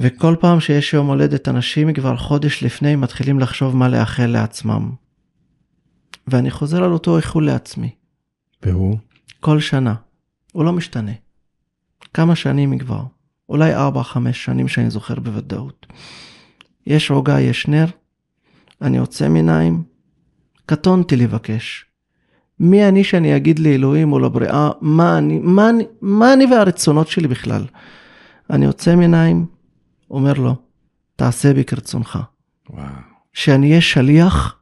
וכל 0.00 0.36
פעם 0.40 0.60
שיש 0.60 0.94
יום 0.94 1.06
הולדת 1.06 1.48
אנשים 1.48 1.92
כבר 1.92 2.16
חודש 2.16 2.62
לפני 2.62 2.96
מתחילים 2.96 3.40
לחשוב 3.40 3.76
מה 3.76 3.88
לאחל 3.88 4.26
לעצמם. 4.26 4.90
ואני 6.26 6.50
חוזר 6.50 6.84
על 6.84 6.92
אותו 6.92 7.16
איחול 7.16 7.46
לעצמי. 7.46 7.90
והוא? 8.62 8.98
כל 9.40 9.60
שנה. 9.60 9.94
הוא 10.52 10.64
לא 10.64 10.72
משתנה. 10.72 11.12
כמה 12.14 12.36
שנים 12.36 12.78
כבר. 12.78 13.02
אולי 13.48 13.76
4-5 13.76 13.78
שנים 14.32 14.68
שאני 14.68 14.90
זוכר 14.90 15.14
בוודאות. 15.14 15.86
יש 16.86 17.10
רוגע, 17.10 17.40
יש 17.40 17.68
נר, 17.68 17.86
אני 18.82 18.98
עוצם 18.98 19.34
עיניים, 19.34 19.82
קטונתי 20.66 21.16
לבקש. 21.16 21.86
מי 22.60 22.88
אני 22.88 23.04
שאני 23.04 23.36
אגיד 23.36 23.58
לאלוהים 23.58 24.12
או 24.12 24.18
לבריאה 24.18 24.70
מה 24.80 25.18
אני, 25.18 25.38
מה 25.42 25.70
אני, 25.70 25.84
מה 26.00 26.32
אני 26.32 26.46
והרצונות 26.46 27.08
שלי 27.08 27.28
בכלל. 27.28 27.64
אני 28.50 28.66
עוצם 28.66 29.00
עיניים, 29.00 29.46
אומר 30.10 30.32
לו, 30.32 30.54
תעשה 31.16 31.52
בי 31.52 31.64
כרצונך. 31.64 32.18
וואו. 32.70 32.86
שאני 33.32 33.70
אהיה 33.70 33.80
שליח, 33.80 34.58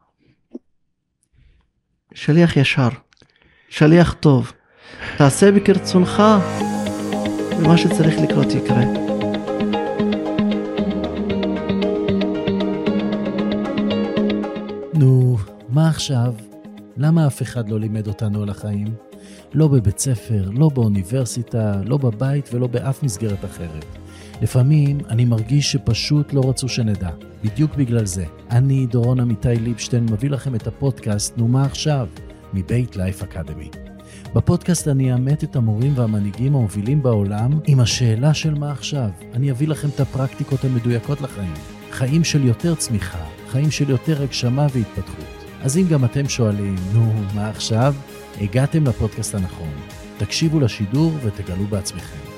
שליח 2.15 2.57
ישר, 2.57 2.89
שליח 3.69 4.13
טוב. 4.21 4.53
תעשה 5.17 5.53
בי 5.53 5.61
כרצונך, 5.61 6.23
ומה 7.59 7.79
שצריך 7.79 8.15
לקרות 8.23 8.47
יקרה. 8.53 8.85
נו, 14.95 15.37
מה 15.69 15.89
עכשיו? 15.89 16.35
למה 16.97 17.27
אף 17.27 17.43
אחד 17.43 17.69
לא 17.69 17.81
לימד 17.81 18.07
אותנו 18.07 18.43
על 18.43 18.49
החיים? 18.49 18.95
לא 19.55 19.69
בבית 19.69 19.99
ספר, 19.99 20.51
לא 20.53 20.69
באוניברסיטה, 20.69 21.73
לא 21.85 21.97
בבית 21.97 22.49
ולא 22.53 22.67
באף 22.67 23.03
מסגרת 23.03 23.45
אחרת. 23.45 24.04
לפעמים 24.43 24.99
אני 25.09 25.25
מרגיש 25.25 25.73
שפשוט 25.73 26.33
לא 26.33 26.43
רצו 26.49 26.69
שנדע. 26.69 27.11
בדיוק 27.45 27.75
בגלל 27.75 28.07
זה. 28.07 28.25
אני, 28.51 28.87
דורון 28.87 29.21
עמיתי 29.21 29.57
ליבשטיין, 29.57 30.07
מביא 30.13 30.31
לכם 30.31 30.55
את 30.55 30.67
הפודקאסט 30.67 31.39
"נו 31.39 31.49
מה 31.49 31.65
עכשיו?" 31.65 32.09
מבית 32.55 32.97
לייף 32.97 33.23
אקדמי. 33.23 33.71
בפודקאסט 34.35 34.89
אני 34.89 35.13
אאמת 35.13 35.45
את 35.45 35.57
המורים 35.57 35.93
והמנהיגים 35.97 36.55
המובילים 36.55 37.03
בעולם 37.03 37.59
עם 37.67 37.81
השאלה 37.81 38.35
של 38.35 38.55
מה 38.55 38.73
עכשיו. 38.73 39.11
אני 39.35 39.51
אביא 39.51 39.69
לכם 39.69 39.89
את 39.89 40.01
הפרקטיקות 40.01 40.65
המדויקות 40.65 41.21
לחיים. 41.21 41.55
חיים 41.91 42.25
של 42.25 42.45
יותר 42.45 42.75
צמיחה, 42.75 43.25
חיים 43.49 43.71
של 43.71 43.91
יותר 43.91 44.23
הגשמה 44.23 44.67
והתפתחות. 44.73 45.45
אז 45.63 45.79
אם 45.79 45.85
גם 45.91 46.05
אתם 46.05 46.29
שואלים, 46.29 46.77
נו, 46.93 47.13
מה 47.35 47.49
עכשיו? 47.49 47.95
הגעתם 48.41 48.85
לפודקאסט 48.85 49.35
הנכון. 49.35 49.73
תקשיבו 50.19 50.61
לשידור 50.61 51.13
ותגלו 51.23 51.65
בעצמכם. 51.65 52.34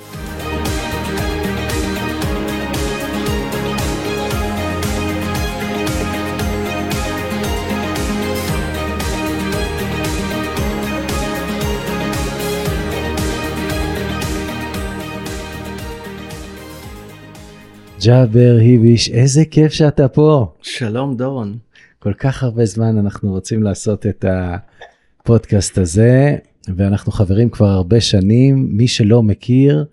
ג'אבר 18.04 18.56
היביש, 18.60 19.10
איזה 19.10 19.44
כיף 19.44 19.72
שאתה 19.72 20.08
פה. 20.08 20.52
שלום 20.62 21.16
דורון. 21.16 21.58
כל 21.98 22.12
כך 22.12 22.42
הרבה 22.42 22.64
זמן 22.64 22.98
אנחנו 22.98 23.30
רוצים 23.30 23.62
לעשות 23.62 24.06
את 24.06 24.24
הפודקאסט 24.28 25.78
הזה, 25.78 26.36
ואנחנו 26.76 27.12
חברים 27.12 27.50
כבר 27.50 27.66
הרבה 27.66 28.00
שנים. 28.00 28.68
מי 28.70 28.88
שלא 28.88 29.22
מכיר, 29.22 29.84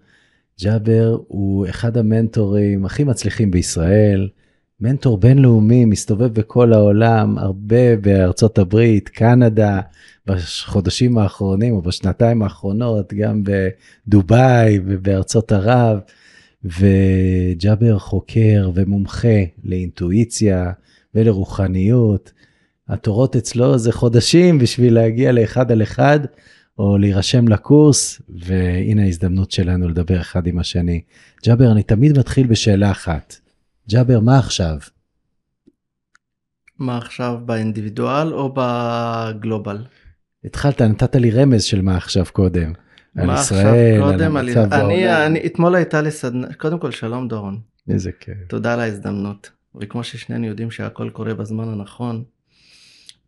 ג'אבר 0.61 1.17
הוא 1.27 1.67
אחד 1.69 1.97
המנטורים 1.97 2.85
הכי 2.85 3.03
מצליחים 3.03 3.51
בישראל, 3.51 4.29
מנטור 4.81 5.17
בינלאומי, 5.17 5.85
מסתובב 5.85 6.33
בכל 6.33 6.73
העולם, 6.73 7.37
הרבה 7.37 7.95
בארצות 7.95 8.57
הברית, 8.57 9.09
קנדה, 9.09 9.81
בחודשים 10.25 11.17
האחרונים 11.17 11.73
או 11.73 11.81
בשנתיים 11.81 12.43
האחרונות, 12.43 13.13
גם 13.13 13.43
בדובאי 13.43 14.79
ובארצות 14.85 15.51
ערב. 15.51 15.99
וג'אבר 16.65 17.99
חוקר 17.99 18.71
ומומחה 18.75 19.43
לאינטואיציה 19.63 20.71
ולרוחניות. 21.15 22.31
התורות 22.89 23.35
אצלו 23.35 23.77
זה 23.77 23.91
חודשים 23.91 24.59
בשביל 24.59 24.93
להגיע 24.93 25.31
לאחד 25.31 25.71
על 25.71 25.83
אחד 25.83 26.19
או 26.79 26.97
להירשם 26.97 27.47
לקורס, 27.47 28.21
והנה 28.29 29.03
ההזדמנות 29.03 29.51
שלנו 29.51 29.89
לדבר 29.89 30.21
אחד 30.21 30.47
עם 30.47 30.59
השני. 30.59 31.01
ג'אבר, 31.45 31.71
אני 31.71 31.83
תמיד 31.83 32.19
מתחיל 32.19 32.47
בשאלה 32.47 32.91
אחת. 32.91 33.35
ג'אבר, 33.89 34.19
מה 34.19 34.39
עכשיו? 34.39 34.77
מה 36.79 36.97
עכשיו 36.97 37.39
באינדיבידואל 37.45 38.33
או 38.33 38.53
בגלובל? 38.55 39.77
התחלת, 40.45 40.81
נתת 40.81 41.15
לי 41.15 41.31
רמז 41.31 41.63
של 41.63 41.81
מה 41.81 41.97
עכשיו 41.97 42.25
קודם. 42.31 42.73
על 43.17 43.29
ישראל, 43.33 44.01
קודם, 44.01 44.37
על... 44.37 44.49
המצב 44.49 44.73
אני, 44.73 45.03
בעולם. 45.03 45.25
אני, 45.25 45.45
אתמול 45.45 45.75
הייתה 45.75 46.01
לי 46.01 46.11
סדנה, 46.11 46.53
קודם 46.53 46.79
כל 46.79 46.91
שלום 46.91 47.27
דורון, 47.27 47.59
איזה 47.89 48.11
כיף. 48.19 48.37
תודה 48.47 48.73
על 48.73 48.79
ההזדמנות. 48.79 49.49
וכמו 49.81 50.03
ששנינו 50.03 50.45
יודעים 50.45 50.71
שהכל 50.71 51.09
קורה 51.09 51.33
בזמן 51.33 51.69
הנכון, 51.69 52.23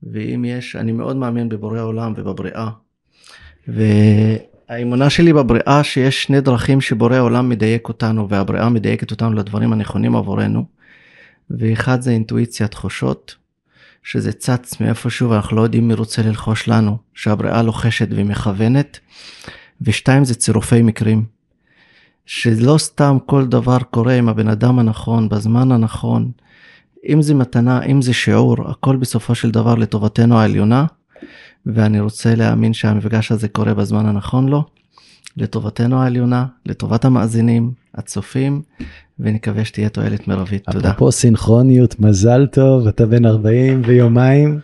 ואם 0.04 0.46
יש, 0.46 0.76
אני 0.76 0.92
מאוד 0.92 1.16
מאמין 1.16 1.50
בבורא 1.50 1.82
עולם 1.82 2.14
ובבריאה. 2.18 2.70
והאמונה 3.68 5.10
שלי 5.10 5.34
בבריאה 5.34 5.84
שיש 5.84 6.24
שני 6.24 6.42
דרכים 6.42 6.82
שבורא 6.82 7.20
עולם 7.20 7.50
מדייק 7.50 7.88
אותנו 7.88 8.30
והבריאה 8.30 8.70
מדייקת 8.70 9.12
אותנו 9.12 9.34
לדברים 9.34 9.74
הנכונים 9.74 10.16
עבורנו. 10.16 10.66
ואחד 11.50 12.02
זה 12.02 12.12
אינטואיציה 12.12 12.68
תחושות, 12.68 13.36
שזה 14.04 14.32
צץ 14.32 14.82
מאיפשהו 14.82 15.30
ואנחנו 15.30 15.58
לא 15.58 15.62
יודעים 15.62 15.88
מי 15.88 15.94
רוצה 15.94 16.22
ללחוש 16.22 16.68
לנו, 16.68 16.98
שהבריאה 17.14 17.64
לוחשת 17.64 18.08
ומכוונת. 18.12 19.00
ושתיים 19.82 20.26
זה 20.26 20.36
צירופי 20.36 20.82
מקרים. 20.82 21.26
שלא 22.26 22.78
סתם 22.78 23.18
כל 23.26 23.46
דבר 23.48 23.78
קורה 23.80 24.14
עם 24.14 24.30
הבן 24.30 24.48
אדם 24.48 24.80
הנכון, 24.80 25.30
בזמן 25.30 25.72
הנכון. 25.72 26.32
אם 27.10 27.22
זה 27.22 27.34
מתנה, 27.34 27.84
אם 27.84 28.02
זה 28.02 28.14
שיעור, 28.14 28.70
הכל 28.70 28.96
בסופו 28.96 29.36
של 29.36 29.52
דבר 29.52 29.76
לטובתנו 29.76 30.40
העליונה. 30.40 30.86
ואני 31.66 32.00
רוצה 32.00 32.36
להאמין 32.36 32.74
שהמפגש 32.74 33.32
הזה 33.32 33.48
קורה 33.48 33.74
בזמן 33.74 34.06
הנכון 34.06 34.48
לו, 34.48 34.64
לטובתנו 35.38 36.02
העליונה, 36.02 36.46
לטובת 36.66 37.06
המאזינים, 37.06 37.72
הצופים, 37.96 38.62
ונקווה 39.20 39.66
שתהיה 39.66 39.90
תועלת 39.90 40.28
מרבית. 40.28 40.66
תודה. 40.72 40.90
אפרופו 40.90 41.12
סינכרוניות, 41.12 42.00
מזל 42.00 42.48
טוב, 42.48 42.88
אתה 42.88 43.06
בן 43.06 43.26
40 43.26 43.82
ויומיים. 43.86 44.60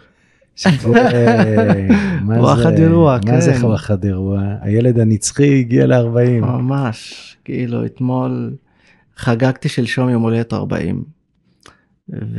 וואחד 2.25 2.79
אירוע, 2.83 3.17
מה 3.25 3.41
זה 3.41 3.53
כן. 3.53 3.66
וואחד 3.66 4.05
אירוע? 4.05 4.41
הילד 4.61 4.99
הנצחי 4.99 5.59
הגיע 5.59 5.85
ל-40. 5.85 6.41
ממש, 6.41 7.38
כאילו 7.45 7.85
אתמול 7.85 8.55
חגגתי 9.17 9.69
שלשום 9.69 10.09
יום 10.09 10.23
הולדת 10.23 10.53
40. 10.53 11.03
וזה 12.09 12.33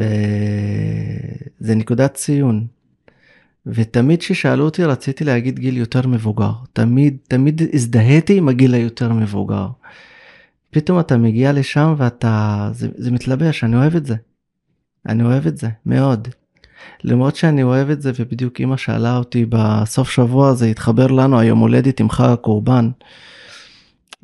נקודת 1.75 2.15
ציון. 2.15 2.67
ותמיד 3.67 4.19
כששאלו 4.19 4.65
אותי 4.65 4.85
רציתי 4.85 5.25
להגיד 5.25 5.59
גיל 5.59 5.77
יותר 5.77 6.07
מבוגר. 6.07 6.53
תמיד, 6.73 7.17
תמיד 7.29 7.63
הזדהיתי 7.73 8.39
עם 8.39 8.49
הגיל 8.49 8.75
היותר 8.75 9.13
מבוגר. 9.13 9.67
פתאום 10.71 11.01
אתה 11.01 11.17
מגיע 11.17 11.53
לשם 11.53 11.95
ואתה, 11.99 12.71
זה, 12.75 12.89
זה 12.97 13.11
מתלבש, 13.11 13.65
אני 13.65 13.77
אוהב 13.77 13.97
את 13.97 14.07
זה. 14.07 14.15
אני 15.09 15.23
אוהב 15.23 15.47
את 15.47 15.59
זה, 15.59 15.69
מאוד. 15.87 16.29
למרות 17.05 17.37
שאני 17.37 17.63
אוהב 17.63 17.91
את 17.91 18.03
זה 18.03 18.13
ובדיוק 18.19 18.61
אמא 18.61 18.77
שאלה 18.77 19.17
אותי 19.17 19.47
בסוף 19.49 20.11
שבוע 20.11 20.53
זה 20.53 20.67
התחבר 20.67 21.07
לנו 21.07 21.39
היום 21.39 21.59
הולדת 21.59 22.01
עם 22.01 22.11
חג 22.11 22.29
הקורבן. 22.33 22.91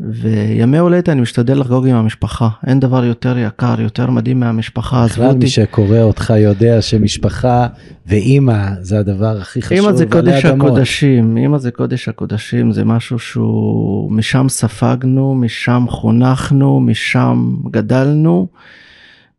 וימי 0.00 0.78
הולדת 0.78 1.08
אני 1.08 1.20
משתדל 1.20 1.60
לחגוג 1.60 1.86
עם 1.86 1.96
המשפחה 1.96 2.48
אין 2.66 2.80
דבר 2.80 3.04
יותר 3.04 3.38
יקר 3.38 3.80
יותר 3.80 4.10
מדהים 4.10 4.40
מהמשפחה 4.40 5.06
בכלל. 5.06 5.36
מי 5.36 5.48
שקורא 5.48 5.98
אותך 5.98 6.32
יודע 6.36 6.82
שמשפחה 6.82 7.66
ואימא 8.06 8.68
זה 8.80 8.98
הדבר 8.98 9.38
הכי 9.40 9.62
חשוב. 9.62 9.78
אמא 9.78 9.92
זה 9.92 10.06
קודש. 10.06 10.44
הקודשים, 10.44 11.36
אמא 11.36 11.58
זה 11.58 11.70
קודש 11.70 12.08
הקודשים, 12.08 12.72
זה 12.72 12.84
משהו 12.84 13.18
שהוא, 13.18 14.12
משם 14.12 14.46
ספגנו, 14.48 15.34
משם 15.34 15.84
חונכנו, 15.88 16.80
משם 16.80 17.54
גדלנו, 17.70 18.48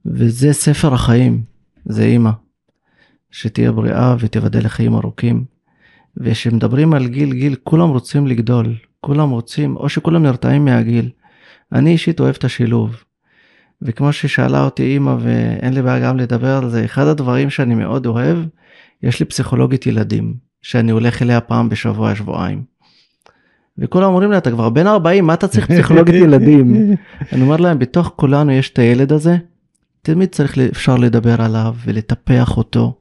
וזה 0.05 0.53
ספר 0.53 0.93
החיים, 0.93 1.41
זה 1.85 2.05
אמא. 2.05 2.31
שתהיה 3.31 3.71
בריאה 3.71 4.15
ותיבדל 4.19 4.65
לחיים 4.65 4.95
ארוכים. 4.95 5.43
וכשמדברים 6.17 6.93
על 6.93 7.07
גיל, 7.07 7.33
גיל, 7.33 7.55
כולם 7.63 7.89
רוצים 7.89 8.27
לגדול, 8.27 8.75
כולם 9.01 9.29
רוצים, 9.29 9.75
או 9.75 9.89
שכולם 9.89 10.23
נרתעים 10.23 10.65
מהגיל. 10.65 11.09
אני 11.71 11.91
אישית 11.91 12.19
אוהב 12.19 12.35
את 12.35 12.43
השילוב. 12.43 13.03
וכמו 13.81 14.13
ששאלה 14.13 14.65
אותי 14.65 14.83
אימא, 14.83 15.15
ואין 15.19 15.73
לי 15.73 15.81
בעיה 15.81 15.99
גם 15.99 16.17
לדבר 16.17 16.57
על 16.57 16.69
זה, 16.69 16.85
אחד 16.85 17.07
הדברים 17.07 17.49
שאני 17.49 17.75
מאוד 17.75 18.05
אוהב, 18.05 18.37
יש 19.03 19.19
לי 19.19 19.25
פסיכולוגית 19.25 19.85
ילדים, 19.85 20.33
שאני 20.61 20.91
הולך 20.91 21.21
אליה 21.21 21.41
פעם 21.41 21.69
בשבוע, 21.69 22.15
שבועיים. 22.15 22.63
וכולם 23.77 24.09
אומרים 24.09 24.31
לי, 24.31 24.37
אתה 24.37 24.51
כבר 24.51 24.69
בן 24.69 24.87
40, 24.87 25.27
מה 25.27 25.33
אתה 25.33 25.47
צריך 25.47 25.67
פסיכולוגית 25.71 26.15
ילדים? 26.15 26.95
אני 27.31 27.41
אומר 27.41 27.57
להם, 27.57 27.79
בתוך 27.79 28.13
כולנו 28.15 28.51
יש 28.51 28.69
את 28.69 28.79
הילד 28.79 29.13
הזה, 29.13 29.37
תמיד 30.01 30.29
צריך, 30.29 30.57
אפשר 30.57 30.95
לדבר 30.95 31.41
עליו 31.41 31.75
ולטפח 31.85 32.57
אותו. 32.57 32.98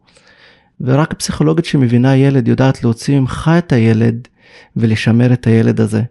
ורק 0.80 1.14
פסיכולוגית 1.14 1.64
שמבינה 1.64 2.16
ילד 2.16 2.48
יודעת 2.48 2.84
להוציא 2.84 3.20
ממך 3.20 3.50
את 3.58 3.72
הילד 3.72 4.28
ולשמר 4.76 5.32
את 5.32 5.46
הילד 5.46 5.80
הזה. 5.80 6.02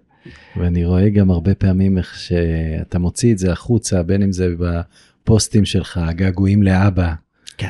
ואני 0.57 0.85
רואה 0.85 1.09
גם 1.09 1.31
הרבה 1.31 1.55
פעמים 1.55 1.97
איך 1.97 2.15
שאתה 2.19 2.99
מוציא 2.99 3.33
את 3.33 3.37
זה 3.37 3.51
החוצה, 3.51 4.03
בין 4.03 4.23
אם 4.23 4.31
זה 4.31 4.47
בפוסטים 4.59 5.65
שלך, 5.65 5.99
געגועים 6.09 6.63
לאבא. 6.63 7.13
כן, 7.57 7.67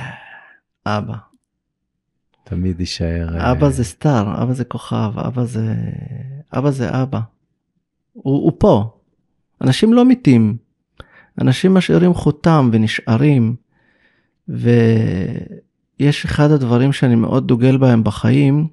אבא. 0.85 1.13
תמיד 2.43 2.79
יישאר... 2.79 3.51
אבא 3.51 3.65
אה, 3.65 3.71
זה 3.71 3.83
סטאר, 3.83 4.43
אבא 4.43 4.53
זה 4.53 4.63
כוכב, 4.65 5.11
אבא 5.27 5.43
זה... 5.43 5.73
אבא 6.57 6.71
זה 6.71 7.01
אבא. 7.01 7.19
הוא, 8.13 8.43
הוא 8.43 8.51
פה. 8.57 8.97
אנשים 9.61 9.93
לא 9.93 10.05
מתים. 10.05 10.57
אנשים 11.41 11.73
משאירים 11.73 12.13
חותם 12.13 12.69
ונשארים. 12.73 13.55
ויש 15.99 16.25
אחד 16.25 16.51
הדברים 16.51 16.93
שאני 16.93 17.15
מאוד 17.15 17.47
דוגל 17.47 17.77
בהם 17.77 18.03
בחיים, 18.03 18.67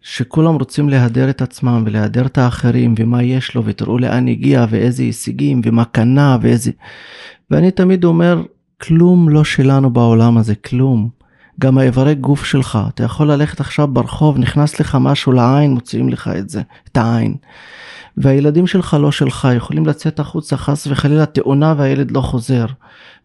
שכולם 0.00 0.54
רוצים 0.54 0.88
להדר 0.88 1.30
את 1.30 1.42
עצמם 1.42 1.82
ולהדר 1.86 2.26
את 2.26 2.38
האחרים 2.38 2.94
ומה 2.98 3.22
יש 3.22 3.54
לו 3.54 3.64
ותראו 3.64 3.98
לאן 3.98 4.28
הגיע 4.28 4.66
ואיזה 4.70 5.02
הישגים 5.02 5.60
ומה 5.64 5.84
קנה 5.84 6.38
ואיזה... 6.40 6.70
ואני 7.50 7.70
תמיד 7.70 8.04
אומר, 8.04 8.42
כלום 8.82 9.28
לא 9.28 9.44
שלנו 9.44 9.90
בעולם 9.90 10.38
הזה, 10.38 10.54
כלום. 10.54 11.08
גם 11.60 11.78
האיברי 11.78 12.14
גוף 12.14 12.44
שלך, 12.44 12.78
אתה 12.88 13.04
יכול 13.04 13.32
ללכת 13.32 13.60
עכשיו 13.60 13.88
ברחוב, 13.88 14.38
נכנס 14.38 14.80
לך 14.80 14.98
משהו 15.00 15.32
לעין, 15.32 15.70
מוציאים 15.70 16.08
לך 16.08 16.30
את 16.38 16.48
זה, 16.48 16.62
את 16.88 16.96
העין. 16.96 17.34
והילדים 18.16 18.66
שלך 18.66 18.96
לא 19.00 19.12
שלך, 19.12 19.48
יכולים 19.56 19.86
לצאת 19.86 20.20
החוצה 20.20 20.56
חס 20.56 20.86
וחלילה 20.86 21.26
תאונה 21.26 21.74
והילד 21.76 22.10
לא 22.10 22.20
חוזר. 22.20 22.66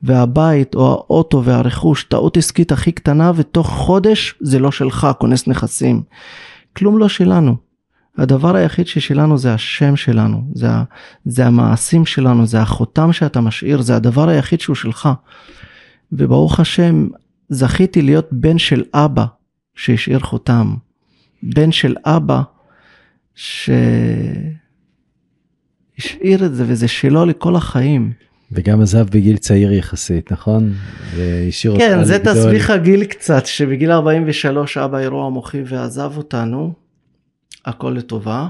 והבית 0.04 0.76
או 0.76 0.92
האוטו 0.92 1.44
והרכוש, 1.44 2.04
טעות 2.04 2.38
עסקית 2.38 2.72
הכי 2.72 2.92
קטנה 2.92 3.32
ותוך 3.36 3.68
חודש 3.68 4.36
זה 4.42 4.60
לא 4.60 4.72
שלך, 4.72 5.08
כונס 5.20 5.48
נכסים. 5.48 6.02
כלום 6.78 6.98
לא 6.98 7.10
שלנו. 7.10 7.56
הדבר 8.18 8.56
היחיד 8.56 8.88
ששלנו 8.88 9.38
זה 9.38 9.54
השם 9.54 9.96
שלנו, 9.96 10.42
זה, 10.54 10.68
זה 11.26 11.46
המעשים 11.46 12.06
שלנו, 12.06 12.46
זה 12.46 12.62
החותם 12.62 13.14
שאתה 13.14 13.42
משאיר, 13.42 13.82
זה 13.82 13.96
הדבר 13.96 14.30
היחיד 14.30 14.62
שהוא 14.62 14.76
שלך. 14.76 15.10
וברוך 16.12 16.60
השם, 16.60 17.08
זכיתי 17.50 18.02
להיות 18.02 18.28
בן 18.32 18.58
של 18.58 18.84
אבא 18.94 19.26
שהשאיר 19.76 20.20
חותם. 20.20 20.76
בן 21.44 21.72
של 21.72 21.96
אבא 22.06 22.42
שהשאיר 26.00 26.46
את 26.46 26.56
זה 26.56 26.64
וזה 26.68 26.88
שלו 26.88 27.26
לכל 27.26 27.56
החיים. 27.56 28.12
וגם 28.52 28.82
עזב 28.82 29.10
בגיל 29.10 29.38
צעיר 29.38 29.74
יחסית, 29.74 30.32
נכון? 30.32 30.74
והשאיר 31.16 31.74
אותך 31.74 31.84
כן, 31.84 32.04
זה 32.04 32.20
תסביך 32.20 32.70
הגיל 32.70 33.04
קצת, 33.04 33.46
שבגיל 33.46 33.92
43 33.92 34.78
אבא 34.78 34.98
אירוע 34.98 35.30
מוחי 35.30 35.64
ועזב 35.66 36.12
אותנו, 36.18 36.74
הכל 37.66 37.94
לטובה. 37.98 38.48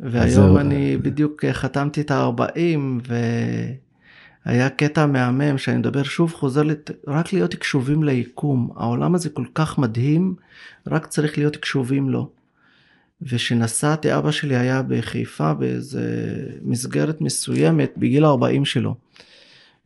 והיום 0.00 0.56
אני 0.56 0.96
בדיוק 0.96 1.44
חתמתי 1.52 2.00
את 2.00 2.10
ה-40 2.10 3.08
והיה 4.46 4.68
קטע 4.68 5.06
מהמם 5.06 5.58
שאני 5.58 5.76
מדבר 5.76 6.02
שוב 6.02 6.32
חוזר 6.32 6.62
לת... 6.62 6.90
רק 7.08 7.32
להיות 7.32 7.54
קשובים 7.54 8.02
ליקום. 8.02 8.70
העולם 8.76 9.14
הזה 9.14 9.30
כל 9.30 9.44
כך 9.54 9.78
מדהים, 9.78 10.34
רק 10.86 11.06
צריך 11.06 11.38
להיות 11.38 11.56
קשובים 11.56 12.08
לו. 12.08 12.28
וכשנסעתי, 13.22 14.16
אבא 14.16 14.30
שלי 14.30 14.56
היה 14.56 14.82
בחיפה 14.88 15.54
באיזה 15.54 16.34
מסגרת 16.62 17.20
מסוימת 17.20 17.92
בגיל 17.96 18.24
40 18.24 18.64
שלו. 18.64 18.94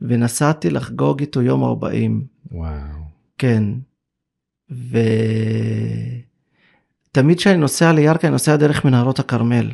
ונסעתי 0.00 0.70
לחגוג 0.70 1.20
איתו 1.20 1.42
יום 1.42 1.64
40. 1.64 2.24
וואו. 2.52 2.70
כן. 3.38 3.64
ותמיד 7.10 7.38
כשאני 7.38 7.56
נוסע 7.56 7.92
לירכא, 7.92 8.26
אני 8.26 8.32
נוסע 8.32 8.56
דרך 8.56 8.84
מנהרות 8.84 9.18
הכרמל. 9.18 9.70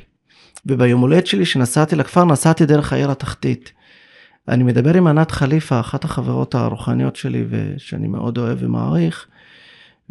וביום 0.67 1.01
הולדת 1.01 1.27
שלי 1.27 1.45
שנסעתי 1.47 1.97
לכפר, 1.97 2.25
נסעתי 2.25 2.67
דרך 2.67 2.93
העיר 2.93 3.11
התחתית. 3.11 3.73
אני 4.49 4.65
מדבר 4.65 4.97
עם 4.97 5.07
ענת 5.07 5.31
חליפה, 5.31 5.81
אחת 5.81 6.05
החברות 6.05 6.55
הרוחניות 6.55 7.17
שלי, 7.17 7.45
ושאני 7.49 8.09
מאוד 8.09 8.39
אוהב 8.39 8.59
ומעריך, 8.61 9.27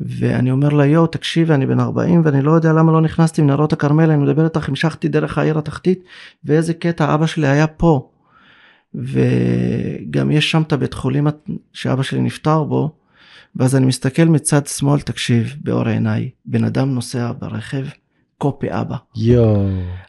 ואני 0.05 0.51
אומר 0.51 0.69
לה, 0.69 0.85
יואו, 0.85 1.07
תקשיבי, 1.07 1.53
אני 1.53 1.65
בן 1.65 1.79
40 1.79 2.21
ואני 2.25 2.41
לא 2.41 2.51
יודע 2.51 2.73
למה 2.73 2.91
לא 2.91 3.01
נכנסתי 3.01 3.41
מנהרות 3.41 3.73
הכרמל, 3.73 4.11
אני 4.11 4.23
מדבר 4.23 4.43
איתך, 4.43 4.69
המשכתי 4.69 5.07
דרך 5.07 5.37
העיר 5.37 5.57
התחתית, 5.57 6.03
ואיזה 6.43 6.73
קטע, 6.73 7.13
אבא 7.13 7.25
שלי 7.25 7.47
היה 7.47 7.67
פה. 7.67 8.09
וגם 8.93 10.31
יש 10.31 10.51
שם 10.51 10.61
את 10.61 10.73
הבית 10.73 10.93
חולים 10.93 11.27
שאבא 11.73 12.03
שלי 12.03 12.21
נפטר 12.21 12.63
בו, 12.63 12.95
ואז 13.55 13.75
אני 13.75 13.85
מסתכל 13.85 14.25
מצד 14.25 14.67
שמאל, 14.67 14.99
תקשיב, 15.01 15.55
באור 15.63 15.87
עיניי, 15.87 16.29
בן 16.45 16.63
אדם 16.63 16.89
נוסע 16.89 17.31
ברכב, 17.39 17.85
קופי 18.39 18.67
אבא. 18.69 18.95
יואו. 19.17 19.65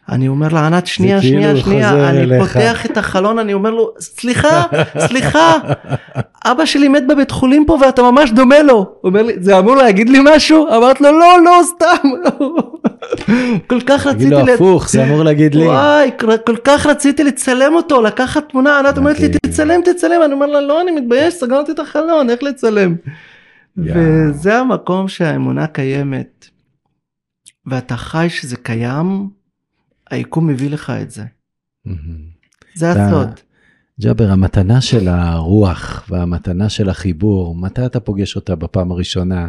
אני 0.09 0.27
אומר 0.27 0.47
לה, 0.51 0.67
ענת, 0.67 0.87
שנייה, 0.87 1.21
שנייה, 1.21 1.47
כאילו 1.47 1.59
שנייה, 1.59 2.09
אני 2.09 2.21
אליך. 2.21 2.53
פותח 2.53 2.85
את 2.85 2.97
החלון, 2.97 3.39
אני 3.39 3.53
אומר 3.53 3.71
לו, 3.71 3.91
סליחה, 3.99 4.63
סליחה, 4.97 5.57
אבא 6.45 6.65
שלי 6.65 6.87
מת 6.87 7.07
בבית 7.07 7.31
חולים 7.31 7.65
פה 7.65 7.77
ואתה 7.81 8.01
ממש 8.01 8.31
דומה 8.31 8.61
לו. 8.61 8.73
הוא 8.75 9.09
אומר 9.09 9.23
לי, 9.23 9.33
זה 9.39 9.59
אמור 9.59 9.75
להגיד 9.75 10.09
לי 10.09 10.19
משהו? 10.35 10.67
אמרת 10.67 11.01
לו, 11.01 11.11
לא, 11.11 11.37
לא, 11.45 11.61
סתם. 11.63 12.09
כל 13.67 13.81
כך 13.81 14.07
רציתי... 14.07 14.25
תגיד 14.25 14.47
לו 14.47 14.53
הפוך, 14.53 14.89
זה 14.89 15.03
אמור 15.03 15.23
להגיד 15.23 15.55
לי. 15.55 15.65
וואי, 15.65 16.11
כל 16.45 16.55
כך 16.63 16.85
רציתי 16.85 17.23
לצלם 17.23 17.75
אותו, 17.75 18.01
לקחת 18.01 18.49
תמונה, 18.49 18.79
ענת 18.79 18.97
אומרת 18.97 19.19
לי, 19.19 19.29
תצלם, 19.29 19.81
תצלם, 19.85 20.21
אני 20.25 20.33
אומר 20.33 20.45
לה, 20.45 20.61
לא, 20.61 20.81
אני 20.81 20.91
מתבייש, 20.91 21.33
סגרתי 21.33 21.71
את 21.71 21.79
החלון, 21.79 22.29
איך 22.29 22.43
לצלם? 22.43 22.95
וזה 23.77 24.57
המקום 24.57 25.07
שהאמונה 25.07 25.67
קיימת. 25.67 26.50
ואתה 27.65 27.97
חי 27.97 28.27
שזה 28.29 28.57
קיים, 28.57 29.29
היקום 30.09 30.47
מביא 30.47 30.69
לך 30.69 30.89
את 31.01 31.11
זה. 31.11 31.23
זה 32.75 32.91
הסוד. 32.91 33.29
ג'אבר, 34.01 34.31
המתנה 34.31 34.81
של 34.81 35.07
הרוח 35.07 36.05
והמתנה 36.09 36.69
של 36.69 36.89
החיבור, 36.89 37.55
מתי 37.55 37.85
אתה 37.85 37.99
פוגש 37.99 38.35
אותה 38.35 38.55
בפעם 38.55 38.91
הראשונה? 38.91 39.47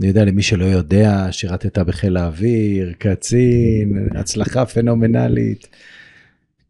אני 0.00 0.08
יודע, 0.08 0.24
למי 0.24 0.42
שלא 0.42 0.64
יודע, 0.64 1.28
שירתת 1.30 1.78
בחיל 1.78 2.16
האוויר, 2.16 2.92
קצין, 2.98 4.08
הצלחה 4.14 4.66
פנומנלית. 4.66 5.68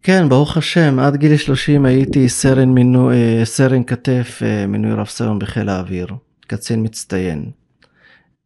כן, 0.03 0.29
ברוך 0.29 0.57
השם, 0.57 0.99
עד 0.99 1.17
גיל 1.17 1.37
30 1.37 1.85
הייתי 1.85 2.29
סרן, 2.29 2.69
מינו, 2.69 3.11
אה, 3.11 3.41
סרן 3.45 3.85
כתף, 3.85 4.41
אה, 4.45 4.67
מינוי 4.67 4.93
רב 4.93 5.07
סרן 5.07 5.39
בחיל 5.39 5.69
האוויר, 5.69 6.07
קצין 6.47 6.83
מצטיין. 6.83 7.51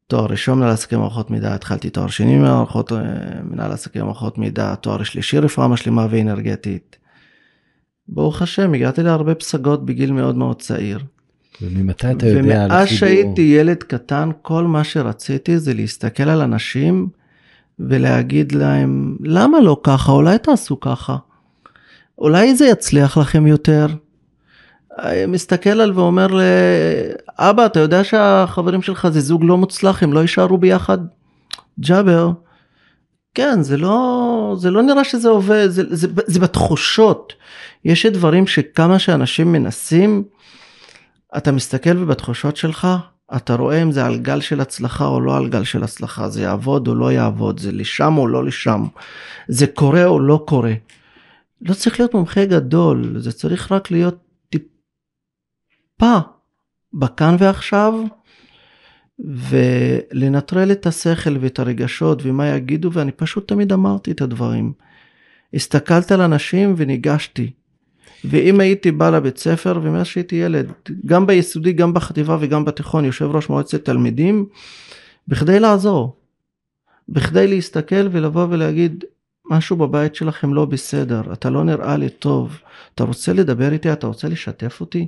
תואר 0.09 0.27
ראשון 0.27 0.59
מנהל 0.59 0.71
עסקי 0.71 0.97
מערכות 0.97 1.31
מידע, 1.31 1.55
התחלתי 1.55 1.91
תואר 1.91 2.09
שני 2.09 2.39
במערכות 2.39 2.93
אה, 2.93 2.99
מנהל 3.51 3.73
עסקי 3.73 4.03
מערכות 4.03 4.39
מידע, 4.39 4.75
תואר 4.75 5.03
שלישי 5.03 5.39
רפואה 5.39 5.69
משלימה 5.69 6.07
ואנרגטית. 6.11 6.97
ברוך 8.09 8.43
השם, 8.43 8.75
הגעתי 8.75 9.03
להרבה 9.03 9.35
פסגות 9.35 9.87
בגיל 9.87 10.13
מאוד 10.13 10.37
מאוד 10.37 10.63
צעיר. 10.63 10.99
וממתי 11.63 12.11
אתה 12.11 12.27
יודע 12.27 12.65
על 12.65 12.71
החיבור? 12.71 12.77
ומאז 12.77 12.89
שהייתי 12.89 13.43
ילד 13.43 13.83
קטן, 13.83 14.31
כל 14.43 14.65
מה 14.65 14.85
שרציתי 14.85 15.59
זה 15.59 15.75
להסתכל 15.75 16.29
על 16.29 16.41
אנשים 16.41 17.09
ולהגיד 17.79 18.53
להם, 18.53 19.17
למה 19.21 19.61
לא 19.61 19.81
ככה? 19.83 20.13
אולי 20.13 20.39
תעשו 20.39 20.81
ככה. 20.81 21.17
אולי 22.19 22.57
זה 22.57 22.67
יצליח 22.67 23.19
לכם 23.19 23.47
יותר. 23.47 23.87
מסתכל 25.29 25.81
על 25.81 25.93
ואומר 25.95 26.27
לאבא, 26.27 27.67
אתה 27.67 27.81
יודע 27.81 28.05
שהחברים 28.05 28.83
שלך 28.83 29.09
זה 29.09 29.21
זוג 29.21 29.45
לא 29.45 29.57
מוצלח, 29.57 30.03
הם 30.03 30.13
לא 30.13 30.21
יישארו 30.21 30.59
ביחד? 30.59 30.99
ג'אבר, 31.81 32.31
כן, 33.35 33.63
זה 33.63 33.77
לא, 33.77 34.57
זה 34.59 34.71
לא 34.71 34.83
נראה 34.83 35.05
שזה 35.05 35.29
עובד, 35.29 35.67
זה, 35.69 35.83
זה, 35.89 35.97
זה, 35.97 36.07
זה 36.27 36.41
בתחושות. 36.41 37.33
יש 37.85 38.07
דברים 38.07 38.47
שכמה 38.47 38.99
שאנשים 38.99 39.53
מנסים, 39.53 40.25
אתה 41.37 41.53
מסתכל 41.53 41.99
ובתחושות 41.99 42.57
שלך, 42.57 42.89
אתה 43.37 43.55
רואה 43.55 43.83
אם 43.83 43.93
זה 43.93 44.07
על 44.07 44.19
גל 44.19 44.41
של 44.41 44.61
הצלחה 44.61 45.07
או 45.07 45.21
לא 45.21 45.37
על 45.37 45.49
גל 45.49 45.65
של 45.65 45.85
הצלחה, 45.85 46.29
זה 46.29 46.43
יעבוד 46.43 46.89
או 46.89 46.95
לא 46.95 47.13
יעבוד, 47.13 47.61
זה 47.61 47.73
לשם 47.73 48.19
או 48.19 48.27
לא 48.27 48.45
לשם, 48.45 48.85
זה 49.49 49.67
קורה 49.67 50.05
או 50.05 50.21
לא 50.21 50.45
קורה. 50.47 50.73
לא 51.61 51.75
צריך 51.75 52.01
להיות 52.01 52.15
מומחה 52.15 52.45
גדול, 52.45 53.15
זה 53.19 53.33
צריך 53.33 53.73
רק 53.73 53.91
להיות 53.91 54.28
טיפה 55.99 56.19
בכאן 56.93 57.37
ועכשיו, 57.39 57.95
ולנטרל 59.19 60.73
את 60.73 60.87
השכל 60.87 61.37
ואת 61.41 61.59
הרגשות 61.59 62.23
ומה 62.23 62.49
יגידו, 62.49 62.93
ואני 62.93 63.13
פשוט 63.13 63.49
תמיד 63.49 63.73
אמרתי 63.73 64.11
את 64.11 64.21
הדברים. 64.21 64.73
הסתכלת 65.55 66.13
על 66.13 66.21
אנשים 66.21 66.75
וניגשתי. 66.77 67.51
ואם 68.25 68.61
הייתי 68.61 68.93
בא 68.93 69.11
לבית 69.11 69.39
ספר 69.39 69.81
ומאז 69.83 70.07
שהייתי 70.07 70.37
ילד, 70.37 70.73
גם 71.07 71.27
ביסודי, 71.27 71.73
גם 71.73 71.95
בחטיבה 71.95 72.37
וגם 72.41 72.65
בתיכון, 72.65 73.05
יושב 73.05 73.25
ראש 73.25 73.49
מועצת 73.49 73.85
תלמידים, 73.85 74.47
בכדי 75.29 75.61
לעזור. 75.61 76.17
בכדי 77.09 77.47
להסתכל 77.47 78.09
ולבוא 78.13 78.47
ולהגיד, 78.51 79.05
משהו 79.51 79.77
בבית 79.77 80.15
שלכם 80.15 80.55
לא 80.55 80.65
בסדר, 80.65 81.33
אתה 81.33 81.51
לא 81.51 81.65
נראה 81.65 81.97
לי 81.97 82.11
טוב, 82.11 82.59
אתה 82.95 83.05
רוצה 83.05 83.33
לדבר 83.33 83.73
איתי, 83.73 83.93
אתה 83.93 84.07
רוצה 84.07 84.29
לשתף 84.29 84.81
אותי? 84.81 85.07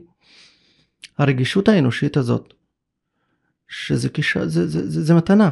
הרגישות 1.18 1.68
האנושית 1.68 2.16
הזאת, 2.16 2.54
שזה 3.68 4.08
כיש... 4.08 4.36
זה, 4.36 4.68
זה, 4.68 4.90
זה, 4.90 5.02
זה, 5.02 5.14
מתנה. 5.14 5.50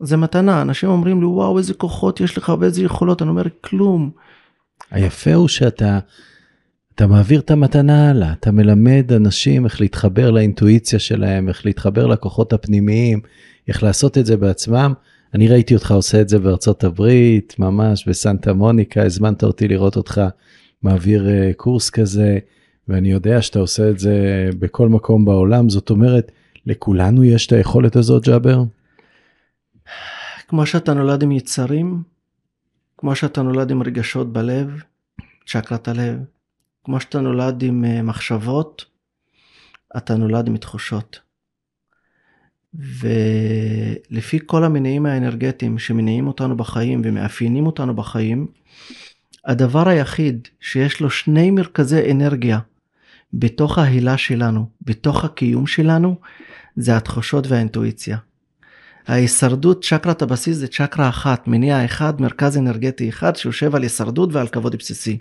זה 0.00 0.16
מתנה, 0.16 0.62
אנשים 0.62 0.88
אומרים 0.88 1.20
לי 1.20 1.26
וואו 1.26 1.58
איזה 1.58 1.74
כוחות 1.74 2.20
יש 2.20 2.38
לך 2.38 2.52
ואיזה 2.60 2.82
יכולות, 2.82 3.22
אני 3.22 3.30
אומר 3.30 3.44
כלום. 3.60 4.10
היפה 4.90 5.34
הוא 5.34 5.48
שאתה 5.48 5.98
אתה 6.98 7.06
מעביר 7.06 7.40
את 7.40 7.50
המתנה 7.50 8.10
הלאה, 8.10 8.32
אתה 8.32 8.50
מלמד 8.50 9.12
אנשים 9.12 9.64
איך 9.64 9.80
להתחבר 9.80 10.30
לאינטואיציה 10.30 10.98
שלהם, 10.98 11.48
איך 11.48 11.66
להתחבר 11.66 12.06
לכוחות 12.06 12.52
הפנימיים, 12.52 13.20
איך 13.68 13.82
לעשות 13.82 14.18
את 14.18 14.26
זה 14.26 14.36
בעצמם. 14.36 14.92
אני 15.34 15.48
ראיתי 15.48 15.74
אותך 15.74 15.90
עושה 15.90 16.20
את 16.20 16.28
זה 16.28 16.38
בארצות 16.38 16.84
הברית, 16.84 17.54
ממש 17.58 18.08
בסנטה 18.08 18.52
מוניקה, 18.52 19.02
הזמנת 19.02 19.44
אותי 19.44 19.68
לראות 19.68 19.96
אותך 19.96 20.20
מעביר 20.82 21.26
uh, 21.26 21.54
קורס 21.54 21.90
כזה, 21.90 22.38
ואני 22.88 23.10
יודע 23.10 23.42
שאתה 23.42 23.58
עושה 23.58 23.90
את 23.90 23.98
זה 23.98 24.48
בכל 24.58 24.88
מקום 24.88 25.24
בעולם, 25.24 25.68
זאת 25.68 25.90
אומרת, 25.90 26.32
לכולנו 26.66 27.24
יש 27.24 27.46
את 27.46 27.52
היכולת 27.52 27.96
הזאת, 27.96 28.24
ג'אבר? 28.26 28.62
כמו 30.48 30.66
שאתה 30.66 30.94
נולד 30.94 31.22
עם 31.22 31.32
יצרים, 31.32 32.02
כמו 32.98 33.14
שאתה 33.16 33.42
נולד 33.42 33.70
עם 33.70 33.82
רגשות 33.82 34.32
בלב, 34.32 34.82
צ'קרת 35.46 35.88
הלב, 35.88 36.18
כמו 36.84 37.00
שאתה 37.00 37.20
נולד 37.20 37.62
עם 37.62 37.84
אה, 37.84 38.02
מחשבות, 38.02 38.84
אתה 39.96 40.14
נולד 40.16 40.46
עם 40.48 40.56
תחושות. 40.56 41.20
ולפי 42.74 44.38
כל 44.46 44.64
המניעים 44.64 45.06
האנרגטיים 45.06 45.78
שמניעים 45.78 46.26
אותנו 46.26 46.56
בחיים 46.56 47.02
ומאפיינים 47.04 47.66
אותנו 47.66 47.96
בחיים, 47.96 48.46
הדבר 49.44 49.88
היחיד 49.88 50.48
שיש 50.60 51.00
לו 51.00 51.10
שני 51.10 51.50
מרכזי 51.50 52.10
אנרגיה 52.10 52.58
בתוך 53.32 53.78
ההילה 53.78 54.18
שלנו, 54.18 54.68
בתוך 54.82 55.24
הקיום 55.24 55.66
שלנו, 55.66 56.16
זה 56.76 56.96
התחושות 56.96 57.46
והאינטואיציה. 57.46 58.18
ההישרדות, 59.06 59.84
צ'קרת 59.84 60.22
הבסיס 60.22 60.56
זה 60.56 60.68
צ'קרה 60.68 61.08
אחת, 61.08 61.48
מניע 61.48 61.84
אחד, 61.84 62.20
מרכז 62.20 62.58
אנרגטי 62.58 63.08
אחד 63.08 63.36
שיושב 63.36 63.74
על 63.74 63.82
הישרדות 63.82 64.32
ועל 64.32 64.48
כבוד 64.48 64.76
בסיסי. 64.76 65.18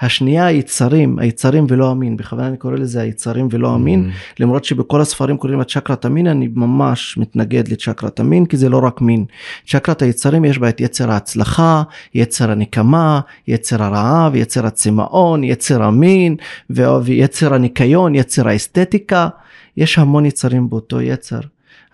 השנייה 0.00 0.46
היצרים, 0.46 1.18
היצרים 1.18 1.66
ולא 1.68 1.90
המין, 1.90 2.16
בכוונה 2.16 2.48
אני 2.48 2.56
קורא 2.56 2.74
לזה 2.74 3.00
היצרים 3.00 3.48
ולא 3.50 3.74
המין, 3.74 4.10
mm-hmm. 4.10 4.34
למרות 4.40 4.64
שבכל 4.64 5.00
הספרים 5.00 5.36
קוראים 5.36 5.58
לה 5.58 5.64
צ'קרת 5.64 6.04
המין, 6.04 6.26
אני 6.26 6.48
ממש 6.54 7.18
מתנגד 7.18 7.68
לצ'קרת 7.68 8.20
המין, 8.20 8.46
כי 8.46 8.56
זה 8.56 8.68
לא 8.68 8.78
רק 8.78 9.00
מין. 9.00 9.24
צ'קרת 9.66 10.02
היצרים 10.02 10.44
יש 10.44 10.58
בה 10.58 10.68
את 10.68 10.80
יצר 10.80 11.10
ההצלחה, 11.10 11.82
יצר 12.14 12.50
הנקמה, 12.50 13.20
יצר 13.48 13.82
הרעב, 13.82 14.34
יצר 14.34 14.66
הצמאון, 14.66 15.44
יצר 15.44 15.82
המין, 15.82 16.36
ויצר 16.70 17.54
הניקיון, 17.54 18.14
יצר 18.14 18.48
האסתטיקה, 18.48 19.28
יש 19.76 19.98
המון 19.98 20.26
יצרים 20.26 20.70
באותו 20.70 21.00
יצר. 21.00 21.40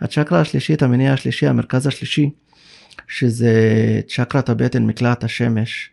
הצ'קרה 0.00 0.40
השלישית, 0.40 0.82
המניע 0.82 1.12
השלישי, 1.12 1.46
המרכז 1.46 1.86
השלישי, 1.86 2.30
שזה 3.08 3.52
צ'קרת 4.08 4.48
הבטן, 4.48 4.86
מקלעת 4.86 5.24
השמש. 5.24 5.90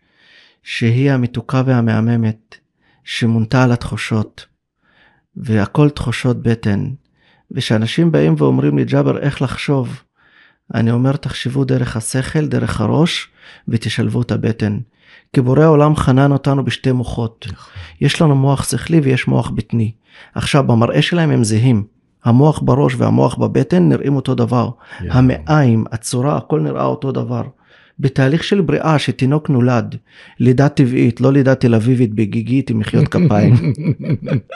שהיא 0.70 1.12
המתוקה 1.12 1.62
והמהממת, 1.66 2.56
שמונתה 3.04 3.64
על 3.64 3.72
התחושות, 3.72 4.46
והכל 5.36 5.90
תחושות 5.90 6.42
בטן. 6.42 6.88
ושאנשים 7.50 8.12
באים 8.12 8.34
ואומרים 8.38 8.78
לי, 8.78 8.84
ג'אבר, 8.84 9.18
איך 9.18 9.42
לחשוב? 9.42 10.02
אני 10.74 10.90
אומר, 10.90 11.16
תחשבו 11.16 11.64
דרך 11.64 11.96
השכל, 11.96 12.46
דרך 12.46 12.80
הראש, 12.80 13.28
ותשלבו 13.68 14.22
את 14.22 14.32
הבטן. 14.32 14.78
כי 15.32 15.40
בורא 15.40 15.62
העולם 15.62 15.96
חנן 15.96 16.32
אותנו 16.32 16.64
בשתי 16.64 16.92
מוחות. 16.92 17.46
נכון. 17.52 17.72
יש 18.00 18.22
לנו 18.22 18.34
מוח 18.34 18.70
שכלי 18.70 19.00
ויש 19.00 19.28
מוח 19.28 19.50
בטני. 19.50 19.92
עכשיו, 20.34 20.66
במראה 20.66 21.02
שלהם 21.02 21.30
הם 21.30 21.44
זהים. 21.44 21.84
המוח 22.24 22.58
בראש 22.58 22.94
והמוח 22.94 23.34
בבטן 23.34 23.88
נראים 23.88 24.16
אותו 24.16 24.34
דבר. 24.34 24.70
המעיים, 25.00 25.84
הצורה, 25.92 26.36
הכל 26.36 26.60
נראה 26.60 26.84
אותו 26.84 27.12
דבר. 27.12 27.42
בתהליך 28.00 28.44
של 28.44 28.60
בריאה 28.60 28.98
שתינוק 28.98 29.50
נולד, 29.50 29.96
לידה 30.40 30.68
טבעית, 30.68 31.20
לא 31.20 31.32
לידה 31.32 31.54
תל 31.54 31.74
אביבית 31.74 32.14
בגיגית 32.14 32.70
עם 32.70 32.78
מחיאות 32.78 33.08
כפיים. 33.08 33.72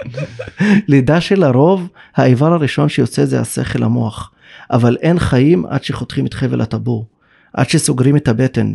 לידה 0.89 1.21
של 1.21 1.43
הרוב, 1.43 1.89
האיבר 2.17 2.53
הראשון 2.53 2.89
שיוצא 2.89 3.25
זה 3.25 3.41
השכל 3.41 3.83
המוח, 3.83 4.31
אבל 4.71 4.97
אין 5.01 5.19
חיים 5.19 5.67
עד 5.67 5.85
שחותכים 5.85 6.27
את 6.27 6.35
חבל 6.35 6.61
הטבור, 6.61 7.07
עד 7.53 7.69
שסוגרים 7.69 8.17
את 8.17 8.29
הבטן, 8.29 8.75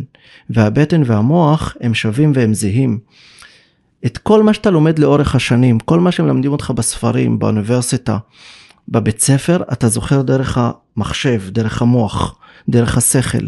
והבטן 0.50 1.02
והמוח 1.04 1.76
הם 1.80 1.94
שווים 1.94 2.32
והם 2.34 2.54
זהים. 2.54 2.98
את 4.06 4.18
כל 4.18 4.42
מה 4.42 4.54
שאתה 4.54 4.70
לומד 4.70 4.98
לאורך 4.98 5.34
השנים, 5.34 5.78
כל 5.78 6.00
מה 6.00 6.12
שמלמדים 6.12 6.52
אותך 6.52 6.72
בספרים, 6.76 7.38
באוניברסיטה, 7.38 8.18
בבית 8.88 9.20
ספר, 9.20 9.62
אתה 9.72 9.88
זוכר 9.88 10.22
דרך 10.22 10.58
המחשב, 10.60 11.42
דרך 11.48 11.82
המוח, 11.82 12.38
דרך 12.68 12.96
השכל. 12.96 13.46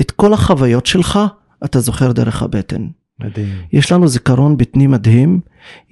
את 0.00 0.10
כל 0.10 0.32
החוויות 0.32 0.86
שלך 0.86 1.18
אתה 1.64 1.80
זוכר 1.80 2.12
דרך 2.12 2.42
הבטן. 2.42 2.86
מדהים. 3.20 3.48
יש 3.72 3.92
לנו 3.92 4.08
זיכרון 4.08 4.56
בטני 4.56 4.86
מדהים, 4.86 5.40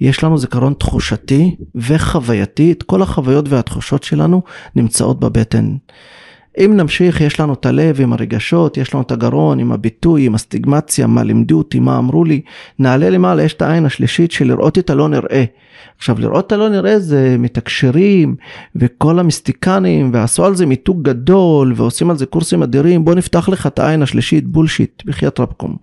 יש 0.01 0.23
לנו 0.23 0.37
זיכרון 0.37 0.73
תחושתי 0.73 1.55
וחווייתי, 1.75 2.71
את 2.71 2.83
כל 2.83 3.01
החוויות 3.01 3.49
והתחושות 3.49 4.03
שלנו 4.03 4.41
נמצאות 4.75 5.19
בבטן. 5.19 5.75
אם 6.57 6.73
נמשיך, 6.77 7.21
יש 7.21 7.39
לנו 7.39 7.53
את 7.53 7.65
הלב 7.65 8.01
עם 8.01 8.13
הרגשות, 8.13 8.77
יש 8.77 8.93
לנו 8.93 9.03
את 9.03 9.11
הגרון 9.11 9.59
עם 9.59 9.71
הביטוי, 9.71 10.25
עם 10.25 10.35
הסטיגמציה, 10.35 11.07
מה 11.07 11.23
לימדו 11.23 11.57
אותי, 11.57 11.79
מה 11.79 11.97
אמרו 11.97 12.25
לי. 12.25 12.41
נעלה 12.79 13.09
למעלה, 13.09 13.43
יש 13.43 13.53
את 13.53 13.61
העין 13.61 13.85
השלישית 13.85 14.31
של 14.31 14.47
לראות 14.47 14.77
את 14.77 14.89
הלא 14.89 15.09
נראה. 15.09 15.43
עכשיו, 15.97 16.19
לראות 16.19 16.47
את 16.47 16.51
הלא 16.51 16.69
נראה 16.69 16.99
זה 16.99 17.35
מתקשרים, 17.39 18.35
וכל 18.75 19.19
המיסטיקנים, 19.19 20.09
ועשו 20.13 20.45
על 20.45 20.55
זה 20.55 20.65
מיתוג 20.65 21.03
גדול, 21.03 21.73
ועושים 21.75 22.09
על 22.09 22.17
זה 22.17 22.25
קורסים 22.25 22.63
אדירים, 22.63 23.05
בוא 23.05 23.15
נפתח 23.15 23.49
לך 23.49 23.67
את 23.67 23.79
העין 23.79 24.01
השלישית, 24.01 24.47
בולשיט, 24.47 25.03
בחייאת 25.05 25.39
רבקום. 25.39 25.75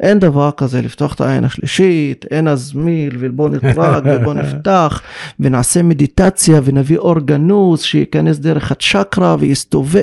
אין 0.00 0.18
דבר 0.18 0.50
כזה 0.50 0.82
לפתוח 0.82 1.14
את 1.14 1.20
העין 1.20 1.44
השלישית, 1.44 2.24
אין 2.30 2.48
אז 2.48 2.72
מיל 2.74 3.16
ובוא 3.20 3.48
נטרג 3.48 4.02
ובוא 4.12 4.34
נפתח 4.34 5.02
ונעשה 5.40 5.82
מדיטציה 5.82 6.60
ונביא 6.64 6.98
אורגנוס 6.98 7.82
שייכנס 7.82 8.38
דרך 8.38 8.72
הצ'קרה 8.72 9.36
ויסתובב. 9.38 10.02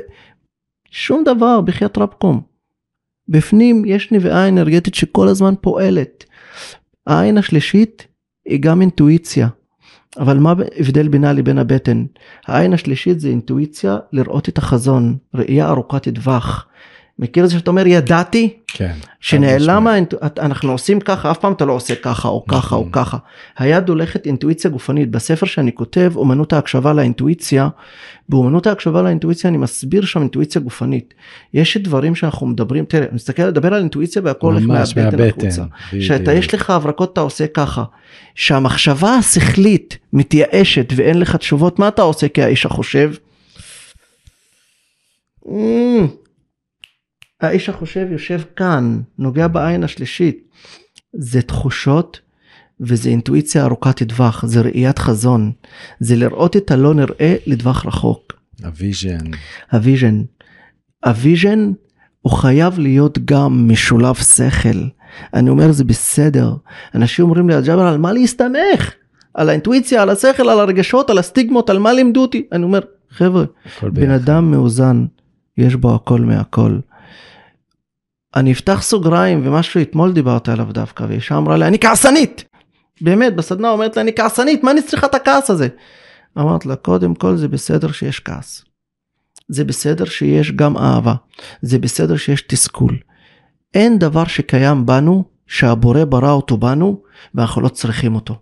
שום 0.92 1.24
דבר 1.24 1.62
בחייאת 1.62 1.98
רבקום. 1.98 2.42
בפנים 3.28 3.84
יש 3.86 4.12
נביאה 4.12 4.48
אנרגטית 4.48 4.96
שכל 4.96 5.28
הזמן 5.28 5.54
פועלת. 5.62 6.26
העין 7.08 7.38
השלישית 7.38 8.08
היא 8.46 8.60
גם 8.62 8.82
אינטואיציה. 8.82 9.48
אבל 10.18 10.38
מה 10.38 10.54
ההבדל 10.78 11.08
בינה 11.08 11.34
לבין 11.34 11.58
הבטן? 11.58 12.06
העין 12.48 12.74
השלישית 12.74 13.20
זה 13.20 13.28
אינטואיציה 13.30 13.98
לראות 14.12 14.50
את 14.50 14.58
החזון, 14.58 15.18
ראייה 15.34 15.70
ארוכת 15.70 16.08
טווח. 16.10 16.68
מכיר 17.20 17.44
את 17.44 17.50
זה 17.50 17.60
שאתה 17.60 17.72
אומר 17.72 17.88
ידעתי? 17.88 18.54
כן. 18.68 18.94
שנעלם, 19.20 19.88
אנחנו 20.38 20.72
עושים 20.72 21.00
ככה, 21.00 21.32
אף 21.32 21.38
פעם 21.38 21.54
אתה 21.54 21.66
לא 21.66 21.74
עושה 21.74 21.96
ככה 21.96 22.28
או 22.28 22.46
ככה 22.48 22.76
או 22.76 22.82
נכון. 22.82 22.92
ככה. 22.92 23.18
היד 23.58 23.90
הולכת 23.90 24.26
אינטואיציה 24.26 24.72
גופנית. 24.72 25.12
בספר 25.12 25.46
שאני 25.46 25.76
כותב, 25.76 26.12
אומנות 26.16 26.54
ההקשבה 26.54 26.94
לאינטואיציה, 26.94 27.70
באומנות 28.30 28.68
ההקשבה 28.68 29.02
לאינטואיציה 29.02 29.50
אני 29.50 29.58
מסביר 29.58 30.06
שם 30.06 30.20
אינטואיציה 30.20 30.62
גופנית. 30.62 31.14
יש 31.54 31.78
דברים 31.78 32.16
שאנחנו 32.16 32.48
מדברים, 32.48 32.86
תראה, 32.86 33.08
מסתכל, 33.12 33.44
לדבר 33.44 33.74
על 33.74 33.80
אינטואיציה 33.80 34.22
והכל 34.26 34.54
הולך 34.54 34.66
מהבטן 34.68 35.30
החוצה. 35.30 35.64
שאתה 36.00 36.34
יש 36.34 36.54
לך 36.54 36.70
הברקות 36.70 37.14
אתה 37.14 37.22
עושה 37.22 37.48
ככה. 37.48 37.84
שהמחשבה 38.36 39.10
השכלית 39.10 39.98
מתייאשת 40.14 40.94
ואין 40.96 41.20
לך 41.20 41.36
תשובות, 41.36 41.80
מה 41.80 41.88
אתה 41.88 42.02
עושה 42.02 42.28
כאיש 42.28 42.66
החושב? 42.66 43.12
האיש 47.42 47.70
החושב 47.70 48.08
יושב 48.12 48.42
כאן, 48.56 49.02
נוגע 49.18 49.48
בעין 49.48 49.84
השלישית. 49.84 50.48
זה 51.14 51.42
תחושות 51.42 52.20
וזה 52.80 53.10
אינטואיציה 53.10 53.66
ארוכת 53.66 54.04
טווח, 54.04 54.46
זה 54.46 54.62
ראיית 54.62 55.00
חזון, 55.00 55.52
זה 56.00 56.16
לראות 56.16 56.58
את 56.58 56.72
הלא 56.72 56.94
נראה 56.94 57.36
לטווח 57.46 57.86
רחוק. 57.86 58.34
ה 58.64 58.72
vision. 58.72 59.32
ה 59.72 59.78
vision. 59.78 60.22
ה 61.06 61.15
vision 61.15 61.72
הוא 62.22 62.34
חייב 62.34 62.80
להיות 62.80 63.20
גם 63.26 63.68
משולב 63.72 64.16
שכל. 64.16 64.80
אני 65.34 65.50
אומר 65.50 65.72
זה 65.72 65.84
בסדר. 65.84 66.56
אנשים 66.96 67.26
אומרים 67.26 67.50
לי, 67.50 67.62
ג'אבר, 67.62 67.88
על 67.88 67.98
מה 67.98 68.14
להסתמך? 68.14 68.94
על 69.34 69.50
האינטואיציה, 69.50 70.02
על 70.02 70.10
השכל, 70.10 70.50
על 70.50 70.60
הרגשות, 70.60 71.10
על 71.10 71.18
הסטיגמות, 71.18 71.70
על 71.70 71.80
מה 71.80 71.94
לימדו 71.94 72.22
אותי? 72.22 72.48
אני 72.52 72.64
אומר, 72.64 72.80
חבר'ה, 73.10 73.44
בן 73.84 74.10
אדם 74.10 74.52
מאוזן, 74.52 75.06
יש 75.58 75.76
בו 75.76 75.96
הכל 75.96 76.22
מהכל. 76.22 76.80
אני 78.40 78.52
אפתח 78.52 78.82
סוגריים 78.82 79.42
ומשהו 79.48 79.82
אתמול 79.82 80.14
דיברתי 80.14 80.52
עליו 80.52 80.66
דווקא 80.72 81.06
ואישה 81.10 81.38
אמרה 81.38 81.58
לי 81.58 81.68
אני 81.68 81.80
כעסנית. 81.80 82.44
באמת 83.02 83.36
בסדנה 83.36 83.70
אומרת 83.70 83.96
לה 83.96 84.02
אני 84.02 84.16
כעסנית 84.16 84.64
מה 84.64 84.72
אני 84.72 84.82
צריכה 84.82 85.08
את 85.08 85.16
הכעס 85.16 85.50
הזה. 85.50 85.68
אמרת 86.38 86.66
לה 86.66 86.76
קודם 86.76 87.16
כל 87.16 87.38
זה 87.38 87.48
בסדר 87.48 87.92
שיש 87.92 88.20
כעס. 88.20 88.66
זה 89.48 89.64
בסדר 89.64 90.06
שיש 90.06 90.52
גם 90.52 90.78
אהבה. 90.78 91.14
זה 91.62 91.80
בסדר 91.80 92.18
שיש 92.18 92.42
תסכול. 92.42 92.98
אין 93.74 94.00
דבר 94.00 94.26
שקיים 94.26 94.86
בנו 94.86 95.24
שהבורא 95.48 96.04
ברא 96.06 96.32
אותו 96.32 96.58
בנו 96.58 97.02
ואנחנו 97.36 97.62
לא 97.62 97.70
צריכים 97.70 98.16
אותו. 98.16 98.40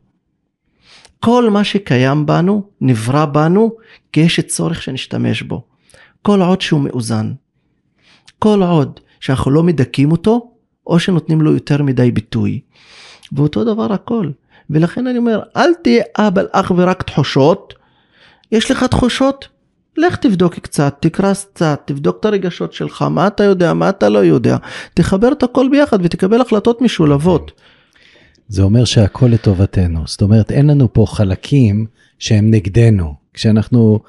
כל 1.19 1.49
מה 1.49 1.63
שקיים 1.63 2.25
בנו 2.25 2.63
נברא 2.81 3.25
בנו 3.25 3.71
כי 4.11 4.19
יש 4.19 4.39
צורך 4.39 4.81
שנשתמש 4.81 5.41
בו. 5.41 5.65
כל 6.21 6.41
עוד 6.41 6.61
שהוא 6.61 6.81
מאוזן. 6.81 7.33
כל 8.39 8.63
עוד 8.63 8.99
שאנחנו 9.19 9.51
לא 9.51 9.63
מדכאים 9.63 10.11
אותו 10.11 10.51
או 10.87 10.99
שנותנים 10.99 11.41
לו 11.41 11.53
יותר 11.53 11.83
מדי 11.83 12.11
ביטוי. 12.11 12.59
ואותו 13.31 13.63
דבר 13.63 13.93
הכל. 13.93 14.29
ולכן 14.69 15.07
אני 15.07 15.17
אומר 15.17 15.41
אל 15.57 15.73
תהיה 15.83 16.03
אבל 16.17 16.47
אך 16.51 16.71
ורק 16.75 17.03
תחושות. 17.03 17.73
יש 18.51 18.71
לך 18.71 18.83
תחושות? 18.83 19.47
לך 19.97 20.15
תבדוק 20.15 20.55
קצת, 20.59 20.95
תקרא 20.99 21.33
קצת, 21.33 21.81
תבדוק 21.85 22.17
את 22.19 22.25
הרגשות 22.25 22.73
שלך, 22.73 23.01
מה 23.01 23.27
אתה 23.27 23.43
יודע, 23.43 23.73
מה 23.73 23.89
אתה 23.89 24.09
לא 24.09 24.19
יודע, 24.19 24.57
תחבר 24.93 25.31
את 25.31 25.43
הכל 25.43 25.67
ביחד 25.71 25.97
ותקבל 26.03 26.41
החלטות 26.41 26.81
משולבות. 26.81 27.51
זה 28.47 28.61
אומר 28.63 28.85
שהכל 28.85 29.25
לטובתנו, 29.25 29.99
זאת 30.05 30.21
אומרת 30.21 30.51
אין 30.51 30.67
לנו 30.67 30.93
פה 30.93 31.05
חלקים 31.07 31.85
שהם 32.19 32.51
נגדנו, 32.51 33.13
כשאנחנו 33.33 33.99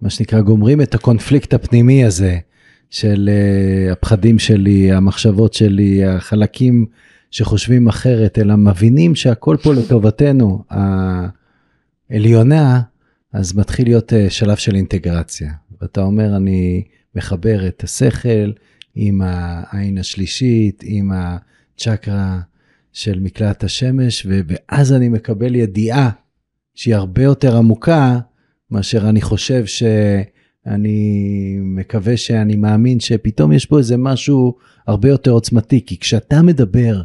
מה 0.00 0.10
שנקרא 0.10 0.40
גומרים 0.40 0.80
את 0.80 0.94
הקונפליקט 0.94 1.54
הפנימי 1.54 2.04
הזה 2.04 2.38
של 2.92 3.30
uh, 3.30 3.92
הפחדים 3.92 4.38
שלי, 4.38 4.92
המחשבות 4.92 5.54
שלי, 5.54 6.04
החלקים 6.04 6.86
שחושבים 7.30 7.88
אחרת, 7.88 8.38
אלא 8.38 8.56
מבינים 8.56 9.14
שהכל 9.14 9.56
פה 9.62 9.74
לטובתנו, 9.74 10.64
העליונה, 12.10 12.80
אז 13.32 13.56
מתחיל 13.56 13.86
להיות 13.86 14.12
uh, 14.12 14.16
שלב 14.30 14.56
של 14.56 14.74
אינטגרציה. 14.74 15.52
ואתה 15.80 16.02
אומר, 16.02 16.36
אני 16.36 16.82
מחבר 17.14 17.66
את 17.66 17.84
השכל 17.84 18.52
עם 18.94 19.20
העין 19.24 19.98
השלישית, 19.98 20.82
עם 20.86 21.10
הצ'קרה 21.14 22.40
של 22.92 23.20
מקלט 23.20 23.64
השמש, 23.64 24.26
ואז 24.26 24.92
אני 24.92 25.08
מקבל 25.08 25.54
ידיעה 25.54 26.10
שהיא 26.74 26.94
הרבה 26.94 27.22
יותר 27.22 27.56
עמוקה 27.56 28.18
מאשר 28.70 29.08
אני 29.08 29.20
חושב 29.20 29.66
שאני 30.64 31.56
מקווה 31.60 32.16
שאני 32.16 32.56
מאמין 32.56 33.00
שפתאום 33.00 33.52
יש 33.52 33.66
פה 33.66 33.78
איזה 33.78 33.96
משהו 33.96 34.56
הרבה 34.86 35.08
יותר 35.08 35.30
עוצמתי, 35.30 35.86
כי 35.86 35.98
כשאתה 35.98 36.42
מדבר 36.42 37.02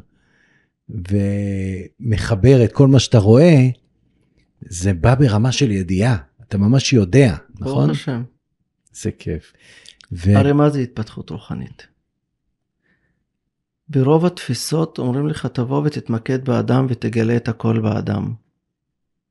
ומחבר 0.89 2.63
את 2.63 2.71
כל 2.71 2.87
מה 2.87 2.99
שאתה 2.99 3.17
רואה, 3.17 3.67
זה 4.61 4.93
בא 4.93 5.15
ברמה 5.15 5.51
של 5.51 5.71
ידיעה, 5.71 6.17
אתה 6.47 6.57
ממש 6.57 6.93
יודע, 6.93 7.35
נכון? 7.59 7.85
ברוך 7.85 7.89
השם. 7.89 8.23
זה 8.93 9.11
כיף. 9.11 9.53
ו... 10.11 10.37
הרי 10.37 10.53
מה 10.53 10.69
זה 10.69 10.79
התפתחות 10.79 11.29
רוחנית? 11.29 11.87
ברוב 13.89 14.25
התפיסות 14.25 14.99
אומרים 14.99 15.27
לך 15.27 15.45
תבוא 15.45 15.81
ותתמקד 15.85 16.45
באדם 16.45 16.85
ותגלה 16.89 17.35
את 17.35 17.47
הכל 17.47 17.79
באדם. 17.79 18.33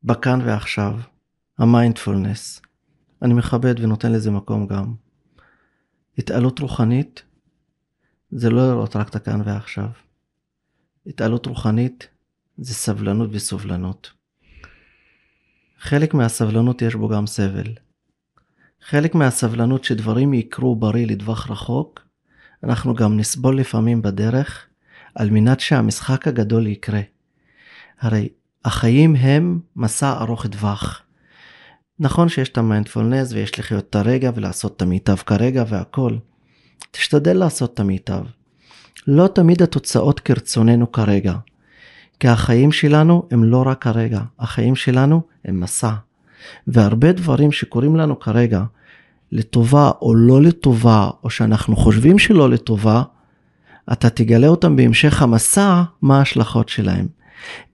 בכאן 0.05 0.41
ועכשיו. 0.45 0.99
המיינדפולנס. 1.59 2.61
אני 3.23 3.35
מכבד 3.35 3.81
ונותן 3.81 4.13
לזה 4.13 4.31
מקום 4.31 4.67
גם. 4.67 4.95
התעלות 6.19 6.59
רוחנית 6.59 7.23
זה 8.31 8.51
לא 8.51 8.69
לראות 8.71 8.97
רק 8.97 9.09
את 9.09 9.17
הכאן 9.17 9.41
ועכשיו. 9.45 9.89
התעלות 11.07 11.47
רוחנית 11.47 12.09
זה 12.59 12.75
סבלנות 12.75 13.29
וסובלנות. 13.33 14.13
חלק 15.79 16.15
מהסבלנות 16.15 16.83
יש 16.83 16.95
בו 16.95 17.09
גם 17.09 17.27
סבל. 17.27 17.75
חלק 18.81 19.15
מהסבלנות 19.15 19.85
שדברים 19.85 20.35
יקרו 20.35 20.77
בריא 20.77 21.07
לטווח 21.07 21.51
רחוק, 21.51 22.01
אנחנו 22.65 22.95
גם 22.95 23.17
נסבול 23.17 23.61
לפעמים 23.61 24.03
בדרך 24.03 24.67
על 25.15 25.31
מנת 25.31 25.61
שהמשחק 25.61 26.29
הגדול 26.29 26.67
יקרה. 26.67 27.01
הרי 28.01 28.29
החיים 28.65 29.17
הם 29.17 29.61
מסע 29.77 30.13
ארוך 30.21 30.47
טווח. 30.47 31.06
נכון 32.01 32.29
שיש 32.29 32.49
את 32.49 32.59
המיינדפולנס 32.59 33.33
ויש 33.33 33.59
לחיות 33.59 33.85
את 33.91 33.97
הרגע 33.97 34.31
ולעשות 34.35 34.77
את 34.77 34.83
המיטב 34.83 35.17
כרגע 35.17 35.65
והכל. 35.69 36.17
תשתדל 36.91 37.37
לעשות 37.37 37.75
את 37.75 37.81
המיטב. 37.81 38.23
לא 39.07 39.27
תמיד 39.27 39.63
התוצאות 39.63 40.21
כרצוננו 40.21 40.93
כרגע. 40.93 41.35
כי 42.21 42.29
החיים 42.29 42.73
שלנו 42.73 43.29
הם 43.31 43.45
לא 43.45 43.63
רק 43.67 43.87
הרגע, 43.87 44.21
החיים 44.39 44.77
שלנו 44.77 45.23
הם 45.45 45.61
מסע. 45.61 45.93
והרבה 46.67 47.13
דברים 47.13 47.53
שקורים 47.53 47.97
לנו 47.97 48.21
כרגע, 48.21 48.65
לטובה 49.33 49.91
או 50.03 50.15
לא 50.15 50.43
לטובה, 50.43 51.11
או 51.25 51.31
שאנחנו 51.31 51.77
חושבים 51.77 52.19
שלא 52.19 52.51
לטובה, 52.51 53.03
אתה 53.93 54.11
תגלה 54.11 54.47
אותם 54.47 54.77
בהמשך 54.77 55.23
המסע, 55.23 55.83
מה 56.03 56.19
ההשלכות 56.19 56.69
שלהם. 56.69 57.07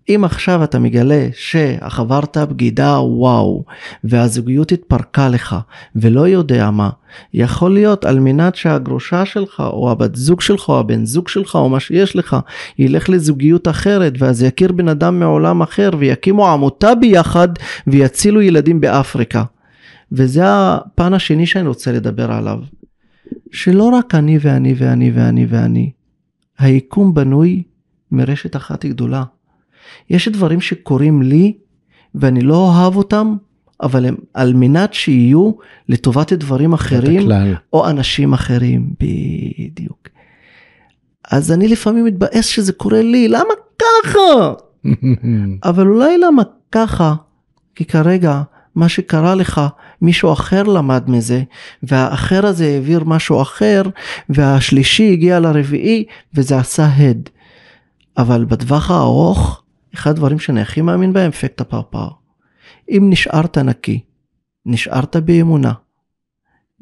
אם 0.09 0.25
עכשיו 0.25 0.65
אתה 0.65 0.79
מגלה 0.79 1.29
שעברת 1.35 2.37
בגידה 2.37 3.01
וואו 3.01 3.65
והזוגיות 4.05 4.73
התפרקה 4.73 5.29
לך 5.29 5.57
ולא 5.97 6.29
יודע 6.29 6.71
מה 6.71 6.91
יכול 7.35 7.75
להיות 7.75 8.05
על 8.05 8.21
מנת 8.21 8.55
שהגרושה 8.55 9.25
שלך 9.25 9.61
או 9.61 9.91
הבת 9.91 10.15
זוג 10.15 10.41
שלך 10.41 10.69
או 10.69 10.79
הבן 10.79 11.05
זוג 11.05 11.29
שלך 11.29 11.55
או 11.55 11.69
מה 11.69 11.81
שיש 11.81 12.17
לך 12.17 12.37
ילך 12.79 13.11
לזוגיות 13.11 13.69
אחרת 13.69 14.13
ואז 14.19 14.43
יכיר 14.43 14.73
בן 14.73 14.89
אדם 14.89 15.21
מעולם 15.21 15.63
אחר 15.63 15.91
ויקימו 15.99 16.49
עמותה 16.49 16.95
ביחד 16.95 17.49
ויצילו 17.87 18.43
ילדים 18.43 18.81
באפריקה. 18.81 19.45
וזה 20.13 20.43
הפן 20.47 21.15
השני 21.15 21.47
שאני 21.47 21.69
רוצה 21.69 21.93
לדבר 21.93 22.33
עליו. 22.33 22.59
שלא 23.53 23.85
רק 23.85 24.15
אני 24.15 24.39
ואני 24.41 24.75
ואני 24.79 25.11
ואני 25.11 25.47
ואני. 25.47 25.91
היקום 26.59 27.15
בנוי 27.15 27.63
מרשת 28.11 28.57
אחת 28.57 28.85
גדולה. 28.85 29.23
יש 30.11 30.29
דברים 30.29 30.61
שקורים 30.61 31.23
לי 31.23 31.53
ואני 32.15 32.41
לא 32.41 32.57
אוהב 32.57 32.97
אותם, 32.97 33.37
אבל 33.83 34.07
הם 34.07 34.17
על 34.35 34.55
מנת 34.55 34.95
שיהיו 34.95 35.53
לטובת 35.89 36.33
דברים 36.33 36.73
אחרים 36.73 37.29
או 37.73 37.89
אנשים 37.89 38.33
אחרים, 38.33 38.91
בדיוק. 39.01 40.09
אז 41.31 41.53
אני 41.53 41.69
לפעמים 41.69 42.05
מתבאס 42.05 42.47
שזה 42.47 42.73
קורה 42.73 43.03
לי, 43.03 43.29
למה 43.29 43.55
ככה? 43.79 44.53
אבל 45.71 45.87
אולי 45.87 46.19
למה 46.19 46.43
ככה? 46.73 47.15
כי 47.75 47.85
כרגע 47.85 48.43
מה 48.75 48.89
שקרה 48.89 49.35
לך, 49.35 49.61
מישהו 50.03 50.33
אחר 50.33 50.63
למד 50.63 51.11
מזה, 51.11 51.43
והאחר 51.83 52.47
הזה 52.47 52.67
העביר 52.67 53.05
משהו 53.05 53.43
אחר, 53.43 53.83
והשלישי 54.29 55.13
הגיע 55.13 55.41
לרביעי, 55.41 56.05
וזה 56.35 56.59
עשה 56.59 56.87
הד. 56.87 57.29
אבל 58.19 58.45
בטווח 58.45 58.91
הארוך, 58.91 59.62
אחד 59.95 60.11
הדברים 60.11 60.39
שאני 60.39 60.61
הכי 60.61 60.81
מאמין 60.81 61.13
בהם, 61.13 61.29
אפקט 61.29 61.61
הפרפר. 61.61 62.09
אם 62.89 63.07
נשארת 63.11 63.59
נקי, 63.59 64.01
נשארת 64.67 65.17
באמונה, 65.17 65.73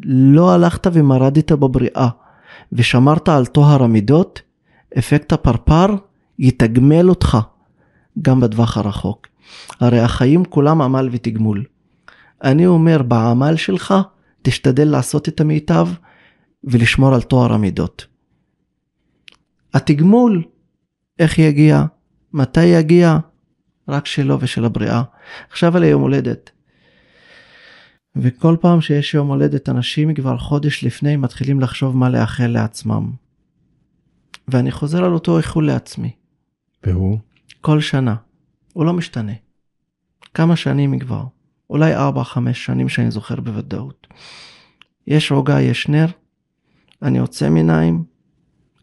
לא 0.05 0.55
הלכת 0.55 0.87
ומרדת 0.93 1.53
בבריאה, 1.53 2.09
ושמרת 2.73 3.29
על 3.29 3.47
טוהר 3.47 3.83
המידות, 3.83 4.43
אפקט 4.99 5.33
הפרפר 5.33 5.87
יתגמל 6.39 7.09
אותך 7.09 7.39
גם 8.23 8.41
בטווח 8.41 8.77
הרחוק. 8.77 9.27
הרי 9.81 10.01
החיים 10.01 10.45
כולם 10.45 10.83
עמל 10.83 11.09
ותגמול. 11.13 11.65
אני 12.43 12.67
אומר, 12.67 13.03
בעמל 13.03 13.57
שלך, 13.57 13.95
תשתדל 14.43 14.89
לעשות 14.89 15.29
את 15.29 15.41
המיטב 15.41 15.89
ולשמור 16.65 17.15
על 17.15 17.23
טוהר 17.23 17.53
המידות. 17.53 18.07
התגמול, 19.75 20.45
איך 21.19 21.39
יגיע? 21.39 21.85
מתי 22.33 22.65
יגיע? 22.65 23.19
רק 23.89 24.07
שלו 24.07 24.41
ושל 24.41 24.65
הבריאה. 24.65 25.03
עכשיו 25.51 25.77
על 25.77 25.83
היום 25.83 26.03
הולדת. 26.03 26.51
וכל 28.17 28.57
פעם 28.61 28.81
שיש 28.81 29.15
יום 29.15 29.29
הולדת 29.29 29.69
אנשים 29.69 30.15
כבר 30.15 30.39
חודש 30.39 30.85
לפני 30.85 31.17
מתחילים 31.17 31.61
לחשוב 31.61 31.97
מה 31.97 32.09
לאחל 32.09 32.47
לעצמם. 32.47 33.13
ואני 34.49 34.71
חוזר 34.71 35.05
על 35.05 35.13
אותו 35.13 35.39
איחול 35.39 35.67
לעצמי. 35.67 36.13
והוא? 36.87 37.19
כל 37.61 37.81
שנה. 37.81 38.15
הוא 38.73 38.85
לא 38.85 38.93
משתנה. 38.93 39.33
כמה 40.35 40.57
שנים 40.57 40.99
כבר. 40.99 41.25
אולי 41.71 41.97
4-5 41.97 41.99
שנים 42.53 42.89
שאני 42.89 43.11
זוכר 43.11 43.41
בוודאות. 43.41 44.07
יש 45.07 45.31
עוגה, 45.31 45.61
יש 45.61 45.89
נר, 45.89 46.07
אני 47.03 47.19
עוצם 47.19 47.57
עיניים, 47.57 48.05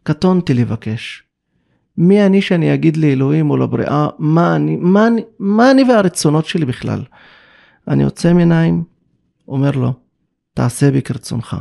קטונתי 0.04 0.54
לבקש. 0.54 1.24
מי 1.98 2.26
אני 2.26 2.42
שאני 2.42 2.74
אגיד 2.74 2.98
לאלוהים 2.98 3.50
או 3.50 3.58
לבריאה 3.58 4.08
מה 4.20 4.56
אני, 4.56 4.76
מה 4.76 5.08
אני, 5.08 5.22
מה 5.40 5.72
אני 5.72 5.84
והרצונות 5.84 6.46
שלי 6.46 6.66
בכלל. 6.66 7.04
אני 7.88 8.04
עוצם 8.04 8.38
עיניים, 8.38 8.84
אומר 9.48 9.72
לו, 9.72 9.94
תעשה 10.54 10.92
בי 10.92 11.02
כרצונך. 11.02 11.56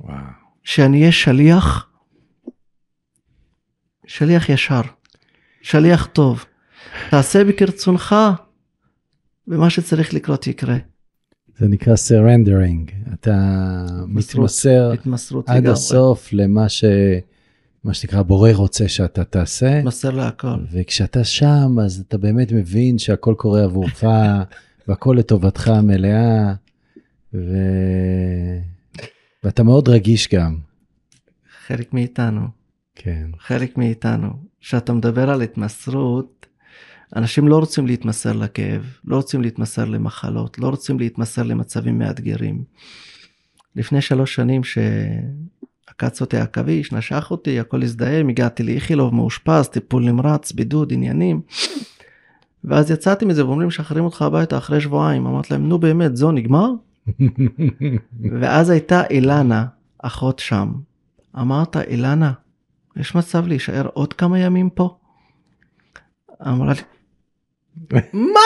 וואו. 0.00 0.16
שאני 0.64 1.00
אהיה 1.00 1.12
שליח, 1.12 1.90
שליח 4.06 4.48
ישר, 4.48 4.80
שליח 5.62 6.06
טוב. 6.06 6.44
תעשה 7.10 7.44
בי 7.44 7.52
כרצונך, 7.52 8.14
ומה 9.48 9.70
שצריך 9.70 10.14
לקרות 10.14 10.46
יקרה. 10.46 10.76
זה 11.56 11.68
נקרא 11.68 11.94
surrendering, 11.94 13.12
אתה 13.12 13.36
מתמסר 14.06 14.92
עד 15.46 15.56
לגמרי. 15.56 15.72
הסוף 15.72 16.32
למה 16.32 16.68
ש... 16.68 16.84
מה 17.84 17.94
שנקרא 17.94 18.22
בורא 18.22 18.50
רוצה 18.52 18.88
שאתה 18.88 19.24
תעשה, 19.24 19.82
מסר 19.82 20.10
להכל. 20.10 20.64
וכשאתה 20.72 21.24
שם 21.24 21.76
אז 21.84 22.04
אתה 22.08 22.18
באמת 22.18 22.52
מבין 22.52 22.98
שהכל 22.98 23.34
קורה 23.38 23.64
עבורך, 23.64 24.04
והכל 24.88 25.16
לטובתך 25.18 25.68
המלאה, 25.68 26.54
ו... 27.34 27.56
ואתה 29.44 29.62
מאוד 29.62 29.88
רגיש 29.88 30.28
גם. 30.28 30.58
חלק 31.66 31.94
מאיתנו, 31.94 32.40
כן, 32.94 33.30
חלק 33.38 33.78
מאיתנו. 33.78 34.28
כשאתה 34.60 34.92
מדבר 34.92 35.30
על 35.30 35.42
התמסרות, 35.42 36.46
אנשים 37.16 37.48
לא 37.48 37.58
רוצים 37.58 37.86
להתמסר 37.86 38.32
לכאב, 38.32 38.82
לא 39.04 39.16
רוצים 39.16 39.42
להתמסר 39.42 39.84
למחלות, 39.84 40.58
לא 40.58 40.68
רוצים 40.68 40.98
להתמסר 40.98 41.42
למצבים 41.42 41.98
מאתגרים. 41.98 42.64
לפני 43.76 44.00
שלוש 44.00 44.34
שנים 44.34 44.64
שעקץ 46.00 46.20
אותי 46.20 46.36
עכביש, 46.36 46.92
נשך 46.92 47.28
אותי, 47.30 47.60
הכל 47.60 47.82
הזדהם, 47.82 48.28
הגעתי 48.28 48.62
לאיכילוב, 48.62 49.14
מאושפז, 49.14 49.68
טיפול 49.68 50.02
נמרץ, 50.04 50.52
בידוד, 50.52 50.92
עניינים. 50.92 51.40
ואז 52.64 52.90
יצאתי 52.90 53.24
מזה 53.24 53.46
ואומרים 53.46 53.68
משחררים 53.68 54.04
אותך 54.04 54.22
הביתה 54.22 54.58
אחרי 54.58 54.80
שבועיים. 54.80 55.26
אמרתי 55.26 55.48
להם 55.50 55.68
נו 55.68 55.78
באמת 55.78 56.16
זו 56.16 56.32
נגמר? 56.32 56.70
ואז 58.40 58.70
הייתה 58.70 59.02
אילנה, 59.10 59.66
אחות 59.98 60.38
שם. 60.38 60.72
אמרת 61.38 61.76
אילנה, 61.76 62.32
יש 62.96 63.14
מצב 63.14 63.46
להישאר 63.46 63.88
עוד 63.92 64.12
כמה 64.12 64.38
ימים 64.38 64.70
פה? 64.70 64.96
אמרה 66.46 66.72
לי, 66.74 66.80
מה? 68.12 68.40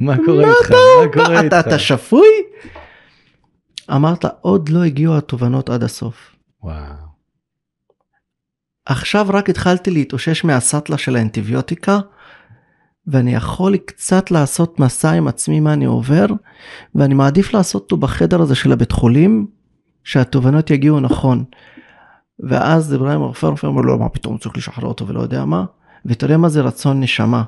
מה 0.00 0.16
קורה 0.26 0.44
איתך? 0.48 0.70
מה 0.70 1.12
קורה 1.12 1.40
איתך? 1.40 1.56
אתה 1.60 1.78
שפוי? 1.78 2.26
אמרת 3.90 4.24
עוד 4.40 4.68
לא 4.68 4.82
הגיעו 4.82 5.16
התובנות 5.16 5.70
עד 5.70 5.82
הסוף. 5.82 6.33
וואו, 6.64 6.94
עכשיו 8.86 9.26
רק 9.30 9.50
התחלתי 9.50 9.90
להתאושש 9.90 10.44
מהסאטלה 10.44 10.98
של 10.98 11.16
האנטיביוטיקה 11.16 11.98
ואני 13.06 13.34
יכול 13.34 13.76
קצת 13.76 14.30
לעשות 14.30 14.80
מסע 14.80 15.10
עם 15.10 15.28
עצמי 15.28 15.60
מה 15.60 15.72
אני 15.72 15.84
עובר 15.84 16.26
ואני 16.94 17.14
מעדיף 17.14 17.54
לעשות 17.54 17.82
אותו 17.82 17.96
בחדר 17.96 18.42
הזה 18.42 18.54
של 18.54 18.72
הבית 18.72 18.92
חולים 18.92 19.46
שהתובנות 20.04 20.70
יגיעו 20.70 21.00
נכון. 21.00 21.44
ואז 22.40 22.94
אברהים 22.94 23.22
הרופא 23.22 23.46
הרופא 23.46 23.66
אומר 23.66 23.82
לו 23.82 23.98
מה 23.98 24.08
פתאום 24.08 24.38
צריך 24.38 24.56
לשחרר 24.56 24.88
אותו 24.88 25.06
ולא 25.06 25.20
יודע 25.20 25.44
מה 25.44 25.64
ותראה 26.06 26.36
מה 26.36 26.48
זה 26.48 26.60
רצון 26.60 27.00
נשמה. 27.00 27.44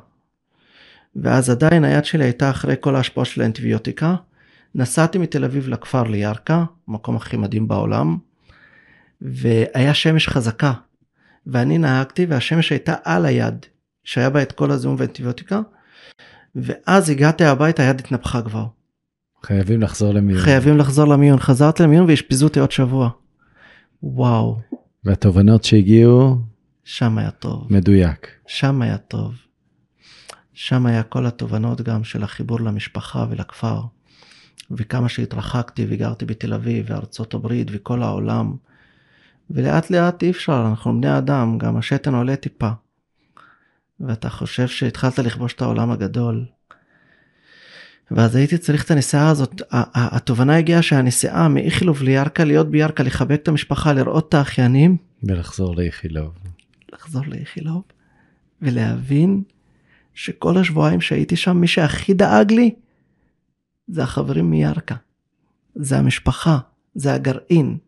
ואז 1.16 1.50
עדיין 1.50 1.84
היד 1.84 2.04
שלי 2.04 2.24
הייתה 2.24 2.50
אחרי 2.50 2.74
כל 2.80 2.96
ההשפעה 2.96 3.24
של 3.24 3.42
האנטיביוטיקה. 3.42 4.14
נסעתי 4.74 5.18
מתל 5.18 5.44
אביב 5.44 5.68
לכפר 5.68 6.02
לירכא, 6.02 6.62
המקום 6.88 7.16
הכי 7.16 7.36
מדהים 7.36 7.68
בעולם, 7.68 8.18
והיה 9.20 9.94
שמש 9.94 10.28
חזקה. 10.28 10.72
ואני 11.46 11.78
נהגתי 11.78 12.26
והשמש 12.26 12.70
הייתה 12.70 12.94
על 13.04 13.26
היד, 13.26 13.66
שהיה 14.04 14.30
בה 14.30 14.42
את 14.42 14.52
כל 14.52 14.70
הזיהום 14.70 14.96
והאנטיביוטיקה, 14.98 15.60
ואז 16.54 17.10
הגעתי 17.10 17.44
הביתה, 17.44 17.82
היד 17.82 18.00
התנפחה 18.00 18.42
כבר. 18.42 18.66
חייבים 19.42 19.82
לחזור 19.82 20.14
למיון. 20.14 20.40
חייבים 20.40 20.76
לחזור 20.76 21.08
למיון. 21.08 21.38
חזרתי 21.38 21.82
למיון 21.82 22.06
ואשפזו 22.08 22.46
אותי 22.46 22.60
עוד 22.60 22.70
שבוע. 22.70 23.10
וואו, 24.02 24.58
והתובנות 25.04 25.64
שהגיעו, 25.64 26.38
שם 26.84 27.18
היה 27.18 27.30
טוב. 27.30 27.66
מדויק. 27.70 28.28
שם 28.46 28.82
היה 28.82 28.98
טוב. 28.98 29.34
שם 30.54 30.86
היה 30.86 31.02
כל 31.02 31.26
התובנות 31.26 31.80
גם 31.80 32.04
של 32.04 32.22
החיבור 32.22 32.60
למשפחה 32.60 33.26
ולכפר. 33.30 33.80
וכמה 34.70 35.08
שהתרחקתי 35.08 35.86
וגרתי 35.88 36.24
בתל 36.24 36.54
אביב 36.54 36.86
וארצות 36.88 37.34
הברית 37.34 37.68
וכל 37.72 38.02
העולם. 38.02 38.54
ולאט 39.50 39.90
לאט 39.90 40.22
אי 40.22 40.30
אפשר, 40.30 40.66
אנחנו 40.70 41.00
בני 41.00 41.18
אדם, 41.18 41.58
גם 41.58 41.76
השתן 41.76 42.14
עולה 42.14 42.36
טיפה. 42.36 42.70
ואתה 44.00 44.30
חושב 44.30 44.68
שהתחלת 44.68 45.18
לכבוש 45.18 45.52
את 45.54 45.62
העולם 45.62 45.90
הגדול. 45.90 46.44
ואז 48.10 48.36
הייתי 48.36 48.58
צריך 48.58 48.84
את 48.84 48.90
הנסיעה 48.90 49.28
הזאת, 49.28 49.62
התובנה 49.94 50.56
הגיעה 50.56 50.82
שהנסיעה 50.82 51.48
מאיכילוב 51.48 52.02
לירכא, 52.02 52.42
להיות 52.42 52.70
בירכא, 52.70 53.02
לחבק 53.02 53.40
את 53.42 53.48
המשפחה, 53.48 53.92
לראות 53.92 54.28
את 54.28 54.34
האחיינים, 54.34 54.96
ולחזור 55.22 55.76
לאיכילוב. 55.76 56.34
לחזור 56.92 57.22
לאיכילוב 57.26 57.82
ולהבין 58.62 59.42
שכל 60.14 60.58
השבועיים 60.58 61.00
שהייתי 61.00 61.36
שם 61.36 61.56
מי 61.56 61.66
שהכי 61.66 62.14
דאג 62.14 62.52
לי 62.52 62.74
זה 63.88 64.02
החברים 64.02 64.50
מירכא. 64.50 64.94
זה 65.74 65.98
המשפחה, 65.98 66.58
זה 66.94 67.14
הגרעין. 67.14 67.78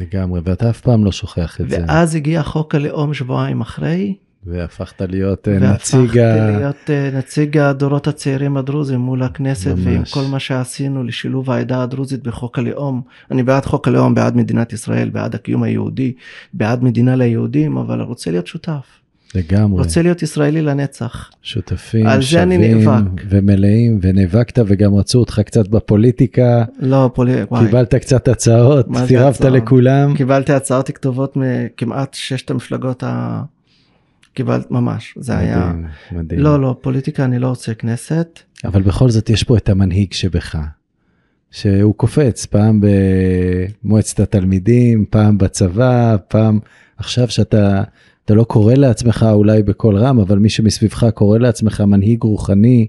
לגמרי, 0.00 0.40
ואתה 0.44 0.70
אף 0.70 0.80
פעם 0.80 1.04
לא 1.04 1.12
שוכח 1.12 1.60
את 1.60 1.70
זה. 1.70 1.84
ואז 1.88 2.14
הגיע 2.14 2.42
חוק 2.42 2.74
הלאום 2.74 3.14
שבועיים 3.14 3.60
אחרי, 3.60 4.14
והפכת 4.46 5.02
להיות 5.02 5.48
אה, 5.48 5.58
והפכתי 5.60 5.96
נציג 5.96 6.18
ה... 6.18 6.50
להיות 6.50 6.90
אה, 6.90 7.10
נציג 7.14 7.58
הדורות 7.58 8.06
הצעירים 8.06 8.56
הדרוזים 8.56 9.00
מול 9.00 9.22
הכנסת 9.22 9.70
ממש. 9.70 9.86
ועם 9.86 10.02
כל 10.10 10.30
מה 10.30 10.38
שעשינו 10.38 11.04
לשילוב 11.04 11.50
העדה 11.50 11.82
הדרוזית 11.82 12.22
בחוק 12.22 12.58
הלאום. 12.58 13.02
אני 13.30 13.42
בעד 13.42 13.66
חוק 13.66 13.88
הלאום, 13.88 14.14
בעד 14.14 14.36
מדינת 14.36 14.72
ישראל, 14.72 15.10
בעד 15.10 15.34
הקיום 15.34 15.62
היהודי, 15.62 16.12
בעד 16.52 16.84
מדינה 16.84 17.16
ליהודים, 17.16 17.76
אבל 17.76 18.00
רוצה 18.00 18.30
להיות 18.30 18.46
שותף. 18.46 19.03
לגמרי. 19.34 19.82
רוצה 19.82 20.02
להיות 20.02 20.22
ישראלי 20.22 20.62
לנצח. 20.62 21.30
שותפים, 21.42 22.06
שווים. 22.20 22.88
ומלאים, 23.28 23.98
ונאבקת 24.02 24.58
וגם 24.66 24.94
רצו 24.94 25.18
אותך 25.18 25.40
קצת 25.46 25.68
בפוליטיקה, 25.68 26.64
לא, 26.78 27.10
פולי... 27.14 27.42
וואי. 27.50 27.66
קיבלת 27.66 27.94
קצת 27.94 28.28
הצעות, 28.28 28.86
סירבת 29.06 29.34
הצעות? 29.34 29.52
לכולם. 29.52 30.14
קיבלתי 30.16 30.52
הצעות 30.52 30.90
כתובות 30.90 31.36
מכמעט 31.36 32.14
ששת 32.14 32.50
המפלגות 32.50 33.02
ה... 33.02 33.42
קיבלת 34.34 34.70
ממש, 34.70 35.14
זה 35.20 35.38
היה... 35.38 35.66
מדהים, 35.66 35.86
מדהים. 36.12 36.40
לא, 36.40 36.60
לא, 36.60 36.76
פוליטיקה 36.80 37.24
אני 37.24 37.38
לא 37.38 37.48
רוצה 37.48 37.74
כנסת. 37.74 38.40
אבל 38.64 38.82
בכל 38.82 39.10
זאת 39.10 39.30
יש 39.30 39.42
פה 39.42 39.56
את 39.56 39.68
המנהיג 39.68 40.12
שבך, 40.12 40.56
שהוא 41.50 41.94
קופץ 41.94 42.46
פעם 42.46 42.80
במועצת 43.84 44.20
התלמידים, 44.20 45.04
פעם 45.10 45.38
בצבא, 45.38 46.16
פעם 46.28 46.58
עכשיו 46.96 47.28
שאתה 47.28 47.82
אתה 48.24 48.34
לא 48.34 48.44
קורא 48.44 48.74
לעצמך 48.74 49.26
אולי 49.32 49.62
בקול 49.62 49.96
רם, 49.96 50.20
אבל 50.20 50.38
מי 50.38 50.48
שמסביבך 50.48 51.06
קורא 51.14 51.38
לעצמך 51.38 51.80
מנהיג 51.80 52.22
רוחני, 52.22 52.86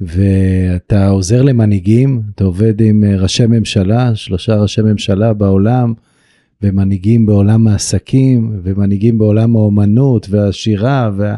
ואתה 0.00 1.08
עוזר 1.08 1.42
למנהיגים, 1.42 2.22
אתה 2.34 2.44
עובד 2.44 2.80
עם 2.80 3.04
אה, 3.04 3.16
ראשי 3.16 3.46
ממשלה, 3.46 4.14
שלושה 4.14 4.56
ראשי 4.56 4.82
ממשלה 4.82 5.32
בעולם, 5.32 5.94
ומנהיגים 6.62 7.26
בעולם 7.26 7.68
העסקים, 7.68 8.60
ומנהיגים 8.62 9.18
בעולם 9.18 9.56
האומנות 9.56 10.26
והשירה, 10.30 11.10
וה... 11.16 11.34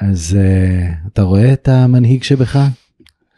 אז 0.00 0.36
uh, 0.40 1.08
אתה 1.12 1.22
רואה 1.22 1.52
את 1.52 1.68
המנהיג 1.68 2.22
שבך? 2.22 2.58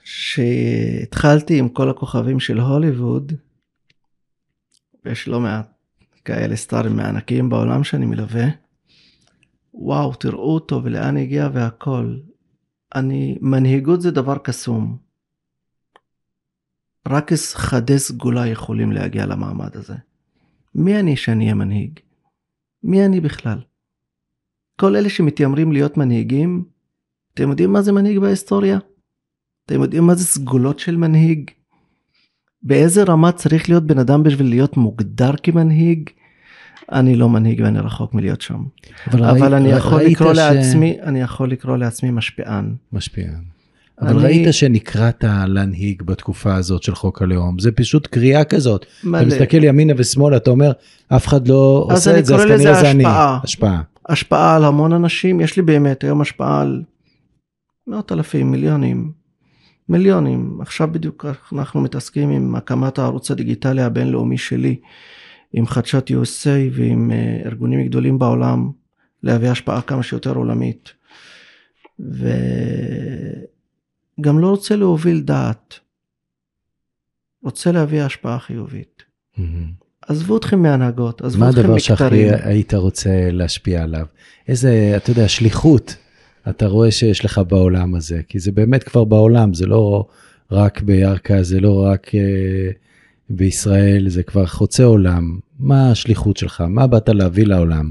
שהתחלתי 0.05 1.59
עם 1.59 1.69
כל 1.69 1.91
הכוכבים 1.91 2.41
של 2.41 2.61
הוליווד, 2.61 3.33
ויש 5.05 5.29
לא 5.29 5.41
מעט 5.41 5.69
כאלה 6.25 6.57
סטארים 6.57 6.97
מענקים 6.97 7.49
בעולם 7.49 7.85
שאני 7.85 8.07
מלווה, 8.07 8.47
וואו, 9.79 10.15
תראו 10.15 10.55
אותו 10.55 10.85
ולאן 10.85 11.17
הגיע 11.17 11.49
והכל. 11.53 12.17
אני, 12.95 13.39
מנהיגות 13.41 14.01
זה 14.01 14.11
דבר 14.11 14.39
קסום. 14.39 14.99
רק 17.09 17.31
חדי 17.55 17.99
סגולה 17.99 18.47
יכולים 18.47 18.93
להגיע 18.93 19.27
למעמד 19.27 19.77
הזה. 19.77 19.95
מי 20.75 21.01
אני 21.01 21.17
שאני 21.17 21.45
אהיה 21.45 21.55
מנהיג? 21.55 22.01
מי 22.83 23.07
אני 23.07 23.21
בכלל? 23.21 23.61
כל 24.81 24.97
אלה 24.97 25.09
שמתיימרים 25.09 25.73
להיות 25.73 25.97
מנהיגים, 25.97 26.65
אתם 27.35 27.51
יודעים 27.51 27.73
מה 27.73 27.83
זה 27.83 27.93
מנהיג 27.93 28.19
בהיסטוריה? 28.19 28.79
אתם 29.67 29.83
יודעים 29.83 30.07
מה 30.07 30.15
זה 30.15 30.25
סגולות 30.25 30.79
של 30.79 30.97
מנהיג? 30.97 31.51
באיזה 32.63 33.03
רמה 33.03 33.33
צריך 33.33 33.69
להיות 33.69 33.87
בן 33.87 33.99
אדם 33.99 34.23
בשביל 34.23 34.49
להיות 34.49 34.77
מוגדר 34.77 35.31
כמנהיג? 35.43 36.11
אני 36.93 37.17
לא 37.17 37.29
מנהיג 37.29 37.61
ואני 37.65 37.79
רחוק 37.79 38.15
מלהיות 38.15 38.41
שם. 38.41 38.63
אבל, 39.13 39.25
אבל 39.25 39.55
אני 39.55 39.69
יכול 39.69 40.03
לקרוא 40.03 40.35
ש... 40.35 40.37
לעצמי, 40.37 40.97
אני 41.03 41.21
יכול 41.21 41.51
לקרוא 41.51 41.77
לעצמי 41.77 42.11
משפיען. 42.11 42.75
משפיען. 42.93 43.43
אבל 44.01 44.11
אני... 44.11 44.25
ראית 44.25 44.55
שנקראת 44.55 45.25
להנהיג 45.47 46.03
בתקופה 46.03 46.55
הזאת 46.55 46.83
של 46.83 46.95
חוק 46.95 47.23
הלאום, 47.23 47.59
זה 47.59 47.73
פשוט 47.73 48.07
קריאה 48.07 48.45
כזאת. 48.45 48.87
מלא. 49.05 49.19
אתה 49.19 49.27
מסתכל 49.27 49.65
ימינה 49.65 49.93
ושמאלה, 49.97 50.37
אתה 50.37 50.51
אומר, 50.51 50.73
אף 51.09 51.27
אחד 51.27 51.49
לא 51.49 51.87
עושה 51.91 52.19
את 52.19 52.27
זה, 52.27 52.35
אז 52.35 52.43
כנראה 52.43 52.75
זה 52.75 52.91
אני. 52.91 53.05
השפעה. 53.07 53.83
השפעה 54.09 54.57
על 54.57 54.65
המון 54.65 54.93
אנשים, 54.93 55.41
יש 55.41 55.57
לי 55.57 55.63
באמת 55.63 56.05
היום 56.05 56.21
השפעה 56.21 56.61
על 56.61 56.83
מאות 57.87 58.13
אלפים, 58.13 58.51
מיליונים, 58.51 59.11
מיליונים. 59.89 60.59
עכשיו 60.61 60.89
בדיוק 60.93 61.27
אנחנו 61.53 61.81
מתעסקים 61.81 62.31
עם 62.31 62.55
הקמת 62.55 62.99
הערוץ 62.99 63.31
הדיגיטלי 63.31 63.83
הבינלאומי 63.83 64.39
שלי, 64.39 64.77
עם 65.53 65.67
חדשות 65.67 66.11
USA 66.11 66.71
ועם 66.73 67.11
ארגונים 67.45 67.87
גדולים 67.89 68.19
בעולם, 68.19 68.71
להביא 69.23 69.49
השפעה 69.49 69.83
כמה 69.83 70.03
שיותר 70.03 70.35
עולמית. 70.35 70.93
וגם 71.99 72.29
לא 74.39 74.51
רוצה 74.51 74.77
להוביל 74.77 75.21
דעת, 75.21 75.81
רוצה 77.43 77.73
להביא 77.73 78.03
השפעה 78.03 78.39
חיובית. 78.39 79.03
Mm-hmm. 79.37 79.41
עזבו 80.03 80.37
אתכם 80.37 80.63
מהנהגות, 80.63 81.23
עזבו 81.23 81.41
מה 81.41 81.51
אתכם 81.51 81.61
הדבר 81.61 81.79
שהכי. 81.79 82.31
היית 82.31 82.75
רוצה 82.75 83.31
להשפיע 83.31 83.83
עליו? 83.83 84.07
איזה, 84.49 84.93
אתה 84.97 85.11
יודע, 85.11 85.29
שליחות 85.29 85.97
אתה 86.49 86.67
רואה 86.67 86.91
שיש 86.91 87.25
לך 87.25 87.41
בעולם 87.49 87.95
הזה? 87.95 88.21
כי 88.29 88.39
זה 88.39 88.53
באמת 88.53 88.83
כבר 88.83 89.05
בעולם, 89.05 89.55
זה 89.55 89.67
לא 89.67 90.07
רק 90.51 90.83
בירכא, 90.83 91.43
זה 91.43 91.61
לא 91.61 91.85
רק 91.85 92.15
אה, 92.15 92.71
בישראל, 93.31 94.09
זה 94.09 94.23
כבר 94.23 94.47
חוצה 94.47 94.85
עולם. 94.85 95.39
מה 95.59 95.91
השליחות 95.91 96.37
שלך? 96.37 96.61
מה 96.61 96.87
באת 96.87 97.09
להביא 97.09 97.47
לעולם? 97.47 97.91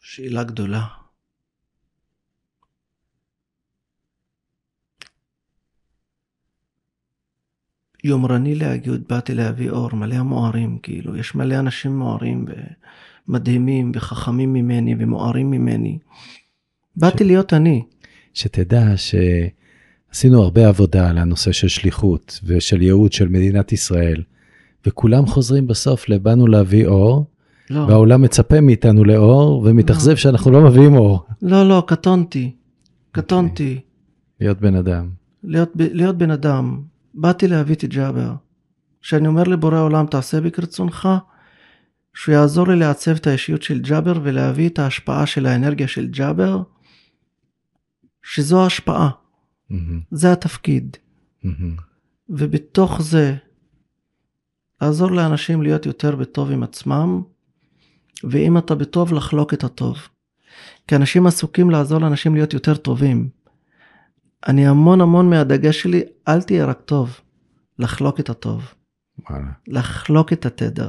שאלה 0.00 0.44
גדולה. 0.44 0.86
יומרני 8.04 8.54
להגיד, 8.54 9.08
באתי 9.08 9.34
להביא 9.34 9.70
אור, 9.70 9.94
מלא 9.94 10.22
מוארים, 10.22 10.78
כאילו, 10.82 11.16
יש 11.16 11.34
מלא 11.34 11.58
אנשים 11.58 11.98
מוארים 11.98 12.44
ומדהימים 13.28 13.92
וחכמים 13.94 14.52
ממני 14.52 14.94
ומוארים 14.98 15.50
ממני. 15.50 15.98
באתי 16.96 17.24
להיות 17.24 17.52
אני. 17.52 17.84
שתדע 18.34 18.96
שעשינו 20.16 20.42
הרבה 20.42 20.68
עבודה 20.68 21.10
על 21.10 21.18
הנושא 21.18 21.52
של 21.52 21.68
שליחות 21.68 22.40
ושל 22.44 22.82
ייעוד 22.82 23.12
של 23.12 23.28
מדינת 23.28 23.72
ישראל, 23.72 24.22
וכולם 24.86 25.26
חוזרים 25.26 25.66
בסוף 25.66 26.08
לבאנו 26.08 26.46
להביא 26.46 26.86
אור, 26.86 27.30
לא, 27.70 27.80
והעולם 27.80 28.22
מצפה 28.22 28.60
מאיתנו 28.60 29.04
לאור, 29.04 29.62
ומתאכזב 29.66 30.10
לא. 30.10 30.16
שאנחנו 30.16 30.50
לא 30.50 30.60
מביאים 30.60 30.94
אור. 30.94 31.26
לא, 31.42 31.68
לא, 31.68 31.84
קטונתי. 31.86 32.56
קטונתי. 33.12 33.80
להיות 34.40 34.60
בן 34.60 34.74
אדם. 34.74 35.10
להיות, 35.44 35.72
להיות 35.76 36.18
בן 36.18 36.30
אדם. 36.30 36.80
באתי 37.14 37.48
להביא 37.48 37.74
את 37.74 37.84
ג'אבר. 37.84 38.32
כשאני 39.02 39.28
אומר 39.28 39.42
לבורא 39.42 39.80
עולם, 39.80 40.06
תעשה 40.06 40.40
בי 40.40 40.50
כרצונך, 40.50 41.08
שהוא 42.14 42.34
יעזור 42.34 42.68
לי 42.68 42.76
לעצב 42.76 43.14
את 43.14 43.26
האישיות 43.26 43.62
של 43.62 43.80
ג'אבר 43.80 44.20
ולהביא 44.22 44.68
את 44.68 44.78
ההשפעה 44.78 45.26
של 45.26 45.46
האנרגיה 45.46 45.88
של 45.88 46.06
ג'אבר, 46.06 46.62
שזו 48.22 48.62
ההשפעה, 48.62 49.10
זה 50.10 50.32
התפקיד. 50.32 50.96
מהמם. 51.44 51.76
ובתוך 52.28 53.02
זה, 53.02 53.34
לעזור 54.82 55.10
לאנשים 55.10 55.62
להיות 55.62 55.86
יותר 55.86 56.16
בטוב 56.16 56.50
עם 56.50 56.62
עצמם, 56.62 57.22
ואם 58.24 58.58
אתה 58.58 58.74
בטוב, 58.74 59.12
לחלוק 59.12 59.54
את 59.54 59.64
הטוב. 59.64 59.96
כי 60.88 60.96
אנשים 60.96 61.26
עסוקים 61.26 61.70
לעזור 61.70 61.98
לאנשים 61.98 62.34
להיות 62.34 62.54
יותר 62.54 62.76
טובים. 62.76 63.28
אני 64.48 64.66
המון 64.66 65.00
המון 65.00 65.30
מהדגש 65.30 65.82
שלי, 65.82 66.02
אל 66.28 66.42
תהיה 66.42 66.64
רק 66.64 66.80
טוב, 66.84 67.20
לחלוק 67.78 68.20
את 68.20 68.30
הטוב, 68.30 68.74
וואלה. 69.30 69.50
לחלוק 69.66 70.32
את 70.32 70.46
התדר, 70.46 70.88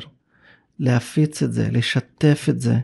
להפיץ 0.80 1.44
את 1.44 1.54
זה, 1.54 1.70
לשתף 1.72 2.46
את 2.50 2.62
זה. 2.62 2.76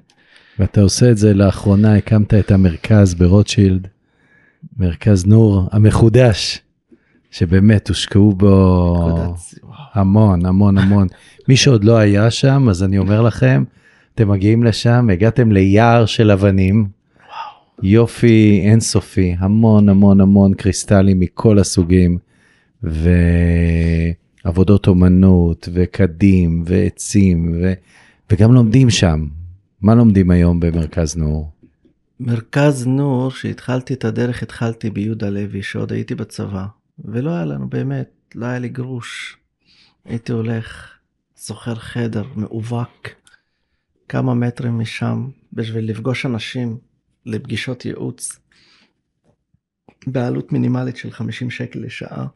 ואתה 0.59 0.81
עושה 0.81 1.11
את 1.11 1.17
זה 1.17 1.33
לאחרונה, 1.33 1.95
הקמת 1.95 2.33
את 2.33 2.51
המרכז 2.51 3.13
ברוטשילד, 3.13 3.87
מרכז 4.77 5.25
נור 5.25 5.67
המחודש, 5.71 6.59
שבאמת 7.31 7.89
הושקעו 7.89 8.33
בו. 8.33 9.25
המון, 9.93 10.45
המון, 10.45 10.77
המון. 10.77 11.07
מי 11.47 11.55
שעוד 11.55 11.83
לא 11.83 11.97
היה 11.97 12.31
שם, 12.31 12.69
אז 12.69 12.83
אני 12.83 12.97
אומר 12.97 13.21
לכם, 13.21 13.63
אתם 14.15 14.29
מגיעים 14.29 14.63
לשם, 14.63 15.09
הגעתם 15.13 15.51
ליער 15.51 16.05
של 16.05 16.31
אבנים, 16.31 16.87
יופי 17.83 18.61
אינסופי, 18.63 19.35
המון 19.39 19.89
המון 19.89 20.21
המון 20.21 20.53
קריסטלים 20.53 21.19
מכל 21.19 21.59
הסוגים, 21.59 22.17
ועבודות 24.43 24.87
אומנות, 24.87 25.69
וקדים, 25.73 26.63
ועצים, 26.65 27.53
ו... 27.61 27.73
וגם 28.31 28.53
לומדים 28.53 28.89
שם. 28.89 29.25
מה 29.81 29.95
לומדים 29.95 30.31
היום 30.31 30.59
במרכז 30.59 31.17
נור? 31.17 31.52
מרכז 32.19 32.87
נור, 32.87 33.31
שהתחלתי 33.31 33.93
את 33.93 34.05
הדרך, 34.05 34.43
התחלתי 34.43 34.89
ביהודה 34.89 35.29
לוי, 35.29 35.63
שעוד 35.63 35.91
הייתי 35.91 36.15
בצבא, 36.15 36.65
ולא 36.99 37.31
היה 37.31 37.45
לנו 37.45 37.69
באמת, 37.69 38.09
לא 38.35 38.45
היה 38.45 38.59
לי 38.59 38.69
גרוש. 38.69 39.37
הייתי 40.05 40.31
הולך, 40.31 40.93
שוכר 41.45 41.75
חדר 41.75 42.23
מאובק, 42.35 43.09
כמה 44.09 44.33
מטרים 44.33 44.79
משם, 44.79 45.29
בשביל 45.53 45.89
לפגוש 45.89 46.25
אנשים 46.25 46.77
לפגישות 47.25 47.85
ייעוץ, 47.85 48.39
בעלות 50.07 50.51
מינימלית 50.51 50.97
של 50.97 51.11
50 51.11 51.49
שקל 51.49 51.79
לשעה. 51.79 52.27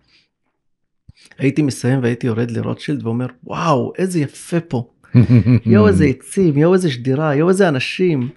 הייתי 1.37 1.61
מסיים 1.61 1.99
והייתי 2.03 2.27
יורד 2.27 2.51
לרוטשילד 2.51 3.05
ואומר, 3.05 3.27
וואו, 3.43 3.93
איזה 3.97 4.19
יפה 4.19 4.59
פה. 4.59 4.93
יואו 5.65 5.87
איזה 5.87 6.05
עצים, 6.05 6.57
יואו 6.57 6.73
איזה 6.73 6.91
שדירה, 6.91 7.35
יואו 7.35 7.49
איזה 7.49 7.69
אנשים. 7.69 8.29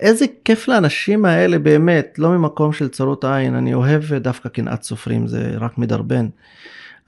איזה 0.00 0.24
כיף 0.44 0.68
לאנשים 0.68 1.24
האלה 1.24 1.58
באמת, 1.58 2.14
לא 2.18 2.30
ממקום 2.30 2.72
של 2.72 2.88
צרות 2.88 3.24
עין, 3.24 3.54
אני 3.54 3.74
אוהב 3.74 4.14
דווקא 4.14 4.48
קנאת 4.48 4.82
סופרים, 4.82 5.26
זה 5.26 5.54
רק 5.56 5.78
מדרבן. 5.78 6.28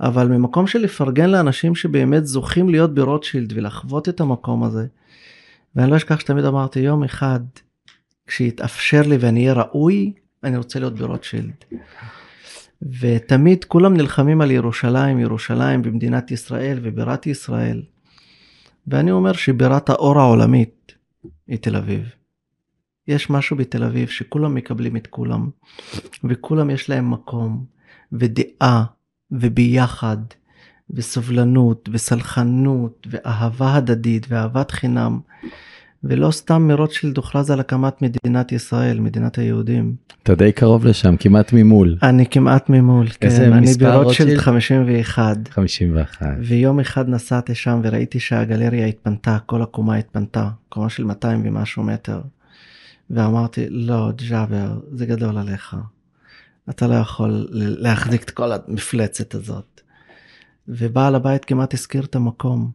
אבל 0.00 0.28
ממקום 0.28 0.66
של 0.66 0.78
לפרגן 0.78 1.30
לאנשים 1.30 1.74
שבאמת 1.74 2.26
זוכים 2.26 2.68
להיות 2.68 2.94
ברוטשילד 2.94 3.52
ולחוות 3.56 4.08
את 4.08 4.20
המקום 4.20 4.64
הזה. 4.64 4.86
ואני 5.76 5.90
לא 5.90 5.96
אשכח 5.96 6.20
שתמיד 6.20 6.44
אמרתי, 6.44 6.80
יום 6.80 7.04
אחד, 7.04 7.40
כשיתאפשר 8.26 9.02
לי 9.02 9.16
ואני 9.20 9.40
אהיה 9.40 9.52
ראוי, 9.52 10.12
אני 10.44 10.56
רוצה 10.56 10.78
להיות 10.78 10.94
ברוטשילד. 10.94 11.64
ותמיד 13.00 13.64
כולם 13.64 13.96
נלחמים 13.96 14.40
על 14.40 14.50
ירושלים, 14.50 15.18
ירושלים 15.18 15.82
במדינת 15.82 16.30
ישראל 16.30 16.78
ובירת 16.82 17.26
ישראל. 17.26 17.82
ואני 18.86 19.10
אומר 19.10 19.32
שבירת 19.32 19.90
האור 19.90 20.20
העולמית 20.20 20.92
היא 21.48 21.58
תל 21.58 21.76
אביב. 21.76 22.15
יש 23.08 23.30
משהו 23.30 23.56
בתל 23.56 23.84
אביב 23.84 24.08
שכולם 24.08 24.54
מקבלים 24.54 24.96
את 24.96 25.06
כולם, 25.06 25.50
וכולם 26.24 26.70
יש 26.70 26.90
להם 26.90 27.10
מקום, 27.10 27.64
ודעה, 28.12 28.84
וביחד, 29.30 30.16
וסובלנות, 30.90 31.88
וסלחנות, 31.92 33.06
ואהבה 33.10 33.74
הדדית, 33.74 34.26
ואהבת 34.28 34.70
חינם, 34.70 35.20
ולא 36.04 36.30
סתם 36.30 36.68
מרוטשילד 36.68 37.16
הוכרז 37.16 37.50
על 37.50 37.60
הקמת 37.60 38.02
מדינת 38.02 38.52
ישראל, 38.52 39.00
מדינת 39.00 39.38
היהודים. 39.38 39.94
אתה 40.22 40.34
די 40.34 40.52
קרוב 40.52 40.86
לשם, 40.86 41.16
כמעט 41.16 41.52
ממול. 41.52 41.96
אני 42.02 42.26
כמעט 42.26 42.70
ממול, 42.70 43.08
כן, 43.08 43.52
אני 43.52 43.66
ברוטשילד 43.78 44.04
רוטשילד? 44.04 44.38
51. 44.38 45.36
51. 45.50 46.26
ויום 46.40 46.80
אחד 46.80 47.08
נסעתי 47.08 47.54
שם 47.54 47.80
וראיתי 47.82 48.20
שהגלריה 48.20 48.86
התפנתה, 48.86 49.38
כל 49.46 49.62
הקומה 49.62 49.96
התפנתה, 49.96 50.48
קומה 50.68 50.88
של 50.88 51.04
200 51.04 51.42
ומשהו 51.44 51.82
מטר. 51.82 52.20
ואמרתי, 53.10 53.66
לא, 53.70 54.10
ג'אבר, 54.28 54.80
זה 54.92 55.06
גדול 55.06 55.38
עליך. 55.38 55.76
אתה 56.70 56.86
לא 56.86 56.94
יכול 56.94 57.46
להחזיק 57.52 58.22
את 58.22 58.30
כל 58.30 58.52
המפלצת 58.52 59.34
הזאת. 59.34 59.80
ובעל 60.68 61.14
הבית 61.14 61.44
כמעט 61.44 61.74
הזכיר 61.74 62.04
את 62.04 62.16
המקום. 62.16 62.70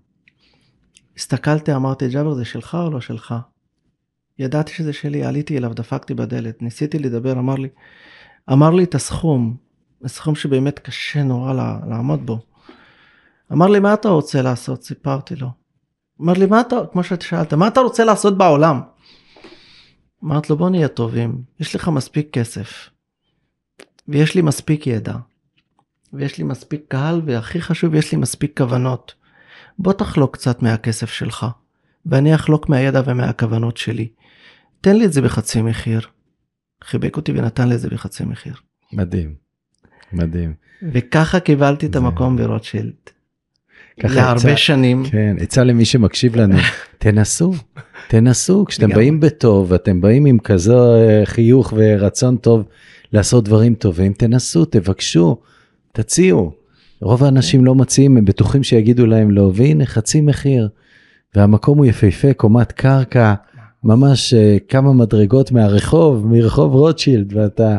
הסתכלתי, 1.17 1.75
אמרתי, 1.75 2.09
ג'אבר, 2.09 2.33
זה 2.33 2.45
שלך 2.45 2.77
או 2.81 2.89
לא 2.89 3.01
שלך? 3.01 3.35
ידעתי 4.39 4.73
שזה 4.73 4.93
שלי, 4.93 5.23
עליתי 5.23 5.57
אליו, 5.57 5.73
דפקתי 5.73 6.13
בדלת, 6.13 6.61
ניסיתי 6.61 6.99
לדבר, 6.99 7.31
אמר 7.31 7.55
לי, 7.55 7.69
אמר 8.51 8.69
לי 8.69 8.83
את 8.83 8.95
הסכום, 8.95 9.57
הסכום 10.03 10.35
שבאמת 10.35 10.79
קשה 10.79 11.23
נורא 11.23 11.53
לעמוד 11.89 12.25
בו. 12.25 12.39
אמר 13.51 13.67
לי, 13.67 13.79
מה 13.79 13.93
אתה 13.93 14.09
רוצה 14.09 14.41
לעשות? 14.41 14.83
סיפרתי 14.83 15.35
לו. 15.35 15.47
אמר 16.21 16.33
לי, 16.33 16.45
מה 16.45 16.61
אתה, 16.61 16.75
כמו 16.91 17.03
שאתה 17.03 17.25
שאלת, 17.25 17.53
מה 17.53 17.67
אתה 17.67 17.79
רוצה 17.79 18.03
לעשות 18.03 18.37
בעולם? 18.37 18.81
אמרתי 20.23 20.47
לו, 20.49 20.57
בוא 20.57 20.69
נהיה 20.69 20.87
טובים, 20.87 21.43
יש 21.59 21.75
לך 21.75 21.87
מספיק 21.87 22.29
כסף, 22.33 22.89
ויש 24.07 24.35
לי 24.35 24.41
מספיק 24.41 24.87
ידע, 24.87 25.15
ויש 26.13 26.37
לי 26.37 26.43
מספיק 26.43 26.81
קהל, 26.87 27.21
והכי 27.25 27.61
חשוב, 27.61 27.95
יש 27.95 28.11
לי 28.11 28.17
מספיק 28.17 28.57
כוונות. 28.57 29.13
בוא 29.79 29.93
תחלוק 29.93 30.33
קצת 30.37 30.61
מהכסף 30.61 31.09
שלך, 31.09 31.45
ואני 32.05 32.35
אחלוק 32.35 32.69
מהידע 32.69 33.01
ומהכוונות 33.05 33.77
שלי. 33.77 34.09
תן 34.81 34.95
לי 34.95 35.05
את 35.05 35.13
זה 35.13 35.21
בחצי 35.21 35.61
מחיר. 35.61 36.01
חיבק 36.83 37.17
אותי 37.17 37.31
ונתן 37.31 37.69
לי 37.69 37.75
את 37.75 37.79
זה 37.79 37.89
בחצי 37.89 38.23
מחיר. 38.23 38.53
מדהים. 38.93 39.35
מדהים. 40.13 40.53
וככה 40.93 41.39
קיבלתי 41.39 41.85
את 41.85 41.93
זה- 41.93 41.99
המקום 41.99 42.37
ברוטשילד. 42.37 42.93
להרבה 44.03 44.57
שנים. 44.57 45.03
כן, 45.11 45.35
עצה 45.39 45.63
למי 45.63 45.85
שמקשיב 45.85 46.35
לנו, 46.35 46.57
תנסו, 46.99 47.53
תנסו, 48.07 48.65
כשאתם. 48.65 48.89
באים 48.89 49.19
בטוב, 49.19 49.73
אתם 49.73 50.01
באים 50.01 50.25
עם 50.25 50.39
כזה 50.39 50.73
אה, 50.73 51.21
חיוך 51.25 51.73
ורצון 51.77 52.37
טוב 52.37 52.63
לעשות 53.13 53.43
דברים 53.43 53.75
טובים, 53.75 54.13
תנסו, 54.13 54.65
תבקשו, 54.65 55.37
תציעו. 55.91 56.51
רוב 57.01 57.23
האנשים 57.23 57.65
לא 57.65 57.75
מציעים, 57.75 58.17
הם 58.17 58.25
בטוחים 58.25 58.63
שיגידו 58.63 59.05
להם 59.05 59.31
לא, 59.31 59.51
והנה 59.55 59.85
חצי 59.85 60.21
מחיר, 60.21 60.69
והמקום 61.35 61.77
הוא 61.77 61.85
יפהפה, 61.85 62.33
קומת 62.33 62.71
קרקע, 62.71 63.33
ממש 63.83 64.33
אה, 64.33 64.57
כמה 64.67 64.93
מדרגות 64.93 65.51
מהרחוב, 65.51 66.27
מרחוב 66.27 66.75
רוטשילד, 66.75 67.33
ואתה 67.35 67.77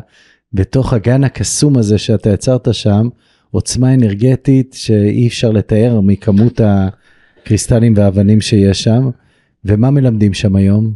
בתוך 0.53 0.93
הגן 0.93 1.25
הקסום 1.25 1.79
הזה 1.79 1.99
שאתה 1.99 2.31
יצרת 2.31 2.75
שם, 2.75 3.09
עוצמה 3.53 3.95
אנרגטית 3.95 4.75
שאי 4.79 5.29
אפשר 5.29 5.51
לתאר 5.51 6.01
מכמות 6.01 6.61
הקריסטלים 6.65 7.95
והאבנים 7.97 8.41
שיש 8.41 8.83
שם. 8.83 9.11
ומה 9.65 9.91
מלמדים 9.91 10.35
שם 10.35 10.57
היום? 10.57 10.95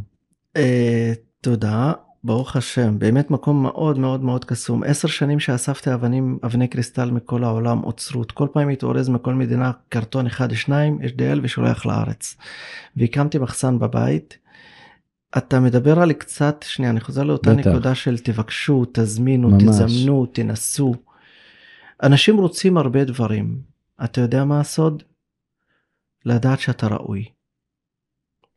אה, 0.57 1.13
תודה, 1.41 1.93
ברוך 2.25 2.57
השם, 2.57 2.99
באמת 2.99 3.31
מקום 3.31 3.63
מאוד 3.63 3.99
מאוד 3.99 4.25
מאוד 4.25 4.45
קסום. 4.45 4.83
עשר 4.83 5.09
שנים 5.09 5.41
שאספתי 5.41 5.95
אבנים, 5.95 6.39
אבני 6.45 6.69
קריסטל 6.69 7.11
מכל 7.11 7.45
העולם, 7.45 7.85
אוצרות. 7.85 8.33
כל 8.33 8.49
פעם 8.53 8.69
הייתי 8.69 8.87
אורז 8.87 9.09
מכל 9.09 9.35
מדינה 9.35 9.71
קרטון 9.89 10.27
אחד, 10.27 10.53
שניים, 10.53 10.99
יש 11.03 11.13
דייל 11.13 11.41
ושולח 11.43 11.87
לארץ. 11.87 12.37
והקמתי 12.97 13.39
מחסן 13.39 13.79
בבית. 13.79 14.39
אתה 15.39 15.61
מדבר 15.61 16.01
על 16.01 16.13
קצת, 16.13 16.65
שנייה, 16.69 16.91
אני 16.91 17.01
חוזר 17.01 17.23
לאותה 17.23 17.55
בטח. 17.55 17.71
נקודה 17.71 17.95
של 17.95 18.19
תבקשו, 18.19 18.85
תזמינו, 18.93 19.49
ממש. 19.49 19.63
תזמנו, 19.63 20.27
תנסו. 20.27 20.95
אנשים 22.03 22.37
רוצים 22.37 22.77
הרבה 22.77 23.05
דברים. 23.05 23.61
אתה 24.05 24.21
יודע 24.21 24.45
מה 24.45 24.61
הסוד? 24.61 25.03
לדעת 26.25 26.61
שאתה 26.61 26.87
ראוי. 26.87 27.25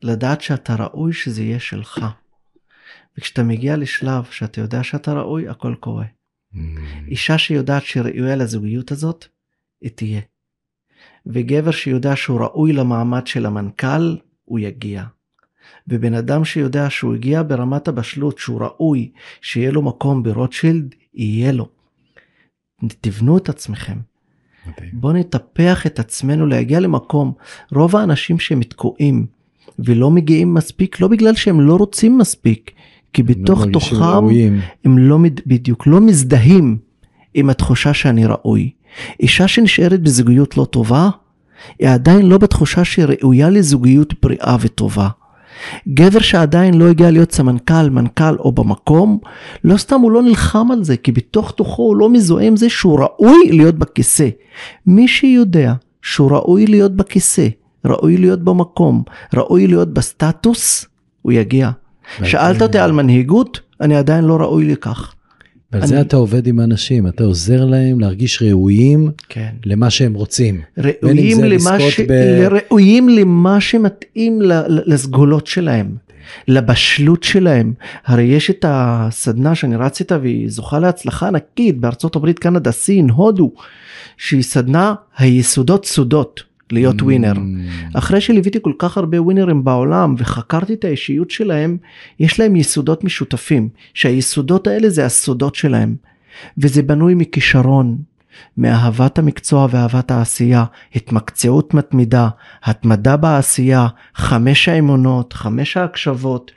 לדעת 0.01 0.41
שאתה 0.41 0.75
ראוי 0.75 1.13
שזה 1.13 1.43
יהיה 1.43 1.59
שלך. 1.59 2.05
וכשאתה 3.17 3.43
מגיע 3.43 3.77
לשלב 3.77 4.23
שאתה 4.31 4.61
יודע 4.61 4.83
שאתה 4.83 5.13
ראוי, 5.13 5.47
הכל 5.49 5.75
קורה. 5.79 6.05
אישה 7.07 7.37
שיודעת 7.37 7.83
שהיא 7.83 8.03
ראויה 8.03 8.35
לזוגיות 8.35 8.91
הזאת, 8.91 9.25
היא 9.81 9.91
תהיה. 9.95 10.21
וגבר 11.25 11.71
שיודע 11.71 12.15
שהוא 12.15 12.41
ראוי 12.41 12.73
למעמד 12.73 13.27
של 13.27 13.45
המנכ"ל, 13.45 14.17
הוא 14.45 14.59
יגיע. 14.59 15.03
ובן 15.87 16.13
אדם 16.13 16.45
שיודע 16.45 16.89
שהוא 16.89 17.15
הגיע 17.15 17.43
ברמת 17.43 17.87
הבשלות, 17.87 18.37
שהוא 18.37 18.61
ראוי, 18.61 19.11
שיהיה 19.41 19.71
לו 19.71 19.81
מקום 19.81 20.23
ברוטשילד, 20.23 20.95
יהיה 21.13 21.51
לו. 21.51 21.78
תבנו 23.01 23.37
את 23.37 23.49
עצמכם. 23.49 23.97
מדהים. 24.67 24.89
בואו 24.93 25.13
נטפח 25.13 25.85
את 25.85 25.99
עצמנו 25.99 26.45
להגיע 26.45 26.79
למקום. 26.79 27.33
רוב 27.71 27.95
האנשים 27.95 28.39
שהם 28.39 28.63
תקועים 28.63 29.25
ולא 29.79 30.11
מגיעים 30.11 30.53
מספיק, 30.53 30.99
לא 31.01 31.07
בגלל 31.07 31.35
שהם 31.35 31.61
לא 31.61 31.75
רוצים 31.75 32.17
מספיק, 32.17 32.71
כי 33.13 33.23
בתוך 33.23 33.61
הם 33.61 33.67
לא 33.67 33.73
תוכם 33.73 33.95
ראויים. 33.95 34.59
הם 34.85 34.97
לא 34.97 35.17
בדיוק 35.45 35.87
לא 35.87 36.01
מזדהים 36.01 36.77
עם 37.33 37.49
התחושה 37.49 37.93
שאני 37.93 38.25
ראוי. 38.25 38.71
אישה 39.19 39.47
שנשארת 39.47 40.01
בזוגיות 40.01 40.57
לא 40.57 40.65
טובה, 40.65 41.09
היא 41.79 41.89
עדיין 41.89 42.25
לא 42.25 42.37
בתחושה 42.37 42.85
שהיא 42.85 43.05
ראויה 43.05 43.49
לזוגיות 43.49 44.13
בריאה 44.21 44.57
וטובה. 44.61 45.09
גבר 45.87 46.19
שעדיין 46.19 46.73
לא 46.73 46.87
הגיע 46.87 47.11
להיות 47.11 47.31
סמנכ"ל, 47.31 47.89
מנכ"ל 47.89 48.35
או 48.39 48.51
במקום, 48.51 49.19
לא 49.63 49.77
סתם 49.77 49.99
הוא 49.99 50.11
לא 50.11 50.21
נלחם 50.21 50.71
על 50.71 50.83
זה, 50.83 50.97
כי 50.97 51.11
בתוך 51.11 51.51
תוכו 51.51 51.83
הוא 51.83 51.95
לא 51.95 52.09
מזוהה 52.09 52.45
עם 52.45 52.55
זה 52.55 52.69
שהוא 52.69 52.99
ראוי 52.99 53.49
להיות 53.51 53.75
בכיסא. 53.75 54.29
מי 54.85 55.07
שיודע 55.07 55.73
שהוא 56.01 56.31
ראוי 56.31 56.65
להיות 56.65 56.95
בכיסא, 56.95 57.47
ראוי 57.85 58.17
להיות 58.17 58.43
במקום, 58.43 59.03
ראוי 59.33 59.67
להיות 59.67 59.93
בסטטוס, 59.93 60.85
הוא 61.21 61.31
יגיע. 61.31 61.69
שאלת 62.23 62.61
אותי 62.61 62.77
על 62.77 62.91
מנהיגות, 62.91 63.59
אני 63.81 63.95
עדיין 63.95 64.23
לא 64.23 64.35
ראוי 64.35 64.65
לכך. 64.65 65.13
ועל 65.71 65.87
זה 65.87 65.93
אני- 65.95 66.01
אתה 66.01 66.15
עובד 66.17 66.47
עם 66.47 66.59
אנשים, 66.59 67.07
אתה 67.07 67.23
עוזר 67.23 67.65
להם 67.65 67.99
להרגיש 67.99 68.41
ראויים 68.41 69.11
כן. 69.29 69.49
למה 69.65 69.89
שהם 69.89 70.13
רוצים. 70.13 70.61
ראויים 70.77 71.37
זה 71.37 71.47
למה, 71.47 71.79
ש... 71.89 71.99
ב- 71.99 72.47
ראויים 72.51 73.09
למה 73.09 73.61
שמתאים 73.61 74.39
לסגולות 74.85 75.47
שלהם, 75.47 75.95
לבשלות 76.47 77.23
שלהם. 77.23 77.73
הרי 78.05 78.23
יש 78.23 78.49
את 78.49 78.65
הסדנה 78.67 79.55
שאני 79.55 79.75
רץ 79.75 79.99
איתה 79.99 80.17
והיא 80.21 80.49
זוכה 80.49 80.79
להצלחה 80.79 81.27
ענקית 81.27 81.77
בארצות 81.77 82.15
הברית, 82.15 82.39
קנדה, 82.39 82.71
סין, 82.71 83.09
הודו, 83.09 83.51
שהיא 84.17 84.41
סדנה 84.43 84.93
היסודות 85.17 85.85
סודות 85.85 86.43
להיות 86.71 87.01
ווינר. 87.01 87.33
Mm, 87.33 87.97
אחרי 87.97 88.21
שליוויתי 88.21 88.59
כל 88.61 88.73
כך 88.79 88.97
הרבה 88.97 89.21
ווינרים 89.21 89.63
בעולם 89.63 90.15
וחקרתי 90.17 90.73
את 90.73 90.85
האישיות 90.85 91.31
שלהם, 91.31 91.77
יש 92.19 92.39
להם 92.39 92.55
יסודות 92.55 93.03
משותפים, 93.03 93.69
שהיסודות 93.93 94.67
האלה 94.67 94.89
זה 94.89 95.05
הסודות 95.05 95.55
שלהם. 95.55 95.95
וזה 96.57 96.81
בנוי 96.81 97.13
מכישרון, 97.15 97.97
מאהבת 98.57 99.19
המקצוע 99.19 99.67
ואהבת 99.71 100.11
העשייה, 100.11 100.63
התמקצעות 100.95 101.73
מתמידה, 101.73 102.29
התמדה 102.63 103.17
בעשייה, 103.17 103.87
חמש 104.15 104.69
האמונות, 104.69 105.33
חמש 105.33 105.77
ההקשבות. 105.77 106.51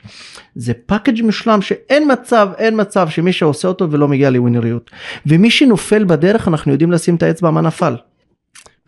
זה 0.55 0.73
פאקג' 0.85 1.21
מושלם 1.21 1.61
שאין 1.61 2.11
מצב, 2.11 2.49
אין 2.57 2.81
מצב 2.81 3.09
שמי 3.09 3.33
שעושה 3.33 3.67
אותו 3.67 3.91
ולא 3.91 4.07
מגיע 4.07 4.29
לווינריות. 4.29 4.91
ומי 5.25 5.51
שנופל 5.51 6.03
בדרך 6.03 6.47
אנחנו 6.47 6.71
יודעים 6.71 6.91
לשים 6.91 7.15
את 7.15 7.23
האצבע 7.23 7.51
מה 7.51 7.61
נפל. 7.61 7.95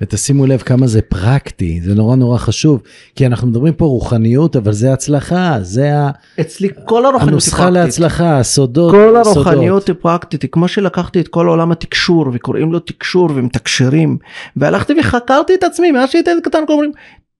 ותשימו 0.02 0.46
לב 0.46 0.60
כמה 0.62 0.88
זה 0.88 1.02
פרקטי, 1.02 1.82
זה 1.84 1.96
נורא 1.96 2.16
נורא 2.16 2.38
חשוב, 2.38 2.82
כי 3.16 3.26
אנחנו 3.26 3.48
מדברים 3.48 3.74
פה 3.74 3.86
רוחניות, 3.86 4.56
אבל 4.56 4.72
זה 4.74 4.94
הצלחה, 4.94 5.58
זה 5.62 5.98
ה- 5.98 6.10
אצלי 6.42 6.70
כל 6.86 7.06
הרוחניות 7.06 7.22
היא 7.22 7.32
הנוסחה 7.32 7.58
פרקטית. 7.58 7.74
להצלחה, 7.74 8.40
הסודות, 8.40 8.92
כל. 8.92 9.16
הרוחניות 9.16 9.88
היא 9.88 9.96
פרקטית, 10.02 10.46
כמו 10.52 10.68
שלקחתי 10.68 11.20
את 11.20 11.28
כל 11.28 11.48
עולם 11.48 11.72
התקשור 11.72 12.26
וקוראים 12.34 12.72
לו 12.74 12.80
תקשור 12.80 13.30
ומתקשרים 13.36 14.18
והלכתי 14.56 14.94
וחקרתי 15.00 15.54
את 15.54 15.64
עצמי 15.64 15.92
מאז 15.92 16.10
שהייתי 16.10 16.30
קטן 16.44 16.60
אומרים 16.70 16.92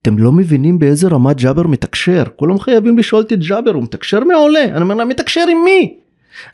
אתם 0.02 0.18
לא 0.18 0.32
מבינים 0.32 0.78
באיזה 0.78 1.08
רמה 1.08 1.32
ג'אבר 1.32 1.66
מתקשר 1.66 2.22
כולם 2.36 2.58
חייבים 2.58 2.98
לשאול 2.98 3.22
אותי 3.22 3.36
ג'אבר 3.36 3.70
הוא 3.70 3.82
מתקשר 3.82 4.20
מעולה 4.24 4.64
אני 4.64 4.80
אומר 4.82 4.94
להם 4.94 5.08
מתקשר 5.08 5.40
עם 5.50 5.58
מי? 5.64 5.96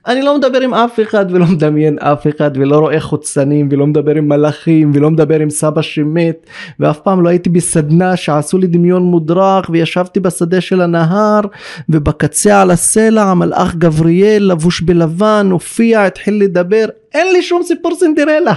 אני 0.07 0.23
לא 0.23 0.39
מדבר 0.39 0.61
עם 0.61 0.75
אף 0.75 1.01
אחד 1.01 1.27
ולא 1.31 1.47
מדמיין 1.47 1.99
אף 1.99 2.27
אחד 2.27 2.51
ולא 2.55 2.79
רואה 2.79 3.01
חוצנים 3.01 3.69
ולא 3.71 3.87
מדבר 3.87 4.15
עם 4.15 4.29
מלאכים 4.29 4.91
ולא 4.95 5.11
מדבר 5.11 5.41
עם 5.41 5.51
סבא 5.51 5.83
שמת 5.83 6.47
ואף 6.81 7.01
פעם 7.01 7.23
לא 7.23 7.29
הייתי 7.29 7.49
בסדנה 7.49 8.17
שעשו 8.17 8.59
לי 8.59 8.67
דמיון 8.67 9.03
מודרך 9.03 9.71
וישבתי 9.71 10.21
בשדה 10.21 10.61
של 10.61 10.81
הנהר 10.81 11.41
ובקצה 11.89 12.63
על 12.63 12.71
הסלע 12.71 13.23
המלאך 13.23 13.75
גבריאל 13.75 14.43
לבוש 14.43 14.81
בלבן 14.81 15.49
הופיע 15.51 16.05
התחיל 16.05 16.35
לדבר 16.35 16.85
אין 17.15 17.33
לי 17.33 17.43
שום 17.43 17.63
סיפור 17.63 17.95
סינדרלה. 17.95 18.55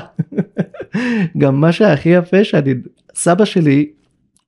גם 1.37 1.61
מה 1.61 1.71
שהכי 1.71 2.09
יפה 2.09 2.43
שאני 2.43 2.73
סבא 3.15 3.45
שלי 3.45 3.89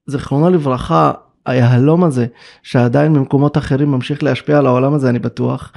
זיכרונו 0.08 0.50
לברכה 0.50 1.12
היהלום 1.46 2.04
הזה 2.04 2.26
שעדיין 2.64 3.14
במקומות 3.14 3.58
אחרים 3.58 3.92
ממשיך 3.92 4.24
להשפיע 4.24 4.58
על 4.58 4.66
העולם 4.66 4.94
הזה 4.94 5.10
אני 5.10 5.20
בטוח 5.20 5.74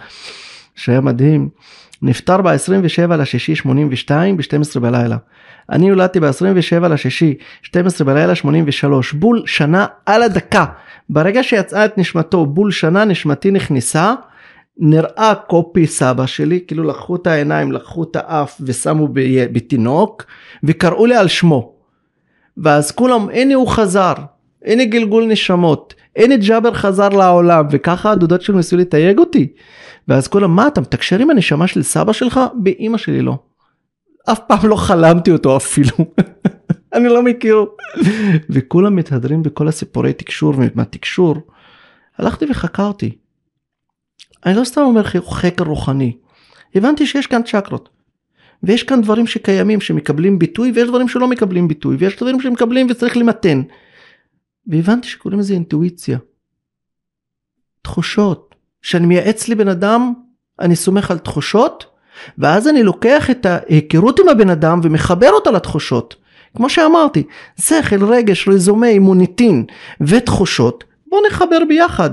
שהיה 0.75 1.01
מדהים 1.01 1.49
נפטר 2.03 2.43
ב-27 2.43 3.17
לשישי 3.17 3.55
82 3.55 4.37
ב-12 4.37 4.81
בלילה. 4.81 5.17
אני 5.71 5.89
נולדתי 5.89 6.21
ב-27 6.21 6.89
לשישי 6.89 7.35
12 7.63 8.07
בלילה 8.07 8.35
83 8.35 9.13
בול 9.13 9.43
שנה 9.47 9.87
על 10.07 10.23
הדקה 10.23 10.65
ברגע 11.11 11.43
שיצאה 11.43 11.85
את 11.85 11.99
נשמתו 11.99 12.47
בול 12.47 12.71
שנה 12.71 13.05
נשמתי 13.05 13.51
נכנסה 13.51 14.15
נראה 14.79 15.35
קופי 15.47 15.87
סבא 15.87 16.27
שלי 16.27 16.61
כאילו 16.67 16.85
לקחו 16.85 17.17
את 17.17 17.27
העיניים 17.27 17.73
לקחו 17.73 18.03
את 18.03 18.17
האף 18.17 18.61
ושמו 18.61 19.09
בתינוק 19.53 20.25
וקראו 20.65 21.07
לי 21.07 21.17
על 21.17 21.29
שמו. 21.29 21.73
ואז 22.57 22.93
כולם 22.93 23.29
הנה 23.33 23.55
הוא 23.55 23.69
חזר 23.69 24.13
הנה 24.65 24.85
גלגול 24.85 25.27
נשמות 25.27 25.95
הנה 26.17 26.37
ג'אבר 26.37 26.75
חזר 26.75 27.09
לעולם 27.09 27.67
וככה 27.71 28.11
הדודות 28.11 28.43
שלו 28.43 28.57
ניסו 28.57 28.77
לתייג 28.77 29.19
אותי. 29.19 29.53
ואז 30.09 30.29
כולם 30.29 30.57
מה 30.57 30.67
אתה 30.67 30.81
מתקשר 30.81 31.19
עם 31.19 31.31
הנשמה 31.31 31.67
של 31.67 31.83
סבא 31.83 32.13
שלך? 32.13 32.41
באימא 32.55 32.99
שלי 32.99 33.23
לא. 33.23 33.39
אף 34.33 34.41
פעם 34.47 34.69
לא 34.69 34.77
חלמתי 34.77 35.31
אותו 35.31 35.57
אפילו. 35.57 35.97
אני 36.95 37.09
לא 37.09 37.23
מכיר. 37.23 37.65
וכולם 38.51 38.97
מתהדרים 38.97 39.43
בכל 39.43 39.69
הסיפורי 39.69 40.13
תקשור 40.13 40.55
ומהתקשור. 40.57 41.37
הלכתי 42.19 42.45
וחקרתי. 42.51 43.17
אני 44.47 44.57
לא 44.57 44.65
סתם 44.65 44.81
אומר 44.81 45.03
חקר 45.03 45.65
רוחני. 45.65 46.17
הבנתי 46.75 47.07
שיש 47.07 47.27
כאן 47.27 47.43
צ'קרות. 47.43 47.89
ויש 48.63 48.83
כאן 48.83 49.03
דברים 49.03 49.27
שקיימים 49.27 49.81
שמקבלים 49.81 50.39
ביטוי 50.39 50.73
ויש 50.75 50.89
דברים 50.89 51.09
שלא 51.09 51.29
מקבלים 51.29 51.69
ביטוי 51.69 51.97
ויש 51.97 52.17
דברים 52.17 52.41
שמקבלים 52.41 52.87
וצריך 52.91 53.17
למתן. 53.17 53.63
והבנתי 54.67 55.09
שקוראים 55.09 55.41
לזה 55.41 55.55
אינטואיציה. 55.55 56.19
תחושות. 57.83 58.55
שאני 58.83 59.07
מייעץ 59.07 59.49
לבן 59.49 59.69
אדם 59.69 60.13
אני 60.61 60.77
סומך 60.77 61.11
על 61.11 61.19
תחושות 61.19 61.87
ואז 62.39 62.69
אני 62.69 62.83
לוקח 62.83 63.31
את 63.31 63.47
ההיכרות 63.47 64.21
עם 64.21 64.29
הבן 64.29 64.51
אדם 64.51 64.81
ומחבר 64.83 65.31
אותה 65.31 65.51
לתחושות. 65.51 66.17
כמו 66.57 66.71
שאמרתי 66.71 67.23
שכל 67.61 68.05
רגש 68.05 68.49
רזומי 68.49 68.99
מוניטין 68.99 69.65
ותחושות 70.01 70.85
בוא 71.07 71.21
נחבר 71.31 71.59
ביחד. 71.69 72.11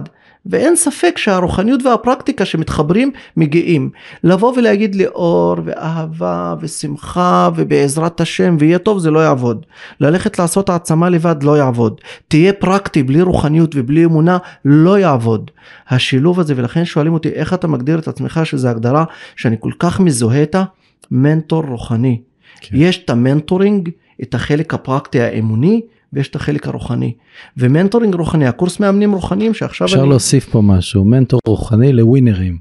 ואין 0.50 0.76
ספק 0.76 1.18
שהרוחניות 1.18 1.86
והפרקטיקה 1.86 2.45
שמתחברים 2.45 3.12
מגיעים. 3.38 3.89
לבוא 4.24 4.54
ולהגיד 4.58 4.95
לי 4.95 5.08
אור 5.08 5.56
ואהבה 5.66 6.56
ושמחה 6.60 7.50
ובעזרת 7.56 8.22
השם 8.22 8.56
ויהיה 8.60 8.80
טוב 8.80 9.00
זה 9.00 9.12
לא 9.12 9.20
יעבוד. 9.20 9.66
ללכת 10.00 10.39
לעשות 10.39 10.70
העצמה 10.70 11.10
לבד 11.10 11.43
לא 11.43 11.58
יעבוד. 11.58 12.02
תהיה 12.28 12.54
פרקטי 12.54 13.04
בלי 13.04 13.22
רוחניות 13.22 13.72
ובלי 13.76 14.06
אמונה 14.06 14.38
לא 14.66 15.00
יעבוד. 15.00 15.52
השילוב 15.89 16.39
הזה 16.39 16.54
ולכן 16.58 16.86
שואלים 16.86 17.14
אותי 17.14 17.30
איך 17.30 17.54
אתה 17.54 17.68
מגדיר 17.68 18.00
את 18.00 18.08
עצמך 18.08 18.41
שזה 18.43 18.70
הגדרה 18.70 19.06
שאני 19.36 19.56
כל 19.60 19.72
כך 19.80 20.00
מזוהה 20.00 20.41
איתה 20.41 20.64
מנטור 21.12 21.64
רוחני. 21.68 22.22
כן. 22.62 22.76
יש 22.80 23.04
את 23.04 23.10
ה 23.10 23.17
mentoring, 23.17 23.89
את 24.24 24.34
החלק 24.34 24.74
הפרקטי 24.74 25.22
האמוני, 25.22 25.82
ויש 26.18 26.30
את 26.30 26.36
החלק 26.36 26.68
הרוחני. 26.68 27.13
ו 27.58 27.63
mentoring 27.63 28.16
רוחני, 28.15 28.47
הקורס 28.47 28.80
מאמנים 28.80 29.13
רוחניים 29.13 29.53
שעכשיו 29.53 29.88
אפשר 29.88 29.99
אני... 29.99 30.09
להוסיף 30.09 30.45
פה 30.45 30.61
משהו, 30.61 31.05
מנטור 31.05 31.39
רוחני 31.47 31.93
לווינרים. 31.93 32.57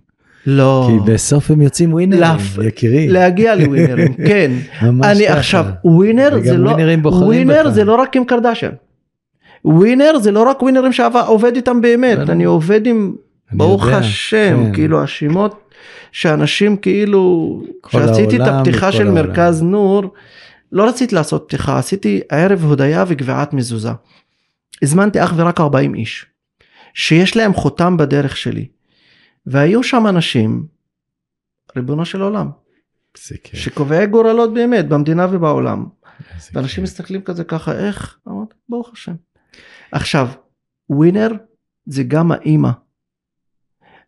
לא. 0.47 0.89
כי 0.91 1.13
בסוף 1.13 1.51
הם 1.51 1.63
יוצאים 1.63 1.93
ווינרים, 1.93 2.23
לפ... 2.23 2.59
יקירי. 2.67 3.09
להגיע 3.09 3.55
לווינרים, 3.55 4.15
כן. 4.29 4.51
ממש 4.83 5.07
אני 5.07 5.27
ככה. 5.29 5.39
עכשיו, 5.39 5.67
winner 5.85 6.41
זה 6.43 6.57
לא, 6.57 6.71
winner 7.05 7.71
זה 7.71 7.85
לא 7.85 7.95
רק 7.95 8.17
עם 8.17 8.25
קרדשן. 8.25 8.71
winner 9.65 10.19
זה 10.19 10.33
לא 10.33 10.43
רק 10.43 10.63
ווינרים 10.63 10.93
שעובד 10.93 11.57
איתם 11.57 11.81
באמת, 11.81 12.31
אני 12.31 12.45
עובד 12.45 12.87
עם, 12.87 13.15
ברוך 13.53 13.87
השם, 13.87 14.65
כן. 14.67 14.73
כאילו 14.73 15.03
השמות 15.03 15.71
שאנשים 16.13 16.77
כאילו, 16.77 17.63
כשעשיתי 17.83 18.37
את 18.37 18.43
הפתיחה 18.45 18.93
של 18.93 19.07
העולם. 19.07 19.15
מרכז 19.15 19.63
נור, 19.63 20.03
לא 20.73 20.89
רציתי 20.89 21.15
לעשות 21.15 21.45
פתיחה, 21.47 21.79
עשיתי 21.79 22.21
ערב 22.31 22.65
הודיה 22.65 23.05
וגביעת 23.09 23.53
מזוזה. 23.53 23.91
הזמנתי 24.83 25.25
אך 25.25 25.33
ורק 25.37 25.61
40 25.61 25.95
איש, 25.95 26.27
שיש 26.95 27.37
להם 27.37 27.55
חותם 27.55 27.97
בדרך 27.97 28.37
שלי. 28.37 28.69
והיו 29.47 29.83
שם 29.83 30.07
אנשים, 30.07 30.67
ריבונו 31.77 32.05
של 32.05 32.23
עולם, 32.23 32.51
שקובעי 33.53 34.07
גורלות 34.07 34.55
באמת 34.55 34.89
במדינה 34.89 35.27
ובעולם. 35.31 35.87
ואנשים 36.53 36.85
מסתכלים 36.85 37.23
כזה 37.23 37.45
ככה, 37.45 37.73
איך? 37.73 38.19
אמרתי, 38.29 38.55
ברוך 38.69 38.91
השם. 38.93 39.15
עכשיו, 39.93 40.29
ווינר 40.91 41.33
זה 41.87 42.03
גם 42.03 42.33
האימא, 42.33 42.71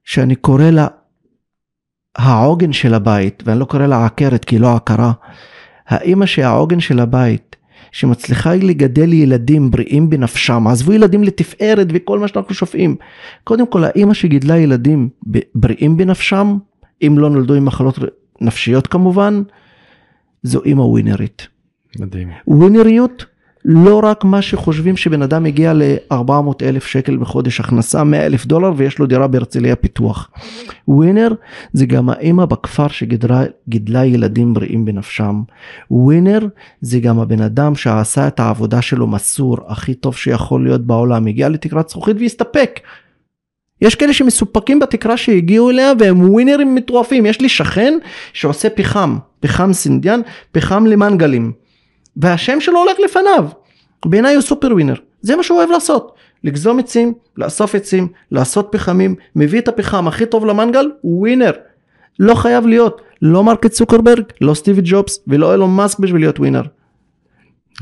שאני 0.04 0.36
קורא 0.36 0.64
לה 0.64 0.86
העוגן 2.16 2.72
של 2.72 2.94
הבית, 2.94 3.42
ואני 3.46 3.60
לא 3.60 3.64
קורא 3.64 3.86
לה 3.86 4.06
עקרת 4.06 4.44
כי 4.44 4.54
היא 4.54 4.60
לא 4.60 4.76
עקרה. 4.76 5.12
האימא 5.88 6.26
שהעוגן 6.26 6.80
של 6.80 7.00
הבית, 7.00 7.56
שמצליחה 7.92 8.54
לגדל 8.54 9.12
ילדים 9.12 9.70
בריאים 9.70 10.10
בנפשם, 10.10 10.66
עזבו 10.66 10.92
ילדים 10.92 11.24
לתפארת 11.24 11.86
וכל 11.92 12.18
מה 12.18 12.28
שאנחנו 12.28 12.54
שופעים. 12.54 12.96
קודם 13.44 13.66
כל 13.66 13.84
האימא 13.84 14.14
שגידלה 14.14 14.58
ילדים 14.58 15.08
בריאים 15.54 15.96
בנפשם, 15.96 16.58
אם 17.06 17.14
לא 17.18 17.30
נולדו 17.30 17.54
עם 17.54 17.64
מחלות 17.64 17.98
נפשיות 18.40 18.86
כמובן, 18.86 19.42
זו 20.42 20.64
אימא 20.64 20.82
ווינרית. 20.82 21.48
מדהים. 21.98 22.28
ווינריות 22.46 23.24
לא 23.70 24.00
רק 24.04 24.24
מה 24.24 24.42
שחושבים 24.42 24.96
שבן 24.96 25.22
אדם 25.22 25.46
הגיע 25.46 25.72
ל-400 25.72 26.62
אלף 26.62 26.86
שקל 26.86 27.16
בחודש 27.16 27.60
הכנסה 27.60 28.04
100 28.04 28.26
אלף 28.26 28.46
דולר 28.46 28.72
ויש 28.76 28.98
לו 28.98 29.06
דירה 29.06 29.26
בהרצליה 29.26 29.76
פיתוח. 29.76 30.30
ווינר 30.88 31.28
זה 31.72 31.86
גם 31.86 32.08
האמא 32.10 32.44
בכפר 32.44 32.88
שגידלה 32.88 34.04
ילדים 34.04 34.54
בריאים 34.54 34.84
בנפשם. 34.84 35.42
ווינר 35.90 36.46
זה 36.80 37.00
גם 37.00 37.18
הבן 37.18 37.40
אדם 37.40 37.74
שעשה 37.74 38.26
את 38.26 38.40
העבודה 38.40 38.82
שלו 38.82 39.06
מסור 39.06 39.56
הכי 39.66 39.94
טוב 39.94 40.16
שיכול 40.16 40.64
להיות 40.64 40.86
בעולם 40.86 41.26
הגיע 41.26 41.48
לתקרת 41.48 41.88
זכוכית 41.88 42.16
והסתפק. 42.20 42.80
יש 43.82 43.94
כאלה 43.94 44.12
שמסופקים 44.12 44.78
בתקרה 44.78 45.16
שהגיעו 45.16 45.70
אליה 45.70 45.92
והם 45.98 46.30
ווינרים 46.30 46.74
מטורפים 46.74 47.26
יש 47.26 47.40
לי 47.40 47.48
שכן 47.48 47.98
שעושה 48.32 48.70
פחם 48.70 49.16
פחם 49.40 49.72
סינדיאן 49.72 50.20
פחם 50.52 50.86
למנגלים. 50.86 51.67
והשם 52.18 52.60
שלו 52.60 52.78
הולך 52.78 52.96
לפניו. 53.04 53.44
בעיניי 54.06 54.34
הוא 54.34 54.42
סופר 54.42 54.72
winner, 54.72 54.94
זה 55.22 55.36
מה 55.36 55.42
שהוא 55.42 55.58
אוהב 55.58 55.70
לעשות. 55.70 56.14
לגזום 56.44 56.78
עצים, 56.78 57.12
לאסוף 57.36 57.74
עצים, 57.74 58.08
לעשות 58.30 58.68
פחמים, 58.72 59.14
מביא 59.36 59.58
את 59.60 59.68
הפחם 59.68 60.08
הכי 60.08 60.26
טוב 60.26 60.46
למנגל, 60.46 60.90
הוא 61.00 61.18
winner. 61.18 61.50
לא 62.18 62.34
חייב 62.34 62.66
להיות, 62.66 63.00
לא 63.22 63.44
מרק 63.44 63.70
צוקרברג, 63.70 64.24
לא 64.40 64.54
סטיב 64.54 64.80
ג'ובס 64.84 65.20
ולא 65.26 65.52
אילון 65.52 65.76
מאסק 65.76 65.98
בשביל 65.98 66.22
להיות 66.22 66.38
winner. 66.38 66.62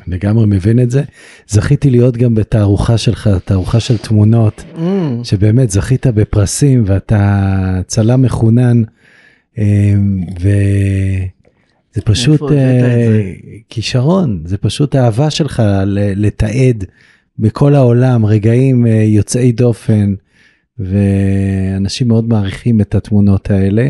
לגמרי 0.07 0.47
מבין 0.47 0.81
את 0.81 0.91
זה. 0.91 1.03
זכיתי 1.49 1.91
להיות 1.91 2.17
גם 2.17 2.35
בתערוכה 2.35 2.99
שלך, 2.99 3.31
תערוכה 3.45 3.81
של 3.81 3.99
תמונות, 3.99 4.65
אממ. 4.77 4.81
שבאמת 5.23 5.71
זכית 5.71 6.07
בפרסים 6.07 6.83
ואתה 6.87 7.81
צלם 7.87 8.23
מחונן, 8.23 8.83
אמ, 9.59 10.21
ו... 10.41 10.49
זה 11.97 12.03
פשוט 12.03 12.41
uh, 12.41 12.55
כישרון, 13.69 14.43
זה 14.45 14.59
פשוט 14.59 14.97
אהבה 14.97 15.31
שלך 15.31 15.63
לתעד 15.95 16.85
בכל 17.39 17.75
העולם 17.75 18.27
רגעים 18.27 18.87
uh, 18.87 18.89
יוצאי 18.89 19.53
דופן, 19.53 20.15
ואנשים 20.79 22.09
מאוד 22.09 22.29
מעריכים 22.29 22.81
את 22.81 22.95
התמונות 22.95 23.51
האלה. 23.51 23.89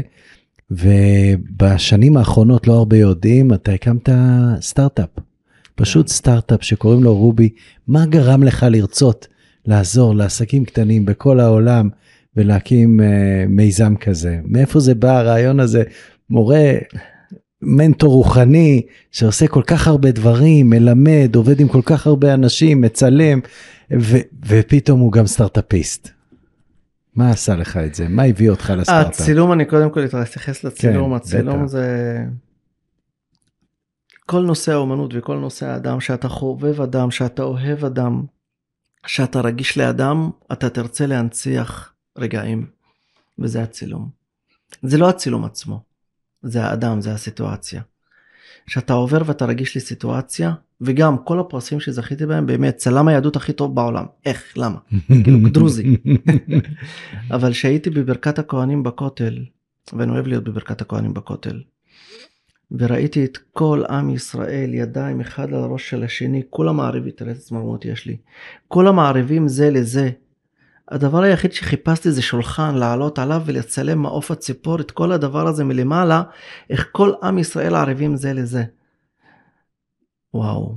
ובשנים 0.71 2.17
האחרונות, 2.17 2.67
לא 2.67 2.73
הרבה 2.73 2.97
יודעים, 2.97 3.55
אתה 3.55 3.73
הקמת 3.73 4.09
סטארט-אפ, 4.61 5.09
פשוט 5.75 6.07
כן. 6.07 6.13
סטארט-אפ 6.13 6.63
שקוראים 6.63 7.05
לו 7.05 7.15
רובי. 7.15 7.49
מה 7.89 8.07
גרם 8.07 8.43
לך 8.43 8.67
לרצות 8.71 9.29
לעזור 9.67 10.15
לעסקים 10.15 10.65
קטנים 10.65 11.05
בכל 11.05 11.41
העולם 11.41 11.89
ולהקים 12.37 13.01
uh, 13.01 13.05
מיזם 13.49 13.97
כזה? 13.97 14.39
מאיפה 14.45 14.81
זה 14.81 14.95
בא 14.95 15.19
הרעיון 15.19 15.61
הזה? 15.61 15.83
מורה 16.31 16.73
מנטור 17.69 18.13
רוחני 18.13 18.83
שעושה 19.11 19.49
כל 19.49 19.63
כך 19.67 19.89
הרבה 19.89 20.11
דברים, 20.11 20.71
מלמד, 20.71 21.37
עובד 21.37 21.61
עם 21.61 21.69
כל 21.69 21.83
כך 21.85 22.07
הרבה 22.07 22.35
אנשים, 22.35 22.81
מצלם, 22.81 23.41
ו- 24.01 24.27
ופתאום 24.47 25.01
הוא 25.01 25.13
גם 25.13 25.27
סטארט-אפיסט. 25.27 26.09
מה 27.15 27.31
עשה 27.31 27.57
לך 27.57 27.77
את 27.77 27.95
זה? 27.95 28.09
מה 28.09 28.23
הביא 28.23 28.51
אותך 28.51 28.73
לסטארט-אפ? 28.77 29.21
הצילום, 29.21 29.53
אני 29.53 29.65
קודם 29.65 29.91
כל 29.91 30.05
אתייחס 30.05 30.65
לצילום, 30.65 31.11
כן, 31.11 31.17
הצילום 31.17 31.59
בטח. 31.59 31.67
זה... 31.67 32.19
כל 34.27 34.41
נושא 34.41 34.73
האומנות 34.73 35.11
וכל 35.15 35.37
נושא 35.37 35.67
האדם, 35.67 36.01
שאתה 36.01 36.29
חובב 36.29 36.81
אדם, 36.81 37.11
שאתה 37.11 37.43
אוהב 37.43 37.85
אדם, 37.85 38.25
שאתה 39.07 39.41
רגיש 39.41 39.79
לאדם, 39.79 40.31
אתה 40.53 40.71
תרצה 40.71 41.07
להנציח 41.07 41.93
רגעים, 42.19 42.67
וזה 43.39 43.63
הצילום. 43.63 44.09
זה 44.83 44.99
לא 44.99 45.09
הצילום 45.09 45.45
עצמו. 45.45 45.86
זה 46.47 46.65
האדם, 46.65 47.01
זה 47.01 47.13
הסיטואציה. 47.13 47.83
כשאתה 48.67 48.93
עובר 48.93 49.23
ואתה 49.27 49.45
רגיש 49.45 49.77
לסיטואציה, 49.77 50.53
וגם 50.81 51.19
כל 51.19 51.41
הפרסים 51.41 51.81
שזכיתי 51.81 52.27
בהם, 52.27 52.47
באמת, 52.47 52.77
צלם 52.77 53.09
היהדות 53.09 53.37
הכי 53.37 53.53
טוב 53.53 53.75
בעולם. 53.75 54.05
איך? 54.27 54.53
למה? 54.57 54.79
כאילו, 55.25 55.49
דרוזי. 55.49 55.97
אבל 57.35 57.53
כשהייתי 57.53 57.91
בברכת 57.91 58.39
הכהנים 58.39 58.83
בכותל, 58.83 59.39
ואני 59.93 60.13
אוהב 60.13 60.27
להיות 60.27 60.45
בברכת 60.45 60.81
הכהנים 60.81 61.15
בכותל, 61.15 61.61
וראיתי 62.71 63.25
את 63.25 63.39
כל 63.53 63.83
עם 63.91 64.11
ישראל 64.11 64.75
ידיים 64.75 65.21
אחד 65.21 65.55
על 65.55 65.63
הראש 65.63 65.91
של 65.91 66.05
השני, 66.05 66.43
כולם 66.51 66.77
מערבים, 66.77 67.11
תראה 67.11 67.31
איזה 67.31 67.43
צמרמורת 67.43 67.85
יש 67.85 68.07
לי, 68.07 68.17
כולם 68.69 68.97
מערבים 68.97 69.49
זה 69.49 69.71
לזה, 69.71 70.11
הדבר 70.91 71.23
היחיד 71.23 71.53
שחיפשתי 71.53 72.11
זה 72.11 72.23
שולחן 72.23 72.75
לעלות 72.75 73.19
עליו 73.19 73.43
ולצלם 73.47 73.99
מעוף 73.99 74.31
הציפור 74.31 74.81
את 74.81 74.91
כל 74.91 75.13
הדבר 75.13 75.47
הזה 75.47 75.65
מלמעלה 75.65 76.23
איך 76.71 76.89
כל 76.93 77.13
עם 77.23 77.39
ישראל 77.39 77.75
ערבים 77.75 78.17
זה 78.17 78.33
לזה. 78.33 78.65
וואו. 80.35 80.75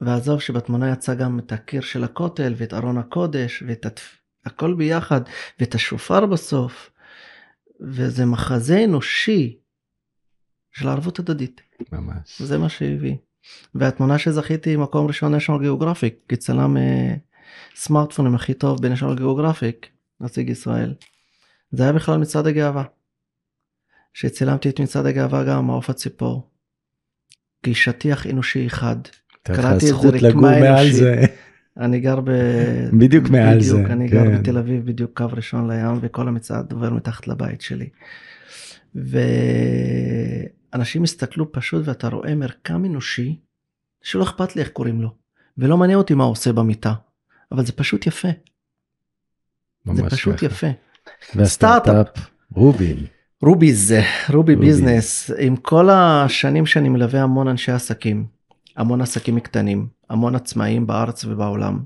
ועזוב 0.00 0.40
שבתמונה 0.40 0.92
יצא 0.92 1.14
גם 1.14 1.38
את 1.38 1.52
הקיר 1.52 1.80
של 1.80 2.04
הכותל 2.04 2.54
ואת 2.56 2.74
ארון 2.74 2.98
הקודש 2.98 3.62
ואת 3.66 3.86
התפ... 3.86 4.16
הכל 4.44 4.74
ביחד 4.74 5.20
ואת 5.60 5.74
השופר 5.74 6.26
בסוף. 6.26 6.90
וזה 7.80 8.26
מחזה 8.26 8.84
אנושי 8.84 9.58
של 10.72 10.88
ערבות 10.88 11.18
הדדית. 11.18 11.60
ממש. 11.92 12.42
זה 12.42 12.58
מה 12.58 12.68
שהביא. 12.68 13.16
והתמונה 13.74 14.18
שזכיתי 14.18 14.76
מקום 14.76 15.06
ראשון 15.06 15.34
national 15.34 15.62
geographic 15.62 16.14
כצלם 16.28 16.76
הסמארטפונים 17.76 18.34
הכי 18.34 18.54
טוב 18.54 18.82
בנשיונל 18.82 19.16
גיאוגרפיק, 19.16 19.86
נציג 20.20 20.50
ישראל. 20.50 20.94
זה 21.70 21.82
היה 21.82 21.92
בכלל 21.92 22.18
מצעד 22.18 22.46
הגאווה. 22.46 22.84
שצילמתי 24.14 24.68
את 24.68 24.80
מצעד 24.80 25.06
הגאווה 25.06 25.44
גם 25.44 25.66
מעוף 25.66 25.90
הציפור. 25.90 26.50
כשטיח 27.62 28.26
אנושי 28.26 28.66
אחד. 28.66 28.96
קראתי 29.42 29.90
את 29.90 29.94
זה 30.02 30.08
רקמה 30.08 30.58
אנושית. 30.58 31.02
אני 31.76 32.00
גר 32.00 32.20
ב... 32.20 32.30
בדיוק 33.00 33.28
מעל 33.28 33.58
בדיוק, 33.58 33.86
זה. 33.86 33.92
אני 33.92 34.08
כן. 34.08 34.16
גר 34.16 34.38
בתל 34.38 34.58
אביב 34.58 34.86
בדיוק 34.86 35.10
קו 35.16 35.26
ראשון 35.32 35.70
לים 35.70 35.98
וכל 36.00 36.28
המצעד 36.28 36.72
עובר 36.72 36.90
מתחת 36.90 37.28
לבית 37.28 37.60
שלי. 37.60 37.88
ואנשים 38.94 41.02
הסתכלו 41.02 41.52
פשוט 41.52 41.88
ואתה 41.88 42.08
רואה 42.08 42.34
מרקם 42.34 42.84
אנושי 42.84 43.40
שלא 44.02 44.22
אכפת 44.22 44.56
לי 44.56 44.62
איך 44.62 44.70
קוראים 44.70 45.02
לו 45.02 45.14
ולא 45.58 45.76
מעניין 45.76 45.98
אותי 45.98 46.14
מה 46.14 46.24
הוא 46.24 46.32
עושה 46.32 46.52
במיטה. 46.52 46.94
אבל 47.52 47.66
זה 47.66 47.72
פשוט 47.72 48.06
יפה. 48.06 48.28
זה 49.94 50.02
פשוט 50.10 50.36
ככה. 50.36 50.46
יפה. 50.46 50.66
והסטארט-אפ 51.34 52.08
רובי. 52.52 52.94
רובי 53.42 53.72
זה 53.72 54.02
רובי 54.32 54.56
ביזנס 54.56 55.30
עם 55.38 55.56
כל 55.56 55.90
השנים 55.90 56.66
שאני 56.66 56.88
מלווה 56.88 57.22
המון 57.22 57.48
אנשי 57.48 57.72
עסקים 57.72 58.26
המון 58.76 59.00
עסקים 59.00 59.40
קטנים 59.40 59.88
המון 60.10 60.34
עצמאים 60.34 60.86
בארץ 60.86 61.24
ובעולם. 61.24 61.82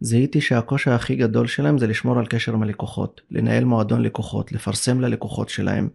זיהיתי 0.00 0.40
שהקושי 0.40 0.90
הכי 0.90 1.16
גדול 1.16 1.46
שלהם 1.46 1.78
זה 1.78 1.86
לשמור 1.86 2.18
על 2.18 2.26
קשר 2.26 2.54
עם 2.54 2.62
הלקוחות 2.62 3.20
לנהל 3.30 3.64
מועדון 3.64 4.02
לקוחות 4.02 4.52
לפרסם 4.52 5.00
ללקוחות 5.00 5.48
שלהם 5.48 5.88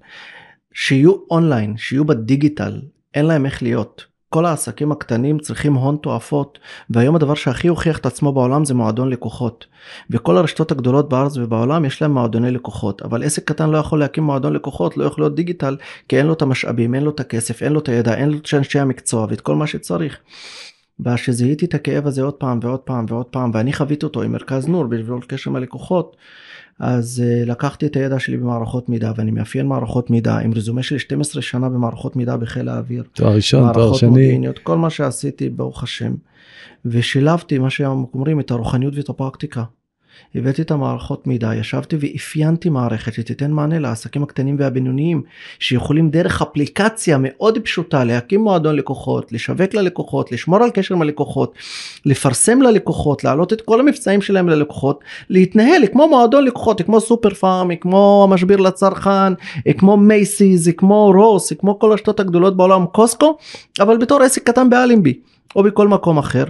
שיהיו 0.74 1.16
אונליין 1.32 1.78
שיהיו 1.78 2.06
בדיגיטל 2.06 2.82
אין 3.14 3.26
להם 3.26 3.45
איך 3.45 3.64
להיות. 3.64 4.06
כל 4.34 4.45
העסקים 4.45 4.91
הקטנים 4.91 5.39
צריכים 5.39 5.73
הון 5.73 5.97
תועפות 6.01 6.59
והיום 6.89 7.15
הדבר 7.15 7.34
שהכי 7.34 7.67
הוכיח 7.67 7.97
את 7.97 8.05
עצמו 8.05 8.31
בעולם 8.31 8.65
זה 8.65 8.73
מועדון 8.73 9.09
לקוחות. 9.09 9.65
וכל 10.09 10.38
הרשתות 10.38 10.71
הגדולות 10.71 11.09
בארץ 11.09 11.38
ובעולם 11.38 11.86
יש 11.86 12.01
להם 12.01 12.13
מועדוני 12.13 12.51
לקוחות 12.51 13.01
אבל 13.01 13.23
עסק 13.23 13.43
קטן 13.43 13.69
לא 13.69 13.77
יכול 13.77 13.99
להקים 13.99 14.23
מועדון 14.23 14.53
לקוחות 14.53 14.97
לא 14.97 15.03
יכול 15.03 15.23
להיות 15.23 15.36
דיגיטל 15.36 15.77
כי 16.07 16.17
אין 16.17 16.25
לו 16.25 16.34
את 16.34 16.41
המשאבים 16.41 16.95
אין 16.95 17.03
לו 17.03 17.11
את 17.11 17.19
הכסף 17.19 17.63
אין 17.63 17.73
לו 17.73 17.79
את 17.79 17.89
הידע 17.89 18.13
אין 18.13 18.29
לו 18.29 18.38
את 18.38 18.53
אנשי 18.53 18.79
המקצוע 18.79 19.27
ואת 19.29 19.41
כל 19.41 19.55
מה 19.55 19.67
שצריך. 19.67 20.17
וכשזיהיתי 20.99 21.65
את 21.65 21.73
הכאב 21.73 22.07
הזה 22.07 22.21
עוד 22.21 22.33
פעם 22.33 22.59
ועוד 22.61 22.79
פעם 22.79 23.05
ועוד 23.09 23.25
פעם 23.25 23.51
ואני 23.53 23.73
חוויתי 23.73 24.05
אותו 24.05 24.21
עם 24.21 24.31
מרכז 24.31 24.67
נור 24.67 24.87
בשביל 24.87 25.19
קשר 25.27 25.49
עם 25.49 25.55
הלקוחות 25.55 26.15
אז 26.79 27.23
uh, 27.25 27.49
לקחתי 27.49 27.85
את 27.85 27.95
הידע 27.95 28.19
שלי 28.19 28.37
במערכות 28.37 28.89
מידע 28.89 29.11
ואני 29.15 29.31
מאפיין 29.31 29.67
מערכות 29.67 30.09
מידע 30.09 30.37
עם 30.37 30.53
רזומה 30.53 30.83
של 30.83 30.97
12 30.97 31.41
שנה 31.41 31.69
במערכות 31.69 32.15
מידע 32.15 32.35
בחיל 32.37 32.69
האוויר. 32.69 33.03
תואר 33.13 33.35
ראשון, 33.35 33.73
תואר 33.73 33.93
שני. 33.93 34.09
מודיעיניות, 34.09 34.59
כל 34.59 34.77
מה 34.77 34.89
שעשיתי 34.89 35.49
ברוך 35.49 35.83
השם. 35.83 36.13
ושילבתי 36.85 37.57
מה 37.57 37.69
שאומרים 37.69 38.39
את 38.39 38.51
הרוחניות 38.51 38.95
ואת 38.95 39.09
הפרקטיקה. 39.09 39.63
הבאתי 40.36 40.61
את 40.61 40.72
המערכות 40.72 41.28
מידע, 41.28 41.55
ישבתי 41.55 41.95
ואפיינתי 41.99 42.70
מערכת 42.70 43.14
שתיתן 43.14 43.51
מענה 43.51 43.80
לעסקים 43.80 44.24
הקטנים 44.24 44.55
והבינוניים 44.59 45.22
שיכולים 45.59 46.09
דרך 46.09 46.41
אפליקציה 46.41 47.18
מאוד 47.20 47.59
פשוטה 47.59 48.03
להקים 48.03 48.41
מועדון 48.41 48.76
לקוחות, 48.76 49.32
לשווק 49.32 49.74
ללקוחות, 49.74 50.32
לשמור 50.32 50.64
על 50.64 50.70
קשר 50.70 50.95
עם 50.95 51.01
הלקוחות, 51.01 51.53
לפרסם 52.05 52.61
ללקוחות, 52.61 53.24
להעלות 53.24 53.53
את 53.53 53.61
כל 53.61 53.80
המבצעים 53.80 54.22
שלהם 54.22 54.49
ללקוחות, 54.49 55.03
להתנהל 55.30 55.88
כמו 55.91 56.07
מועדון 56.07 56.45
לקוחות, 56.45 56.82
כמו 56.82 57.01
סופר 57.01 57.34
פארם, 57.34 57.76
כמו 57.76 58.28
המשביר 58.30 58.57
לצרכן, 58.57 59.34
כמו 59.78 59.97
מייסיס, 59.97 60.68
כמו 60.78 61.11
רוס, 61.16 61.53
כמו 61.53 61.80
כל 61.80 61.93
הרשתות 61.93 62.19
הגדולות 62.20 62.57
בעולם, 62.57 62.86
קוסקו, 62.86 63.38
אבל 63.80 63.97
בתור 63.97 64.22
עסק 64.22 64.43
קטן 64.43 64.70
באלנבי. 64.70 65.32
או 65.56 65.64
בכל 65.64 65.88
מקום 65.88 66.18
אחר. 66.18 66.43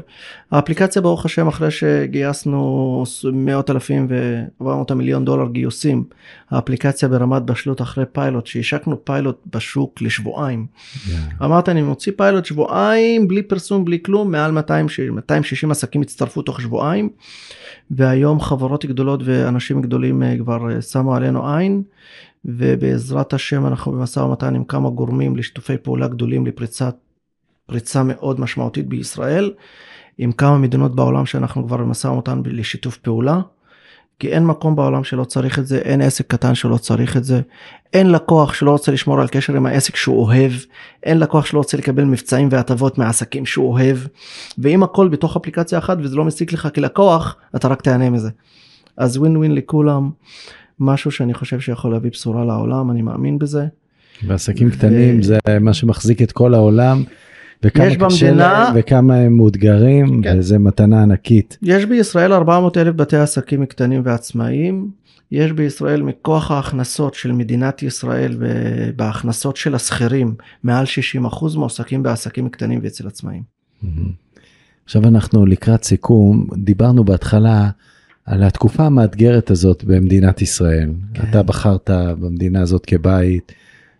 האפליקציה 0.52 1.02
ברוך 1.02 1.26
השם 1.26 1.48
אחרי 1.48 1.72
שגייסנו 1.72 3.04
מאות 3.34 3.70
אלפים 3.70 4.08
ועברנו 4.10 4.84
את 4.84 4.92
המיליון 4.92 5.26
דולר 5.26 5.50
גיוסים, 5.50 6.04
האפליקציה 6.52 7.10
ברמת 7.10 7.42
בשלות 7.42 7.82
אחרי 7.82 8.06
פיילוט, 8.12 8.48
שהשקנו 8.48 9.06
פיילוט 9.06 9.42
בשוק 9.54 10.02
לשבועיים. 10.02 10.66
Yeah. 10.76 11.46
אמרתי 11.46 11.70
אני 11.70 11.82
מוציא 11.82 12.12
פיילוט 12.18 12.46
שבועיים 12.46 13.28
בלי 13.28 13.44
פרסום 13.44 13.86
בלי 13.86 14.00
כלום, 14.04 14.32
מעל 14.32 14.52
260, 14.52 15.16
260 15.16 15.72
עסקים 15.72 16.02
הצטרפו 16.02 16.42
תוך 16.42 16.62
שבועיים, 16.62 17.10
והיום 17.92 18.40
חברות 18.40 18.86
גדולות 18.86 19.22
ואנשים 19.24 19.82
גדולים 19.82 20.24
אה, 20.24 20.38
כבר 20.38 20.72
אה, 20.72 20.82
שמו 20.82 21.16
עלינו 21.16 21.56
עין. 21.56 21.84
ובעזרת 22.46 23.34
השם 23.34 23.66
אנחנו 23.66 23.92
במשא 23.92 24.20
ומתן 24.20 24.56
עם 24.56 24.64
כמה 24.64 24.90
גורמים 24.90 25.36
לשיתופי 25.36 25.78
פעולה 25.78 26.08
גדולים 26.08 26.46
לפריצת 26.46 26.96
פריצה 27.66 28.04
מאוד 28.04 28.40
משמעותית 28.40 28.88
בישראל, 28.88 29.52
עם 30.18 30.32
כמה 30.32 30.58
מדינות 30.58 30.96
בעולם 30.96 31.26
שאנחנו 31.26 31.68
כבר 31.68 31.78
במשא 31.78 32.08
ומתן 32.08 32.42
לשיתוף 32.46 32.98
פעולה. 32.98 33.42
כי 34.20 34.28
אין 34.28 34.46
מקום 34.46 34.76
בעולם 34.76 35.04
שלא 35.04 35.24
צריך 35.24 35.60
את 35.60 35.68
זה, 35.68 35.78
אין 35.78 36.02
עסק 36.02 36.28
קטן 36.28 36.56
שלא 36.56 36.78
צריך 36.78 37.18
את 37.18 37.24
זה, 37.24 37.42
אין 37.94 38.12
לקוח 38.12 38.54
שלא 38.54 38.72
רוצה 38.72 38.92
לשמור 38.92 39.22
על 39.22 39.28
קשר 39.28 39.56
עם 39.56 39.66
העסק 39.66 39.96
שהוא 39.96 40.24
אוהב, 40.24 40.52
אין 41.04 41.20
לקוח 41.20 41.46
שלא 41.46 41.60
רוצה 41.60 41.78
לקבל 41.78 42.04
מבצעים 42.04 42.48
והטבות 42.52 42.98
מעסקים 42.98 43.46
שהוא 43.46 43.72
אוהב, 43.72 43.98
ואם 44.58 44.84
הכל 44.84 45.08
בתוך 45.08 45.38
אפליקציה 45.38 45.78
אחת 45.78 45.98
וזה 46.02 46.16
לא 46.16 46.26
מסיק 46.26 46.54
לך 46.54 46.68
כלקוח, 46.76 47.36
אתה 47.56 47.68
רק 47.68 47.82
תהנה 47.82 48.10
מזה. 48.10 48.30
אז 48.98 49.18
ווין 49.18 49.38
ווין 49.38 49.56
לכולם, 49.56 50.10
משהו 50.80 51.12
שאני 51.12 51.34
חושב 51.34 51.60
שיכול 51.60 51.92
להביא 51.92 52.12
בשורה 52.12 52.46
לעולם, 52.46 52.92
אני 52.92 53.02
מאמין 53.02 53.40
בזה. 53.40 53.66
ועסקים 54.28 54.72
קטנים 54.72 55.20
ו... 55.20 55.24
זה 55.24 55.38
מה 55.62 55.74
שמחזיק 55.74 56.22
את 56.22 56.32
כל 56.32 56.54
העולם. 56.54 57.04
וכמה 57.64 57.86
יש 57.86 57.98
במדינה 57.98 58.72
וכמה 58.76 59.16
הם 59.16 59.38
מאותגרים 59.38 60.22
כן. 60.22 60.36
וזה 60.40 60.60
מתנה 60.60 61.04
ענקית. 61.04 61.58
יש 61.62 61.86
בישראל 61.86 62.34
400 62.34 62.78
אלף 62.78 62.96
בתי 62.96 63.18
עסקים 63.18 63.66
קטנים 63.66 64.02
ועצמאיים. 64.06 64.92
יש 65.32 65.52
בישראל 65.52 66.02
מכוח 66.02 66.52
ההכנסות 66.52 67.14
של 67.14 67.32
מדינת 67.32 67.84
ישראל 67.84 68.38
בהכנסות 68.96 69.58
של 69.58 69.76
השכירים 69.76 70.36
מעל 70.64 70.86
60 70.86 71.26
אחוז 71.26 71.56
מועסקים 71.56 72.04
בעסקים 72.04 72.50
קטנים 72.50 72.80
ואצל 72.84 73.08
עצמאים. 73.08 73.44
עכשיו 74.86 75.04
אנחנו 75.08 75.46
לקראת 75.46 75.84
סיכום 75.84 76.48
דיברנו 76.58 77.04
בהתחלה 77.04 77.70
על 78.26 78.44
התקופה 78.44 78.86
המאתגרת 78.86 79.52
הזאת 79.52 79.84
במדינת 79.84 80.42
ישראל. 80.42 80.90
כן. 81.14 81.24
אתה 81.30 81.44
בחרת 81.44 81.90
במדינה 82.20 82.62
הזאת 82.62 82.86
כבית. 82.86 83.52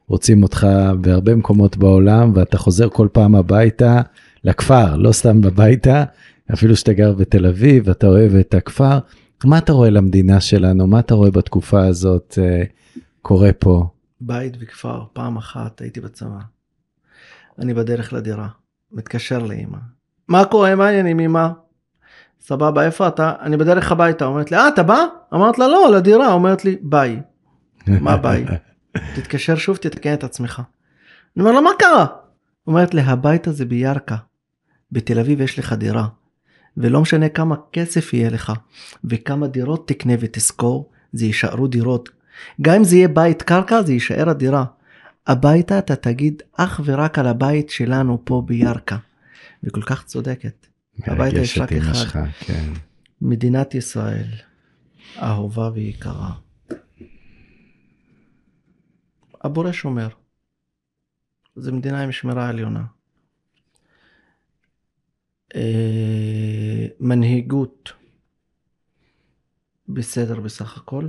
רוצים 0.08 0.44
אותך 0.44 0.68
בהרבה 1.02 1.36
מקומות 1.36 1.78
בעולם 1.78 2.32
ואתה 2.36 2.58
חוזר 2.58 2.90
כל 2.90 3.08
פעם 3.12 3.36
הביתה 3.36 4.02
לכפר, 4.44 4.96
לא 4.96 5.12
סתם 5.12 5.42
בביתה, 5.42 6.04
אפילו 6.54 6.76
שאתה 6.76 6.94
גר 6.94 7.14
בתל 7.14 7.46
אביב 7.46 7.88
ואתה 7.88 8.08
אוהב 8.08 8.36
את 8.36 8.54
הכפר. 8.54 9.00
מה 9.46 9.58
אתה 9.58 9.74
רואה 9.74 9.90
למדינה 9.90 10.42
שלנו? 10.42 10.88
מה 10.88 11.00
אתה 11.00 11.14
רואה 11.14 11.32
בתקופה 11.32 11.86
הזאת 11.86 12.38
אה, 12.42 12.64
קורה 13.22 13.54
פה? 13.54 13.86
בית 14.22 14.58
וכפר, 14.60 15.04
פעם 15.14 15.38
אחת 15.38 15.82
הייתי 15.82 16.02
בצבא. 16.02 16.40
אני 17.60 17.74
בדרך 17.74 18.14
לדירה, 18.14 18.48
מתקשר 18.92 19.40
לאמא. 19.40 19.78
מה 20.28 20.46
קורה? 20.46 20.76
מה 20.76 20.88
העניינים 20.88 21.20
אמא? 21.20 21.48
סבבה, 22.42 22.86
איפה 22.86 23.08
אתה? 23.08 23.34
אני 23.42 23.58
בדרך 23.58 23.92
הביתה. 23.92 24.26
אומרת 24.26 24.52
לי, 24.52 24.58
אה, 24.58 24.68
אתה 24.68 24.84
בא? 24.84 25.06
אמרת 25.34 25.60
לה, 25.60 25.68
לא, 25.68 25.92
לדירה. 25.92 26.34
אומרת 26.34 26.66
לי, 26.66 26.78
ביי. 26.82 27.22
מה 27.88 28.18
ביי? 28.18 28.46
תתקשר 29.16 29.56
שוב 29.56 29.78
תתקן 29.78 30.14
את 30.14 30.24
עצמך. 30.24 30.62
אני 31.38 31.44
אומר 31.44 31.56
לה 31.56 31.62
מה 31.62 31.70
קרה? 31.80 32.06
אומרת 32.68 32.94
לי 32.94 33.02
הבית 33.02 33.48
הזה 33.48 33.66
בירכא. 33.66 34.16
בתל 34.92 35.20
אביב 35.20 35.42
יש 35.42 35.60
לך 35.60 35.74
דירה. 35.74 36.08
ולא 36.78 37.02
משנה 37.02 37.30
כמה 37.30 37.56
כסף 37.72 38.14
יהיה 38.14 38.30
לך 38.30 38.54
וכמה 39.06 39.48
דירות 39.48 39.88
תקנה 39.88 40.14
ותשכור 40.20 40.92
זה 41.14 41.26
יישארו 41.26 41.68
דירות. 41.68 42.10
גם 42.62 42.76
אם 42.76 42.84
זה 42.84 42.96
יהיה 42.96 43.08
בית 43.08 43.42
קרקע 43.42 43.82
זה 43.82 43.94
יישאר 43.94 44.30
הדירה. 44.30 44.66
הביתה 45.28 45.80
אתה 45.80 45.96
תגיד 45.96 46.42
אך 46.58 46.82
ורק 46.86 47.20
על 47.20 47.28
הבית 47.28 47.70
שלנו 47.70 48.22
פה 48.24 48.44
בירכא. 48.46 48.96
וכל 49.64 49.82
כך 49.82 50.04
צודקת. 50.04 50.68
הביתה 51.04 51.40
יש 51.40 51.58
רק 51.58 51.74
אחד. 51.74 52.26
כן. 52.40 52.70
מדינת 53.22 53.76
ישראל 53.76 54.28
אהובה 55.22 55.70
ויקרה. 55.74 56.32
הבורא 59.44 59.72
שומר. 59.72 60.08
זו 61.56 61.74
מדינה 61.74 62.02
עם 62.02 62.12
שמירה 62.12 62.50
עליונה. 62.50 62.84
אה, 65.56 66.88
מנהיגות 67.00 67.94
בסדר 69.90 70.40
בסך 70.40 70.78
הכל, 70.78 71.08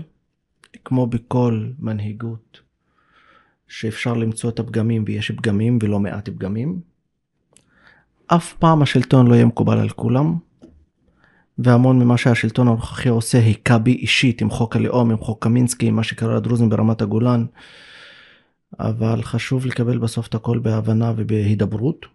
כמו 0.85 1.07
בכל 1.07 1.69
מנהיגות 1.79 2.61
שאפשר 3.69 4.15
למצוא 4.15 4.51
את 4.51 4.59
הפגמים 4.59 5.05
ויש 5.07 5.31
פגמים 5.31 5.79
ולא 5.83 6.01
מעט 6.01 6.29
פגמים. 6.29 6.81
אף 8.27 8.55
פעם 8.55 8.83
השלטון 8.83 9.27
לא 9.27 9.35
יהיה 9.35 9.45
מקובל 9.45 9.79
על 9.79 9.89
כולם, 9.89 10.39
והמון 11.59 11.99
ממה 11.99 12.17
שהשלטון 12.17 12.69
הנוכחי 12.69 13.09
עושה 13.09 13.39
היכה 13.39 13.79
בי 13.79 13.93
אישית 13.93 14.41
עם 14.41 14.51
חוק 14.51 14.77
הלאום, 14.77 15.11
עם 15.11 15.19
חוק 15.19 15.45
קמינסקי, 15.45 15.87
עם 15.87 15.97
מה 15.97 16.03
שקרה 16.03 16.37
לדרוזים 16.37 16.69
ברמת 16.69 17.03
הגולן. 17.03 17.47
אבל 18.81 19.23
חשוב 19.23 19.67
לקבל 19.67 19.99
בסוף 19.99 20.27
את 20.27 20.35
הכל 20.35 20.59
בהבנה 20.59 21.13
ובהידברות. 21.17 22.07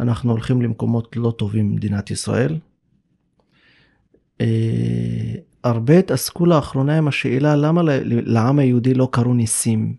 אנחנו 0.00 0.30
הולכים 0.30 0.62
למקומות 0.62 1.16
לא 1.16 1.34
טובים 1.38 1.70
במדינת 1.70 2.10
ישראל. 2.10 2.58
Uh, 4.42 4.44
הרבה 5.64 5.98
התעסקו 5.98 6.46
לאחרונה 6.46 6.98
עם 6.98 7.08
השאלה 7.08 7.56
למה 7.56 7.82
לעם 8.04 8.58
היהודי 8.58 8.94
לא 8.94 9.08
קרו 9.12 9.34
ניסים 9.34 9.94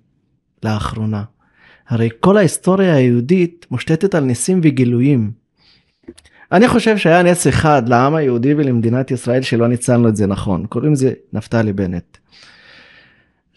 לאחרונה. 0.64 1.24
הרי 1.88 2.10
כל 2.20 2.38
ההיסטוריה 2.38 2.96
היהודית 2.96 3.66
מושתתת 3.72 4.16
על 4.16 4.24
ניסים 4.24 4.60
וגילויים. 4.64 5.32
אני 6.52 6.68
חושב 6.68 6.98
שהיה 6.98 7.24
נס 7.24 7.48
אחד 7.48 7.90
לעם 7.90 8.16
היהודי 8.16 8.54
ולמדינת 8.54 9.12
ישראל 9.12 9.42
שלא 9.42 9.68
ניצלנו 9.68 10.10
את 10.10 10.16
זה 10.16 10.28
נכון, 10.28 10.66
קוראים 10.66 10.94
לזה 10.94 11.14
נפתלי 11.34 11.74
בנט. 11.74 12.18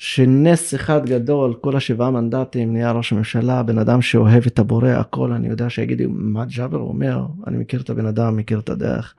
שנס 0.05 0.75
אחד 0.75 1.07
גדול, 1.07 1.55
כל 1.61 1.77
השבעה 1.77 2.11
מנדטים, 2.11 2.73
נהיה 2.73 2.93
ראש 2.93 3.13
הממשלה, 3.13 3.63
בן 3.63 3.79
אדם 3.79 4.03
שאוהב 4.03 4.47
את 4.47 4.59
הבורא, 4.59 4.89
הכל, 4.89 5.33
אני 5.33 5.49
יודע 5.49 5.71
שיגידו, 5.71 6.05
מה 6.09 6.45
ג'אבר 6.45 6.79
אומר? 6.79 7.27
אני 7.47 7.59
מכיר 7.59 7.81
את 7.81 7.91
הבן 7.91 8.07
אדם, 8.07 8.37
מכיר 8.37 8.59
את 8.59 8.69
הדרך. 8.69 9.15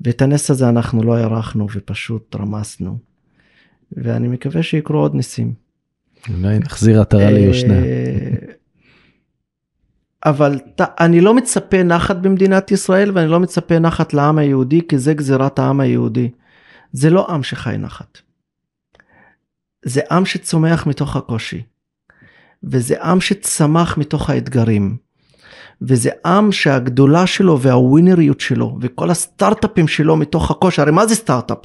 ואת 0.00 0.22
הנס 0.22 0.50
הזה 0.50 0.68
אנחנו 0.68 1.02
לא 1.02 1.16
הערכנו 1.16 1.66
ופשוט 1.74 2.36
רמסנו. 2.36 2.98
ואני 3.92 4.28
מקווה 4.28 4.62
שיקרו 4.62 4.98
עוד 4.98 5.14
ניסים. 5.14 5.52
אולי 6.28 6.58
נחזיר 6.58 7.00
עטרה 7.00 7.22
אה, 7.22 7.30
ליושנה. 7.30 7.74
אבל 10.26 10.58
אני 10.80 11.20
לא 11.20 11.34
מצפה 11.34 11.82
נחת 11.82 12.16
במדינת 12.16 12.70
ישראל 12.70 13.10
ואני 13.14 13.30
לא 13.30 13.40
מצפה 13.40 13.78
נחת 13.78 14.14
לעם 14.14 14.38
היהודי 14.38 14.80
כי 14.88 14.98
זה 14.98 15.14
גזירת 15.14 15.58
העם 15.58 15.80
היהודי. 15.80 16.30
זה 16.92 17.10
לא 17.10 17.30
עם 17.30 17.42
שחי 17.42 17.76
נחת. 17.78 18.29
זה 19.84 20.00
עם 20.10 20.24
שצומח 20.24 20.86
מתוך 20.86 21.16
הקושי. 21.16 21.62
וזה 22.64 23.02
עם 23.02 23.20
שצמח 23.20 23.98
מתוך 23.98 24.30
האתגרים. 24.30 24.96
וזה 25.82 26.10
עם 26.26 26.52
שהגדולה 26.52 27.26
שלו 27.26 27.60
והווינריות 27.60 28.40
שלו 28.40 28.78
וכל 28.80 29.10
הסטארט-אפים 29.10 29.88
שלו 29.88 30.16
מתוך 30.16 30.50
הקושי, 30.50 30.80
הרי 30.80 30.90
מה 30.90 31.06
זה 31.06 31.14
סטארט-אפ? 31.14 31.58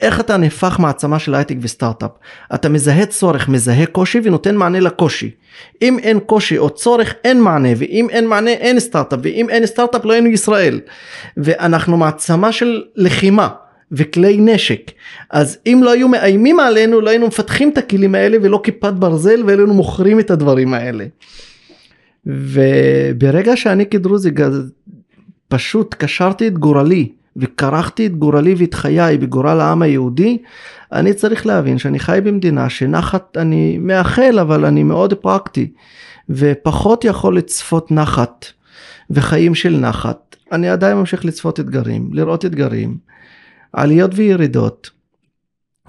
איך 0.00 0.20
אתה 0.20 0.36
נהפך 0.36 0.76
מעצמה 0.78 1.18
של 1.18 1.34
הייטק 1.34 1.56
וסטארט-אפ? 1.60 2.10
אתה 2.54 2.68
מזהה 2.68 3.06
צורך, 3.06 3.48
מזהה 3.48 3.86
קושי 3.86 4.20
ונותן 4.24 4.56
מענה 4.56 4.80
לקושי. 4.80 5.30
אם 5.82 5.98
אין 5.98 6.20
קושי 6.20 6.58
או 6.58 6.70
צורך 6.70 7.14
אין 7.24 7.40
מענה 7.40 7.68
ואם 7.76 8.06
אין 8.10 8.28
מענה 8.28 8.50
אין 8.50 8.80
סטארט-אפ 8.80 9.18
ואם 9.22 9.50
אין 9.50 9.66
סטארט-אפ 9.66 10.04
לא 10.04 10.12
היינו 10.12 10.28
ישראל. 10.28 10.80
ואנחנו 11.36 11.96
מעצמה 11.96 12.52
של 12.52 12.82
לחימה. 12.96 13.48
וכלי 13.92 14.36
נשק 14.40 14.90
אז 15.30 15.58
אם 15.66 15.80
לא 15.84 15.90
היו 15.90 16.08
מאיימים 16.08 16.60
עלינו 16.60 17.00
לא 17.00 17.10
היינו 17.10 17.26
מפתחים 17.26 17.68
את 17.68 17.78
הכלים 17.78 18.14
האלה 18.14 18.36
ולא 18.42 18.60
כיפת 18.64 18.92
ברזל 18.92 19.42
והיינו 19.46 19.74
מוכרים 19.74 20.20
את 20.20 20.30
הדברים 20.30 20.74
האלה. 20.74 21.06
וברגע 22.26 23.56
שאני 23.56 23.86
כדרוזי 23.86 24.30
פשוט 25.48 25.94
קשרתי 25.98 26.48
את 26.48 26.58
גורלי 26.58 27.12
וכרכתי 27.36 28.06
את 28.06 28.16
גורלי 28.16 28.54
ואת 28.58 28.74
חיי 28.74 29.18
בגורל 29.18 29.60
העם 29.60 29.82
היהודי, 29.82 30.38
אני 30.92 31.14
צריך 31.14 31.46
להבין 31.46 31.78
שאני 31.78 31.98
חי 31.98 32.20
במדינה 32.24 32.68
שנחת 32.70 33.36
אני 33.36 33.78
מאחל 33.78 34.38
אבל 34.40 34.64
אני 34.64 34.82
מאוד 34.82 35.14
פרקטי 35.14 35.72
ופחות 36.28 37.04
יכול 37.04 37.36
לצפות 37.36 37.90
נחת 37.90 38.46
וחיים 39.10 39.54
של 39.54 39.76
נחת. 39.76 40.36
אני 40.52 40.68
עדיין 40.68 40.96
ממשיך 40.96 41.24
לצפות 41.24 41.60
אתגרים, 41.60 42.10
לראות 42.12 42.44
אתגרים, 42.44 42.96
עליות 43.74 44.10
וירידות, 44.14 44.90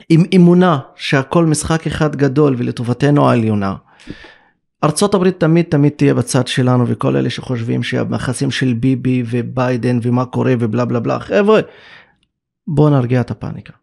עם 0.09 0.23
אמונה 0.36 0.79
שהכל 0.95 1.45
משחק 1.45 1.88
אחד 1.88 2.15
גדול 2.15 2.55
ולטובתנו 2.57 3.29
העליונה. 3.29 3.75
ארצות 4.83 5.13
הברית 5.13 5.39
תמיד 5.39 5.65
תמיד 5.65 5.93
תהיה 5.93 6.13
בצד 6.13 6.47
שלנו 6.47 6.88
וכל 6.88 7.15
אלה 7.15 7.29
שחושבים 7.29 7.83
שהמכסים 7.83 8.51
של 8.51 8.73
ביבי 8.73 9.23
וביידן 9.29 9.99
ומה 10.01 10.25
קורה 10.25 10.53
ובלה 10.59 10.86
בלה 10.86 10.99
בלה 10.99 11.19
חבר'ה 11.19 11.61
בואו 12.67 12.89
נרגיע 12.89 13.21
את 13.21 13.31
הפאניקה. 13.31 13.73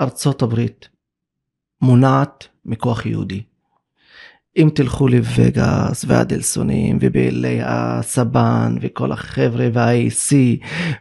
ארצות 0.00 0.42
הברית 0.42 0.88
מונעת 1.82 2.48
מכוח 2.64 3.06
יהודי. 3.06 3.42
אם 4.56 4.68
תלכו 4.74 5.08
לווגאס 5.08 6.04
והדלסונים 6.08 6.98
ובאלי 7.00 7.58
הסבן 7.62 8.76
וכל 8.80 9.12
החבר'ה 9.12 9.68
וה-AC 9.72 10.32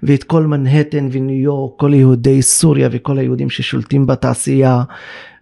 ואת 0.04 0.24
כל 0.24 0.45
מנהטן 0.45 1.10
וניו 1.12 1.36
יורק 1.36 1.80
כל 1.80 1.93
יהודי 1.93 2.41
סוריה 2.41 2.89
וכל 2.91 3.18
היהודים 3.18 3.50
ששולטים 3.50 4.08
בתעשייה 4.08 4.84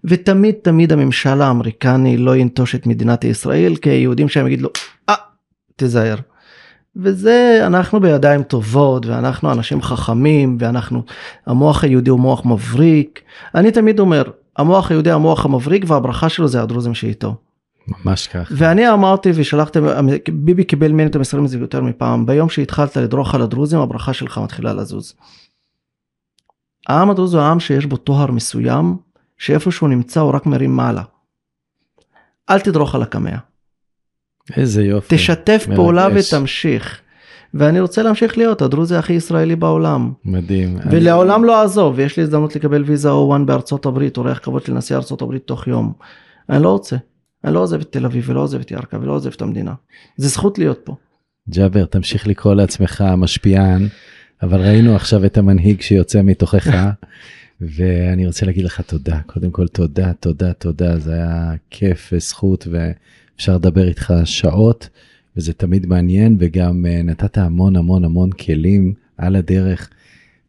ותמיד 0.03 0.55
תמיד 0.61 0.93
הממשל 0.93 1.41
האמריקני 1.41 2.17
לא 2.17 2.35
ינטוש 2.35 2.75
את 2.75 2.87
מדינת 2.87 3.23
ישראל 3.23 3.75
כי 3.75 3.89
היהודים 3.89 4.29
שם 4.29 4.47
יגידו 4.47 4.63
לו 4.63 4.69
אה 5.09 5.15
תיזהר. 5.75 6.15
וזה 6.95 7.59
אנחנו 7.65 7.99
בידיים 7.99 8.43
טובות 8.43 9.05
ואנחנו 9.05 9.51
אנשים 9.51 9.81
חכמים 9.81 10.57
ואנחנו 10.59 11.03
המוח 11.47 11.83
היהודי 11.83 12.09
הוא 12.09 12.19
מוח 12.19 12.45
מבריק 12.45 13.21
אני 13.55 13.71
תמיד 13.71 13.99
אומר 13.99 14.23
המוח 14.57 14.91
היהודי 14.91 15.11
המוח 15.11 15.45
המבריק 15.45 15.83
והברכה 15.87 16.29
שלו 16.29 16.47
זה 16.47 16.61
הדרוזים 16.61 16.93
שאיתו. 16.93 17.46
ממש 17.87 18.27
ככה. 18.27 18.53
ואני 18.57 18.89
אמרתי 18.89 19.31
ושלחתם 19.35 19.83
ביבי 20.33 20.63
קיבל 20.63 20.91
ממני 20.91 21.09
את 21.09 21.15
המסרים 21.15 21.45
הזה 21.45 21.57
יותר 21.57 21.81
מפעם 21.81 22.25
ביום 22.25 22.49
שהתחלת 22.49 22.97
לדרוך 22.97 23.35
על 23.35 23.41
הדרוזים 23.41 23.79
הברכה 23.79 24.13
שלך 24.13 24.37
מתחילה 24.37 24.73
לזוז. 24.73 25.13
העם 26.87 27.09
הדרוזי 27.09 27.37
הוא 27.37 27.43
העם 27.43 27.59
שיש 27.59 27.85
בו 27.85 27.97
טוהר 27.97 28.31
מסוים 28.31 28.97
שאיפה 29.37 29.71
שהוא 29.71 29.89
נמצא 29.89 30.19
הוא 30.19 30.31
רק 30.33 30.45
מרים 30.45 30.75
מעלה. 30.75 31.03
אל 32.49 32.59
תדרוך 32.59 32.95
על 32.95 33.01
הקמע. 33.01 33.37
איזה 34.57 34.83
יופי. 34.83 35.15
תשתף 35.15 35.65
מרגש. 35.67 35.75
פעולה 35.75 36.07
ותמשיך. 36.15 37.01
ואני 37.53 37.79
רוצה 37.79 38.03
להמשיך 38.03 38.37
להיות 38.37 38.61
הדרוזי 38.61 38.95
הכי 38.95 39.13
ישראלי 39.13 39.55
בעולם. 39.55 40.11
מדהים. 40.25 40.77
ולעולם 40.91 41.39
אני... 41.39 41.47
לא 41.47 41.61
אעזוב, 41.61 41.93
ויש 41.97 42.17
לי 42.17 42.23
הזדמנות 42.23 42.55
לקבל 42.55 42.83
ויזה 42.83 43.09
O1 43.09 43.45
בארצות 43.45 43.85
הברית, 43.85 44.17
אורח 44.17 44.39
כבוד 44.43 44.65
של 44.65 44.73
נשיא 44.73 44.95
ארצות 44.95 45.21
הברית 45.21 45.43
תוך 45.47 45.67
יום. 45.67 45.93
אני 46.49 46.63
לא 46.63 46.69
רוצה. 46.69 46.95
אני 47.43 47.53
לא 47.53 47.59
עוזב 47.59 47.81
את 47.81 47.91
תל 47.91 48.05
אביב 48.05 48.29
ולא 48.29 48.41
עוזב 48.41 48.59
את 48.59 48.71
ירכא 48.71 48.95
ולא 48.95 49.11
עוזב 49.11 49.31
את 49.35 49.41
המדינה. 49.41 49.73
זה 50.17 50.27
זכות 50.27 50.59
להיות 50.59 50.79
פה. 50.83 50.95
ג'אבר, 51.49 51.85
תמשיך 51.85 52.27
לקרוא 52.27 52.53
לעצמך 52.53 53.03
משפיען, 53.17 53.87
אבל 54.43 54.61
ראינו 54.61 54.95
עכשיו 54.95 55.25
את 55.25 55.37
המנהיג 55.37 55.81
שיוצא 55.81 56.21
מתוכך. 56.21 56.67
ואני 57.61 58.27
רוצה 58.27 58.45
להגיד 58.45 58.65
לך 58.65 58.81
תודה, 58.81 59.19
קודם 59.25 59.51
כל 59.51 59.67
תודה, 59.67 60.13
תודה, 60.13 60.53
תודה, 60.53 60.99
זה 60.99 61.13
היה 61.13 61.53
כיף 61.69 62.09
וזכות 62.13 62.67
ואפשר 62.71 63.55
לדבר 63.55 63.87
איתך 63.87 64.13
שעות 64.25 64.89
וזה 65.37 65.53
תמיד 65.53 65.85
מעניין 65.85 66.37
וגם 66.39 66.85
אה, 66.85 67.01
נתת 67.03 67.37
המון 67.37 67.75
המון 67.75 68.05
המון 68.05 68.31
כלים 68.31 68.93
על 69.17 69.35
הדרך. 69.35 69.89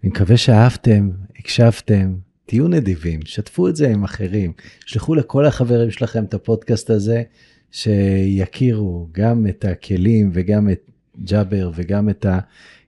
אני 0.03 0.11
מקווה 0.11 0.37
שאהבתם, 0.37 1.11
הקשבתם, 1.39 2.15
תהיו 2.49 2.69
נדיבים, 2.69 3.21
שתפו 3.25 3.69
את 3.69 3.77
זה 3.77 3.89
עם 3.89 4.05
אחרים, 4.05 4.53
שלחו 4.87 5.15
לכל 5.15 5.47
החברים 5.47 5.91
שלכם 5.91 6.25
את 6.25 6.35
הפודקאסט 6.35 6.91
הזה, 6.91 7.23
שיכירו 7.71 9.09
גם 9.13 9.47
את 9.47 9.65
הכלים 9.65 10.31
וגם 10.33 10.71
את 10.71 10.91
ג'אבר 11.25 11.71
וגם 11.75 12.09
את 12.09 12.27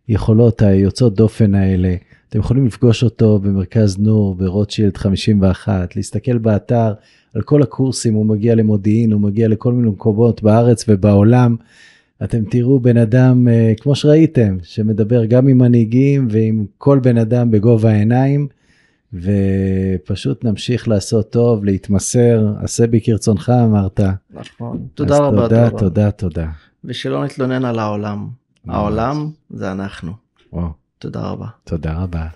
היכולות 0.08 0.62
היוצאות 0.62 1.14
דופן 1.14 1.54
האלה. 1.54 1.94
אתם 2.28 2.38
יכולים 2.38 2.66
לפגוש 2.66 3.02
אותו 3.02 3.38
במרכז 3.38 3.98
נור 3.98 4.34
ברוטשילד 4.34 4.96
51, 4.96 5.96
להסתכל 5.96 6.38
באתר 6.38 6.92
על 7.34 7.42
כל 7.42 7.62
הקורסים, 7.62 8.14
הוא 8.14 8.26
מגיע 8.26 8.54
למודיעין, 8.54 9.12
הוא 9.12 9.20
מגיע 9.20 9.48
לכל 9.48 9.72
מיני 9.72 9.88
מקומות 9.88 10.42
בארץ 10.42 10.84
ובעולם. 10.88 11.56
אתם 12.24 12.44
תראו 12.44 12.80
בן 12.80 12.96
אדם, 12.96 13.48
אה, 13.48 13.72
כמו 13.80 13.94
שראיתם, 13.94 14.56
שמדבר 14.62 15.24
גם 15.24 15.48
עם 15.48 15.58
מנהיגים 15.58 16.28
ועם 16.30 16.66
כל 16.78 16.98
בן 16.98 17.18
אדם 17.18 17.50
בגובה 17.50 17.90
העיניים, 17.90 18.48
ופשוט 19.12 20.44
נמשיך 20.44 20.88
לעשות 20.88 21.32
טוב, 21.32 21.64
להתמסר, 21.64 22.52
עשה 22.62 22.86
בי 22.86 23.00
כרצונך 23.04 23.52
אמרת. 23.64 24.00
נכון, 24.30 24.86
תודה 24.94 25.18
רבה. 25.18 25.48
תודה, 25.48 25.70
תודה, 25.70 26.10
תודה. 26.10 26.46
ושלא 26.84 27.24
נתלונן 27.24 27.64
על 27.64 27.78
העולם. 27.78 28.28
העולם 28.68 29.30
זה 29.50 29.72
אנחנו. 29.72 30.12
וואו. 30.52 30.68
תודה 30.98 31.20
רבה. 31.20 31.46
תודה 31.64 31.92
רבה. 31.92 32.26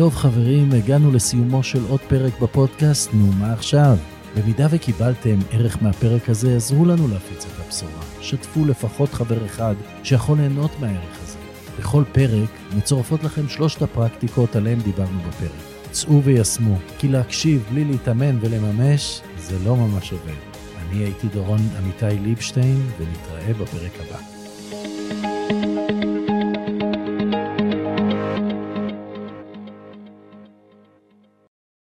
טוב 0.00 0.14
חברים, 0.14 0.72
הגענו 0.72 1.12
לסיומו 1.12 1.62
של 1.62 1.82
עוד 1.88 2.00
פרק 2.00 2.40
בפודקאסט, 2.40 3.10
נו 3.14 3.26
מה 3.32 3.52
עכשיו? 3.52 3.96
במידה 4.36 4.66
וקיבלתם 4.70 5.38
ערך 5.50 5.82
מהפרק 5.82 6.28
הזה, 6.28 6.56
עזרו 6.56 6.84
לנו 6.84 7.08
להפיץ 7.08 7.46
את 7.46 7.66
הבשורה. 7.66 8.02
שתפו 8.20 8.64
לפחות 8.64 9.12
חבר 9.12 9.46
אחד 9.46 9.74
שיכול 10.02 10.38
ליהנות 10.38 10.70
מהערך 10.80 11.22
הזה. 11.22 11.38
בכל 11.78 12.04
פרק 12.12 12.48
מצורפות 12.76 13.24
לכם 13.24 13.48
שלושת 13.48 13.82
הפרקטיקות 13.82 14.56
עליהן 14.56 14.78
דיברנו 14.78 15.18
בפרק. 15.28 15.90
צאו 15.90 16.22
ויישמו, 16.22 16.76
כי 16.98 17.08
להקשיב 17.08 17.64
בלי 17.70 17.84
להתאמן 17.84 18.38
ולממש 18.40 19.20
זה 19.38 19.58
לא 19.64 19.76
ממש 19.76 20.12
עובד. 20.12 20.40
אני 20.78 20.98
הייתי 20.98 21.28
דורון 21.28 21.60
עמיתי 21.78 22.22
ליבשטיין, 22.22 22.82
ונתראה 22.98 23.52
בפרק 23.54 23.92
הבא. 24.00 24.29